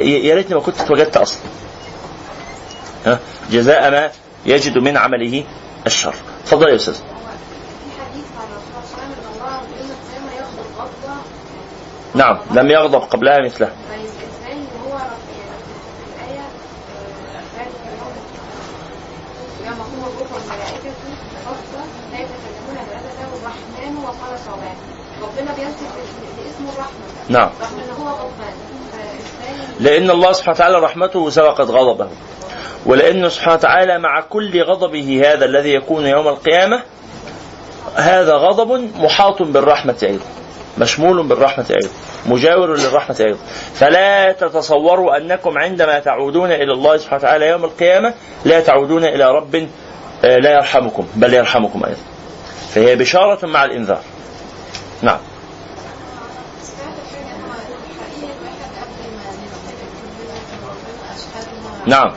يا 0.00 0.34
ريتني 0.34 0.54
ما 0.54 0.60
كنت 0.60 0.80
اتوجدت 0.80 1.16
أصلا. 1.16 1.38
ها؟ 3.06 3.18
جزاء 3.50 3.90
ما 3.90 4.10
يجد 4.46 4.78
من 4.78 4.96
عمله 4.96 5.44
الشر. 5.86 6.14
تفضل 6.46 6.68
يا 6.68 6.78
غضبه 10.78 11.16
نعم 12.14 12.38
لم 12.54 12.70
يغضب 12.70 13.00
قبلها 13.00 13.40
مثلها 13.44 13.68
طيب 13.90 14.04
إزاي 14.04 14.58
هو 14.86 14.94
رب- 14.94 15.30
يعني 15.38 15.62
في 15.96 16.24
الايه 16.24 16.40
آه، 16.40 17.42
ذلك 17.58 17.74
اليوم 17.86 18.14
يوم 19.66 19.76
يقوم 19.78 20.12
الروح 20.14 20.32
والملائكه 20.32 20.90
صفا 21.44 21.84
لا 22.12 22.18
يتكلمون 22.20 22.74
بأبدا 22.74 23.24
والرحمن 23.34 23.96
وقال 24.04 24.38
صواب 24.46 24.76
ربنا 25.22 25.54
بينسب 25.54 25.86
لاسمه 26.38 26.72
الرحمن 26.72 27.13
نعم. 27.28 27.50
لأن 29.80 30.10
الله 30.10 30.32
سبحانه 30.32 30.56
وتعالى 30.56 30.78
رحمته 30.78 31.30
سبقت 31.30 31.70
غضبه. 31.70 32.08
ولأنه 32.86 33.28
سبحانه 33.28 33.54
وتعالى 33.54 33.98
مع 33.98 34.20
كل 34.20 34.62
غضبه 34.62 35.22
هذا 35.24 35.44
الذي 35.44 35.74
يكون 35.74 36.06
يوم 36.06 36.28
القيامة 36.28 36.82
هذا 37.94 38.34
غضب 38.34 38.90
محاط 38.96 39.42
بالرحمة 39.42 39.96
أيضا. 40.02 40.24
مشمول 40.78 41.26
بالرحمة 41.26 41.66
أيضا. 41.70 41.88
مجاور 42.26 42.76
للرحمة 42.76 43.16
أيضا. 43.20 43.38
فلا 43.74 44.32
تتصوروا 44.32 45.16
أنكم 45.16 45.58
عندما 45.58 45.98
تعودون 45.98 46.52
إلى 46.52 46.72
الله 46.72 46.96
سبحانه 46.96 47.22
وتعالى 47.22 47.48
يوم 47.48 47.64
القيامة 47.64 48.14
لا 48.44 48.60
تعودون 48.60 49.04
إلى 49.04 49.30
رب 49.30 49.68
آه، 50.24 50.38
لا 50.38 50.50
يرحمكم 50.50 51.06
بل 51.14 51.34
يرحمكم 51.34 51.84
أيضا. 51.84 52.00
فهي 52.74 52.96
بشارة 52.96 53.46
مع 53.46 53.64
الإنذار. 53.64 54.00
نعم. 55.02 55.18
نعم. 61.86 62.12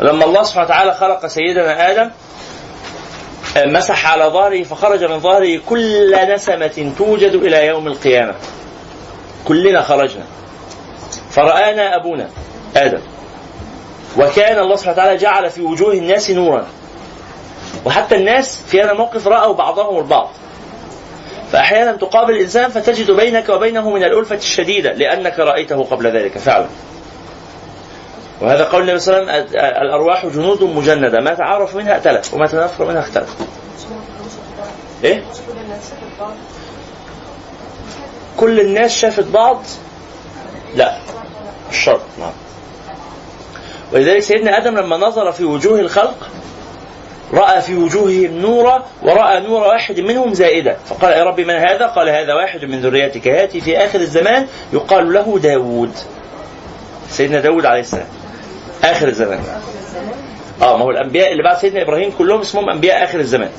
لما 0.00 0.24
الله 0.24 0.42
سبحانه 0.42 0.66
وتعالى 0.66 0.94
خلق 0.94 1.26
سيدنا 1.26 1.90
آدم 1.90 2.10
آه، 3.56 3.66
مسح 3.66 4.12
على 4.12 4.24
ظهره 4.24 4.62
فخرج 4.62 5.04
من 5.04 5.20
ظهره 5.20 5.60
كل 5.66 6.16
نسمة 6.34 6.92
توجد 6.98 7.34
إلى 7.34 7.66
يوم 7.66 7.86
القيامة. 7.86 8.34
كلنا 9.44 9.82
خرجنا. 9.82 10.24
فرآنا 11.30 11.96
أبونا 11.96 12.28
آدم. 12.76 13.00
وكان 14.18 14.58
الله 14.58 14.76
سبحانه 14.76 14.96
وتعالى 14.96 15.16
جعل 15.16 15.50
في 15.50 15.62
وجوه 15.62 15.92
الناس 15.92 16.30
نورا. 16.30 16.66
وحتى 17.84 18.16
الناس 18.16 18.62
في 18.66 18.82
هذا 18.82 18.92
الموقف 18.92 19.26
رأوا 19.26 19.54
بعضهم 19.54 19.98
البعض. 19.98 20.30
فأحيانا 21.52 21.92
تقابل 21.92 22.32
الإنسان 22.32 22.70
فتجد 22.70 23.10
بينك 23.10 23.48
وبينه 23.48 23.90
من 23.90 24.04
الألفة 24.04 24.36
الشديدة 24.36 24.92
لأنك 24.92 25.38
رأيته 25.38 25.84
قبل 25.84 26.06
ذلك 26.06 26.38
فعلا. 26.38 26.66
وهذا 28.40 28.64
قول 28.64 28.82
النبي 28.82 28.98
صلى 28.98 29.18
الله 29.18 29.32
عليه 29.32 29.44
وسلم 29.44 29.58
الأرواح 29.58 30.26
جنود 30.26 30.62
مجندة 30.62 31.20
ما 31.20 31.34
تعارف 31.34 31.76
منها 31.76 31.94
ائتلف 31.94 32.34
وما 32.34 32.46
تنافر 32.46 32.84
منها 32.84 33.00
اختلف 33.00 33.34
إيه؟ 35.04 35.24
كل 38.36 38.60
الناس 38.60 38.98
شافت 38.98 39.24
بعض؟ 39.24 39.62
لا 40.74 40.98
مش 41.70 41.76
شرط 41.76 42.00
نعم. 42.18 42.32
ولذلك 43.92 44.20
سيدنا 44.20 44.58
آدم 44.58 44.78
لما 44.78 44.96
نظر 44.96 45.32
في 45.32 45.44
وجوه 45.44 45.80
الخلق 45.80 46.30
رأى 47.32 47.62
في 47.62 47.76
وجوههم 47.76 48.38
نورا 48.38 48.86
ورأى 49.02 49.40
نور 49.40 49.60
واحد 49.60 50.00
منهم 50.00 50.34
زائدا 50.34 50.76
فقال 50.86 51.12
يا 51.12 51.24
رب 51.24 51.40
من 51.40 51.54
هذا؟ 51.54 51.86
قال 51.86 52.08
هذا 52.08 52.34
واحد 52.34 52.64
من 52.64 52.80
ذريتك. 52.80 53.26
ياتي 53.26 53.60
في 53.60 53.78
آخر 53.78 54.00
الزمان 54.00 54.46
يقال 54.72 55.12
له 55.12 55.38
داود 55.38 55.92
سيدنا 57.08 57.40
داود 57.40 57.66
عليه 57.66 57.80
السلام. 57.80 58.06
آخر 58.84 59.08
الزمان. 59.08 59.40
آه 60.62 60.76
ما 60.76 60.84
هو 60.84 60.90
الأنبياء 60.90 61.32
اللي 61.32 61.42
بعد 61.42 61.58
سيدنا 61.58 61.82
إبراهيم 61.82 62.12
كلهم 62.18 62.40
اسمهم 62.40 62.70
أنبياء 62.70 63.04
آخر 63.04 63.20
الزمان. 63.20 63.50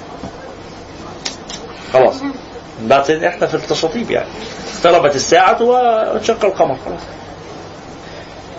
خلاص. 1.93 2.15
بعد 2.81 3.03
سيدنا 3.05 3.27
إحنا 3.27 3.47
في 3.47 3.55
التشاطيب 3.55 4.11
يعني. 4.11 4.27
اقتربت 4.75 5.15
الساعة 5.15 5.63
وانشق 5.63 6.45
القمر 6.45 6.77
خلاص. 6.85 7.01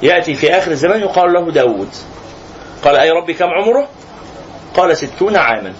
يأتي 0.02 0.34
في 0.34 0.58
آخر 0.58 0.70
الزمان 0.70 1.00
يقال 1.00 1.32
له 1.32 1.50
داود. 1.50 1.88
قال 2.84 2.96
أي 2.96 3.10
ربي 3.10 3.34
كم 3.34 3.46
عمره؟ 3.46 3.88
قال 4.76 4.96
ستون 4.96 5.36
عاما. 5.36 5.72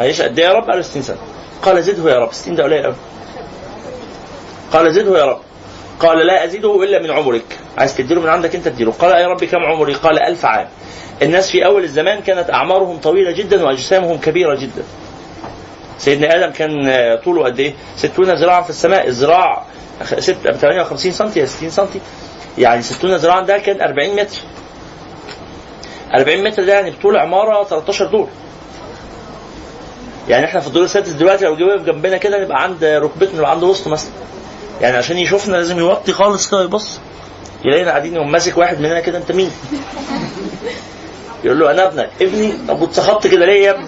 هيش 0.00 0.20
قد 0.20 0.38
إيه 0.38 0.46
يا 0.46 0.52
رب؟ 0.52 0.70
قال 0.70 0.84
60 0.84 1.02
سنة. 1.02 1.16
قال 1.62 1.82
زده 1.82 2.10
يا 2.10 2.18
رب. 2.18 2.32
60 2.32 2.56
ده 2.56 2.64
قليل 2.64 2.82
قوي 2.82 2.94
قال 4.72 4.94
زده 4.94 5.18
يا 5.18 5.24
رب. 5.24 5.40
قال 6.00 6.26
لا 6.26 6.44
أزيده 6.44 6.82
إلا 6.82 7.02
من 7.02 7.10
عمرك 7.10 7.58
عايز 7.78 7.96
تديله 7.96 8.20
من 8.20 8.28
عندك 8.28 8.54
أنت 8.54 8.68
تديله 8.68 8.92
قال 8.92 9.10
يا 9.10 9.28
رب 9.28 9.44
كم 9.44 9.58
عمري 9.58 9.94
قال 9.94 10.18
ألف 10.18 10.44
عام 10.44 10.68
الناس 11.22 11.50
في 11.50 11.64
أول 11.66 11.84
الزمان 11.84 12.20
كانت 12.20 12.50
أعمارهم 12.50 12.96
طويلة 12.98 13.30
جدا 13.32 13.64
وأجسامهم 13.64 14.18
كبيرة 14.18 14.54
جدا 14.56 14.82
سيدنا 15.98 16.36
آدم 16.36 16.52
كان 16.52 16.70
طوله 17.24 17.44
قد 17.44 17.60
إيه؟ 17.60 17.74
60 17.96 18.30
ذراعا 18.34 18.62
في 18.62 18.70
السماء، 18.70 19.06
الذراع 19.08 19.64
خ- 20.04 20.18
ست 20.18 20.32
58 20.32 21.12
سم 21.12 21.30
يا 21.36 21.46
60 21.46 21.70
سم 21.70 21.86
يعني 22.58 22.82
60 22.82 23.16
ذراعا 23.16 23.40
ده 23.40 23.58
كان 23.58 23.80
40 23.80 24.16
متر. 24.16 24.36
40 26.14 26.44
متر 26.44 26.64
ده 26.64 26.72
يعني 26.72 26.90
بطول 26.90 27.16
عمارة 27.16 27.64
13 27.64 28.06
دور. 28.06 28.28
يعني 30.28 30.44
إحنا 30.46 30.60
في 30.60 30.66
الدور 30.66 30.84
السادس 30.84 31.08
دلوقتي 31.12 31.44
لو 31.44 31.56
جه 31.56 31.76
جنبنا 31.82 32.16
كده 32.16 32.44
نبقى 32.44 32.62
عند 32.62 32.84
ركبتنا 32.84 33.38
نبقى 33.38 33.50
عند 33.50 33.62
وسط 33.62 33.88
مثلا. 33.88 34.10
يعني 34.80 34.96
عشان 34.96 35.18
يشوفنا 35.18 35.56
لازم 35.56 35.78
يوطي 35.78 36.12
خالص 36.12 36.50
كده 36.50 36.62
يبص. 36.64 36.98
يلاقينا 37.64 37.90
قاعدين 37.90 38.14
يقوم 38.14 38.32
ماسك 38.32 38.58
واحد 38.58 38.80
مننا 38.80 39.00
كده 39.00 39.18
انت 39.18 39.32
مين؟ 39.32 39.50
يقول 41.44 41.58
له 41.58 41.70
أنا 41.70 41.86
ابنك 41.86 42.10
ابني 42.20 42.52
طب 42.68 42.82
واتسخطت 42.82 43.26
كده 43.26 43.46
ليه 43.46 43.66
يا 43.66 43.70
ابني؟ 43.70 43.86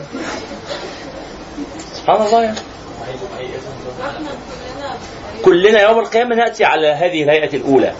سبحان 1.95 2.27
الله 2.27 2.43
يعني 2.43 2.59
كلنا 5.45 5.81
يوم 5.83 5.99
القيامة 5.99 6.35
نأتي 6.35 6.65
على 6.65 6.87
هذه 6.89 7.23
الهيئة 7.23 7.57
الأولى 7.57 7.93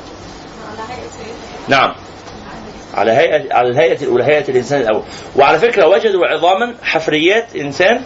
نعم 1.69 1.95
على 2.95 3.13
هيئة 3.13 3.55
على 3.55 3.69
الهيئة 3.69 4.03
الأولى 4.03 4.25
هيئة 4.25 4.49
الإنسان 4.49 4.81
الأول 4.81 5.03
وعلى 5.37 5.59
فكرة 5.59 5.87
وجدوا 5.87 6.27
عظاما 6.27 6.75
حفريات 6.83 7.57
إنسان 7.57 8.03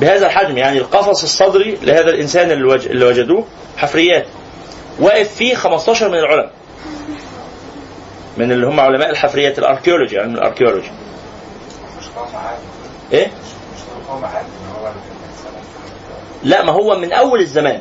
بهذا 0.00 0.26
الحجم 0.26 0.56
يعني 0.58 0.78
القفص 0.78 1.22
الصدري 1.22 1.78
لهذا 1.82 2.10
الإنسان 2.10 2.50
اللي 2.50 2.64
وج- 2.64 2.86
اللي 2.86 3.04
وجدوه 3.04 3.44
حفريات 3.76 4.26
واقف 5.00 5.34
فيه 5.34 5.54
15 5.54 6.08
من 6.08 6.18
العلماء. 6.18 6.50
من 8.36 8.52
اللي 8.52 8.66
هم 8.66 8.80
علماء 8.80 9.10
الحفريات 9.10 9.58
الأركيولوجي 9.58 10.18
علم 10.18 10.34
الأركيولوجي. 10.34 10.90
قوم 12.16 12.26
عادي 12.36 12.62
إيه؟ 13.12 13.30
الانسان 14.82 15.52
لا 16.42 16.62
ما 16.64 16.72
هو 16.72 16.98
من 16.98 17.12
أول 17.12 17.40
الزمان. 17.40 17.80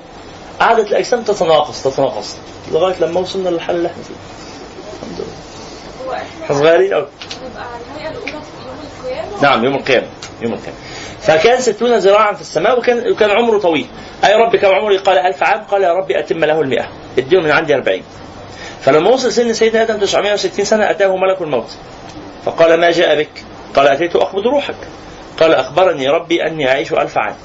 قعدت 0.59 0.87
الأجسام 0.87 1.23
تتناقص 1.23 1.83
تتناقص 1.83 2.35
لغاية 2.71 2.95
لما 2.99 3.19
وصلنا 3.19 3.49
للحل 3.49 3.75
اللي 3.75 3.87
إحنا 3.87 4.03
فيه. 4.03 4.13
الحمد 5.03 5.19
لله. 5.19 6.07
هو 6.07 6.13
إحنا 6.43 6.55
صغيرين 6.55 6.93
قوي 6.93 7.07
نعم 9.41 9.65
يوم 9.65 9.75
القيامة. 9.75 10.07
يوم 10.41 10.53
القيامة. 10.53 10.77
فكان 11.21 11.61
ستون 11.61 11.97
ذراعا 11.97 12.33
في 12.33 12.41
السماء 12.41 12.79
وكان 12.79 13.11
وكان 13.11 13.29
عمره 13.29 13.59
طويل. 13.59 13.87
أي 14.25 14.33
رب 14.33 14.55
كم 14.55 14.67
عمري 14.67 14.97
قال 14.97 15.17
ألف 15.17 15.43
عام. 15.43 15.63
قال 15.63 15.83
يا 15.83 15.93
رب 15.93 16.11
أتم 16.11 16.45
له 16.45 16.61
المئة. 16.61 16.87
اديله 17.17 17.41
من 17.41 17.51
عندي 17.51 17.75
40 17.75 18.01
فلما 18.81 19.09
وصل 19.09 19.31
سن 19.31 19.53
سيدنا 19.53 19.81
آدم 19.81 19.97
960 19.97 20.65
سنة 20.65 20.89
أتاه 20.89 21.15
ملك 21.17 21.41
الموت. 21.41 21.77
فقال 22.45 22.79
ما 22.79 22.91
جاء 22.91 23.19
بك؟ 23.19 23.43
قال 23.75 23.87
أتيت 23.87 24.15
اقبض 24.15 24.47
روحك. 24.47 24.75
قال 25.39 25.53
أخبرني 25.53 26.09
ربي 26.09 26.43
أني 26.47 26.69
أعيش 26.69 26.93
ألف 26.93 27.17
عام. 27.17 27.35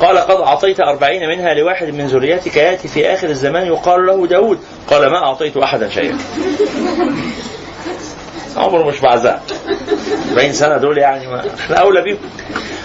قال 0.00 0.18
قد 0.18 0.40
أعطيت 0.40 0.80
أربعين 0.80 1.28
منها 1.28 1.54
لواحد 1.54 1.86
من 1.86 2.06
ذريتك 2.06 2.56
يأتي 2.56 2.88
في 2.88 3.14
آخر 3.14 3.28
الزمان 3.28 3.66
يقال 3.66 4.06
له 4.06 4.26
داود. 4.26 4.58
قال 4.90 5.10
ما 5.10 5.18
أعطيت 5.24 5.56
أحدا 5.56 5.88
شيئا. 5.88 6.18
عمره 8.56 8.84
مش 8.88 9.00
بعزها 9.00 9.42
40 10.32 10.52
سنة 10.52 10.76
دول 10.76 10.98
يعني 10.98 11.26
ما 11.26 11.44
إحنا 11.60 11.76
أولى 11.76 12.02
بيهم. 12.02 12.18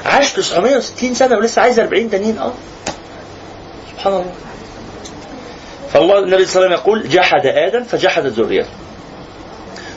عاش 0.06 0.34
960 0.34 1.14
سنة 1.14 1.38
ولسه 1.38 1.62
عايز 1.62 1.80
40 1.80 2.10
تانيين. 2.10 2.38
أه. 2.38 2.52
سبحان 3.92 4.14
الله. 4.14 4.32
فالله 5.94 6.20
النبي 6.20 6.46
صلى 6.46 6.66
الله 6.66 6.76
عليه 6.76 6.82
وسلم 6.82 6.94
يقول 6.96 7.10
جحد 7.10 7.46
آدم 7.46 7.84
فجحدت 7.84 8.40
ذريته. 8.40 8.70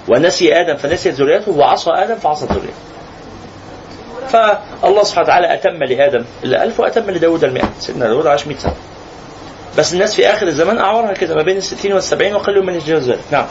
ونسي 0.09 0.61
آدم 0.61 0.77
فنسيت 0.77 1.15
ذريته 1.15 1.53
وعصى 1.53 1.91
آدم 1.91 2.15
فعصت 2.15 2.53
ذريته. 2.53 2.73
فالله 4.29 5.03
سبحانه 5.03 5.25
وتعالى 5.27 5.55
أتم 5.55 5.85
لآدم 5.85 6.25
الألف 6.45 6.81
وأتم 6.81 7.11
لداود 7.11 7.45
المئة. 7.45 7.71
سيدنا 7.81 8.07
داود 8.07 8.27
عاش 8.27 8.47
100 8.47 8.59
سنة. 8.59 8.75
بس 9.79 9.93
الناس 9.93 10.15
في 10.15 10.27
آخر 10.31 10.47
الزمان 10.49 10.79
اعمارها 10.79 11.13
كده 11.13 11.35
ما 11.35 11.43
بين 11.43 11.57
ال 11.57 11.63
60 11.63 11.93
وال 11.93 12.03
70 12.03 12.35
وقل 12.35 12.67
من 12.67 12.79
ذلك 12.79 13.19
نعم 13.31 13.47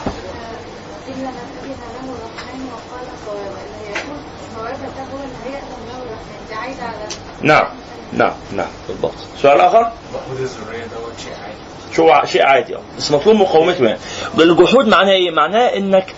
إلا 1.08 1.14
من 1.16 1.30
أذن 1.64 2.06
له 2.06 2.12
الرحمن 2.12 2.68
وقال 2.72 3.06
صوابا 3.26 3.60
اللي 3.66 3.90
يقول 3.90 4.18
صوابا 4.54 4.86
ده 4.96 5.02
هو 5.12 5.18
اللي 5.24 5.38
هيأذن 5.44 5.80
له 5.88 5.96
الرحمن 6.02 6.48
دي 6.48 6.54
عايزة 6.54 6.82
على 6.82 7.08
نعم 7.42 7.66
نعم 8.12 8.32
نعم. 8.52 8.66
بالضبط. 8.88 9.14
سؤال 9.42 9.60
آخر؟ 9.60 9.92
وجود 10.30 10.40
الذريه 10.40 10.84
دوت 10.84 11.12
شيء 11.24 11.32
عادي. 11.32 11.58
شو 11.96 12.32
شيء 12.32 12.42
عادي 12.42 12.76
آه 12.76 12.80
بس 12.98 13.10
مطلوب 13.10 13.36
مقاومته 13.36 13.84
يعني. 13.84 13.98
الجحود 14.38 14.88
معناه 14.88 15.12
إيه؟ 15.12 15.30
معناه 15.30 15.76
إنك 15.76 16.14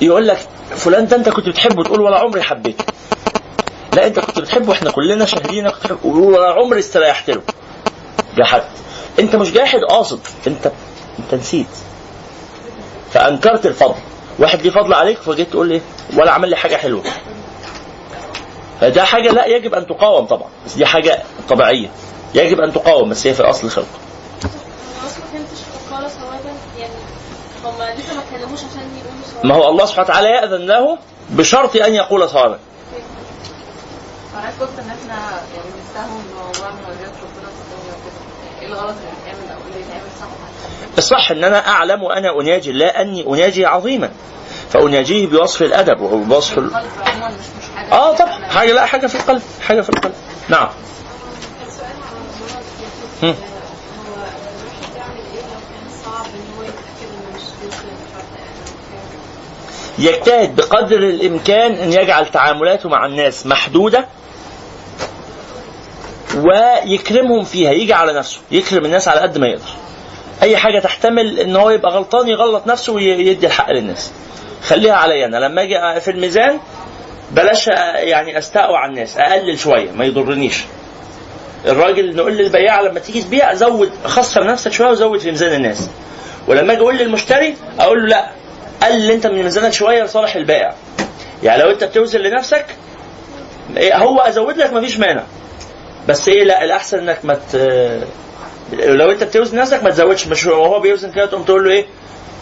يقول 0.00 0.28
لك 0.28 0.38
فلان 0.76 1.06
ده 1.06 1.16
أنت 1.16 1.28
كنت 1.28 1.48
بتحبه 1.48 1.84
تقول 1.84 2.00
ولا 2.00 2.18
عمري 2.18 2.42
حبيته. 2.42 2.84
لا 3.92 4.06
أنت 4.06 4.18
كنت 4.18 4.38
بتحبه 4.38 4.72
إحنا 4.72 4.90
كلنا 4.90 5.26
شاهدين 5.26 5.66
إنك 5.66 5.74
بتحبه. 5.74 6.06
ولا 6.06 6.52
عمري 6.52 6.78
استريحت 6.78 7.30
له. 7.30 7.42
جحد 8.36 8.62
أنت 9.18 9.36
مش 9.36 9.52
جاحد 9.52 9.78
قاصد. 9.90 10.20
أنت 10.46 10.72
أنت 11.18 11.34
نسيت. 11.34 11.66
فأنكرت 13.12 13.66
الفضل. 13.66 13.94
واحد 14.38 14.62
ليه 14.62 14.70
فضل 14.70 14.94
عليك 14.94 15.18
فجيت 15.18 15.50
تقول 15.50 15.70
إيه؟ 15.70 15.80
ولا 16.16 16.32
عمل 16.32 16.50
لي 16.50 16.56
حاجة 16.56 16.76
حلوة. 16.76 17.02
فده 18.80 19.04
حاجة 19.04 19.28
لا 19.28 19.46
يجب 19.46 19.74
أن 19.74 19.86
تقاوم 19.86 20.26
طبعا 20.26 20.48
بس 20.66 20.74
دي 20.74 20.86
حاجة 20.86 21.22
طبيعية. 21.48 21.88
يجب 22.34 22.60
أن 22.60 22.72
تقاوم 22.72 23.10
بس 23.10 23.26
هي 23.26 23.34
في 23.34 23.40
الأصل 23.40 23.70
خلق 23.70 23.86
ما 29.44 29.54
هو 29.54 29.68
الله 29.68 29.86
سبحانه 29.86 30.04
وتعالى 30.08 30.28
يأذن 30.28 30.66
له 30.66 30.98
بشرط 31.30 31.76
أن 31.76 31.94
يقول 31.94 32.28
صوابا. 32.28 32.58
قلت 34.60 34.70
ان 34.78 34.90
إحنا 34.90 35.30
يعني 35.54 35.68
إيه 38.60 38.66
الغلط 38.66 38.94
اللي 39.22 39.54
أو 39.54 39.58
اللي 39.66 39.84
صح 40.20 40.98
الصح 40.98 41.30
أن 41.30 41.44
أنا 41.44 41.68
أعلم 41.68 42.02
وأنا 42.02 42.40
أناجي 42.40 42.70
الله 42.70 42.86
أني 42.86 43.26
أناجي 43.26 43.66
عظيما. 43.66 44.10
فأناجيه 44.70 45.26
بوصف 45.26 45.62
الأدب 45.62 46.00
وبوصف 46.00 46.58
ال... 46.58 46.70
آه 47.92 48.14
طبعا. 48.16 48.46
حاجة 48.48 48.72
لا 48.72 48.86
حاجة 48.86 49.06
في 49.06 49.14
القلب 49.14 49.42
حاجة 49.68 49.80
في 49.80 49.88
القلب. 49.88 50.14
نعم. 50.48 50.68
هم. 53.22 53.34
ان 59.98 60.04
يجتهد 60.04 60.56
بقدر 60.56 60.96
الإمكان 60.96 61.72
أن 61.72 61.92
يجعل 61.92 62.26
تعاملاته 62.26 62.88
مع 62.88 63.06
الناس 63.06 63.46
محدودة 63.46 64.06
ويكرمهم 66.36 67.44
فيها 67.44 67.72
يجي 67.72 67.92
على 67.94 68.12
نفسه 68.12 68.38
يكرم 68.50 68.84
الناس 68.84 69.08
على 69.08 69.20
قد 69.20 69.38
ما 69.38 69.46
يقدر. 69.46 69.70
أي 70.42 70.56
حاجة 70.56 70.78
تحتمل 70.78 71.38
إن 71.40 71.56
هو 71.56 71.70
يبقى 71.70 71.90
غلطان 71.92 72.28
يغلط 72.28 72.66
نفسه 72.66 72.92
ويدي 72.92 73.46
الحق 73.46 73.70
للناس. 73.70 74.10
خليها 74.68 74.94
عليا 74.94 75.26
أنا. 75.26 75.36
لما 75.36 75.62
أجي 75.62 76.00
في 76.00 76.10
الميزان 76.10 76.58
بلاش 77.30 77.66
يعني 77.94 78.38
أستقوى 78.38 78.76
على 78.76 78.90
الناس 78.90 79.18
أقلل 79.18 79.58
شوية 79.58 79.90
ما 79.90 80.04
يضرنيش. 80.04 80.64
الراجل 81.66 82.16
نقول 82.16 82.36
للبياع 82.36 82.80
لما 82.80 83.00
تيجي 83.00 83.22
تبيع 83.22 83.54
زود 83.54 83.90
خسر 84.04 84.46
نفسك 84.46 84.72
شوية 84.72 84.88
وزود 84.90 85.20
في 85.20 85.30
ميزان 85.30 85.52
الناس. 85.52 85.88
ولما 86.46 86.72
أجي 86.72 86.80
أقول 86.82 86.96
للمشتري 86.96 87.56
أقول 87.80 87.98
له 88.02 88.06
لا 88.08 88.28
قلل 88.82 89.10
أنت 89.10 89.26
من 89.26 89.42
ميزانك 89.42 89.72
شوية 89.72 90.02
لصالح 90.02 90.36
البائع 90.36 90.74
يعني 91.42 91.62
لو 91.62 91.70
أنت 91.70 91.84
بتوزن 91.84 92.20
لنفسك 92.20 92.66
إيه، 93.76 93.96
هو 93.96 94.20
أزود 94.20 94.56
لك 94.56 94.72
مفيش 94.72 94.98
مانع. 94.98 95.22
بس 96.08 96.28
إيه 96.28 96.44
لا 96.44 96.64
الأحسن 96.64 96.98
إنك 96.98 97.24
ما 97.24 97.34
ت... 97.34 97.56
لو 98.72 99.10
أنت 99.10 99.24
بتوزن 99.24 99.58
نفسك 99.58 99.82
ما 99.82 99.90
تزودش. 99.90 100.26
مش 100.26 100.46
وهو 100.46 100.80
بيوزن 100.80 101.12
كده 101.12 101.26
تقوم 101.26 101.42
تقول 101.42 101.64
له 101.64 101.70
إيه 101.70 101.86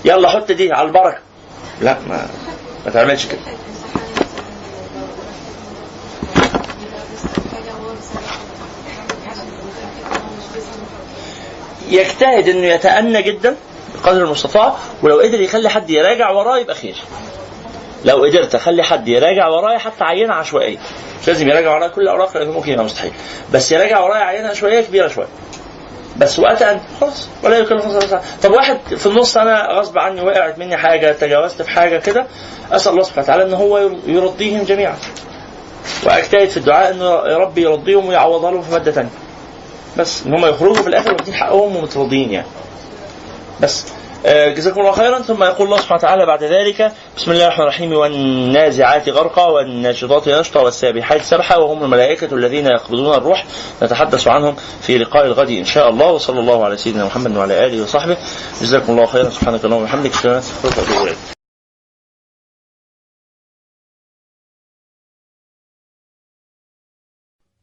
يلا 0.04 0.28
حط 0.28 0.52
دي 0.52 0.72
على 0.72 0.88
البركة. 0.88 1.18
لا 1.80 1.98
ما 2.08 2.28
ما 2.86 2.90
تعملش 2.92 3.26
كده. 3.26 3.40
يجتهد 11.88 12.48
إنه 12.48 12.66
يتأنى 12.66 13.22
جدا 13.22 13.56
بقدر 13.94 14.24
المستطاع 14.24 14.76
ولو 15.02 15.20
قدر 15.20 15.40
يخلي 15.40 15.68
حد 15.68 15.90
يراجع 15.90 16.30
وراه 16.30 16.58
يبقى 16.58 16.74
خير. 16.74 16.96
لو 18.04 18.24
قدرت 18.24 18.54
أخلي 18.54 18.82
حد 18.82 19.08
يراجع 19.08 19.48
ورايا 19.48 19.78
حتى 19.78 20.04
عينة 20.04 20.34
عشوائية. 20.34 20.78
مش 21.22 21.28
لازم 21.28 21.48
يراجع 21.48 21.74
ورايا 21.74 21.88
كل 21.88 22.02
الأوراق 22.02 22.36
لأنه 22.36 22.52
ممكن 22.52 22.72
يبقى 22.72 22.84
مستحيل. 22.84 23.12
بس 23.52 23.72
يراجع 23.72 24.00
ورايا 24.00 24.22
عينة 24.24 24.48
عشوائية 24.48 24.80
كبيرة 24.80 25.08
شوية. 25.08 25.26
بس 26.18 26.38
وقت 26.38 26.62
ان 26.62 26.80
خلاص 27.00 27.28
ولا 27.42 27.60
نفسا 27.60 27.74
إلا 27.74 27.96
وسعها. 27.96 28.22
طب 28.42 28.50
واحد 28.50 28.78
في 28.96 29.06
النص 29.06 29.36
أنا 29.36 29.68
غصب 29.72 29.98
عني 29.98 30.20
وقعت 30.20 30.58
مني 30.58 30.76
حاجة 30.76 31.12
تجاوزت 31.12 31.62
في 31.62 31.70
حاجة 31.70 31.98
كده 31.98 32.26
أسأل 32.72 32.92
الله 32.92 33.02
سبحانه 33.02 33.24
وتعالى 33.24 33.42
إن 33.42 33.54
هو 33.54 33.90
يرضيهم 34.06 34.62
جميعا. 34.62 34.96
وأجتهد 36.04 36.48
في 36.48 36.56
الدعاء 36.56 36.90
إن 36.90 37.00
يا 37.00 37.38
رب 37.38 37.58
يرضيهم 37.58 38.06
ويعوضها 38.06 38.50
لهم 38.50 38.62
في 38.62 38.72
مادة 38.72 38.92
ثانية 38.92 39.10
بس 39.98 40.26
إن 40.26 40.34
هم 40.34 40.46
يخرجوا 40.46 40.74
في 40.82 40.86
الآخر 40.88 41.12
واخدين 41.12 41.34
حقهم 41.34 41.76
ومتراضيين 41.76 42.32
يعني. 42.32 42.46
بس 43.60 43.84
جزاكم 44.26 44.80
الله 44.80 44.92
خيرا. 44.92 45.18
ثم 45.18 45.44
يقول 45.44 45.66
الله 45.66 45.76
سبحانه 45.76 45.98
وتعالى 45.98 46.26
بعد 46.26 46.44
ذلك 46.44 46.92
بسم 47.16 47.30
الله 47.30 47.44
الرحمن 47.44 47.62
الرحيم 47.62 47.92
والنازعات 47.92 49.08
غرقا 49.08 49.46
والناشطات 49.46 50.28
نشطا 50.28 50.60
والسابحات 50.60 51.22
سبحا 51.22 51.56
وهم 51.56 51.84
الملائكة 51.84 52.34
الذين 52.34 52.66
يقبضون 52.66 53.14
الروح. 53.14 53.46
نتحدث 53.82 54.28
عنهم 54.28 54.56
في 54.82 54.98
لقاء 54.98 55.26
الغد 55.26 55.50
إن 55.50 55.64
شاء 55.64 55.88
الله. 55.88 56.12
وصلى 56.12 56.40
الله 56.40 56.64
على 56.64 56.76
سيدنا 56.76 57.04
محمد 57.04 57.36
وعلى 57.36 57.66
آله 57.66 57.82
وصحبه. 57.82 58.16
جزاكم 58.62 58.92
الله 58.92 59.06
خيرا. 59.06 59.28
سبحانك 59.28 59.64
اللهم 59.64 59.82
وبحمدك. 59.82 60.12
أشهد 60.12 60.26
أن 60.26 60.32
لا 60.32 60.40
إله 60.78 61.02
إلا 61.02 61.10
أنت 61.10 61.35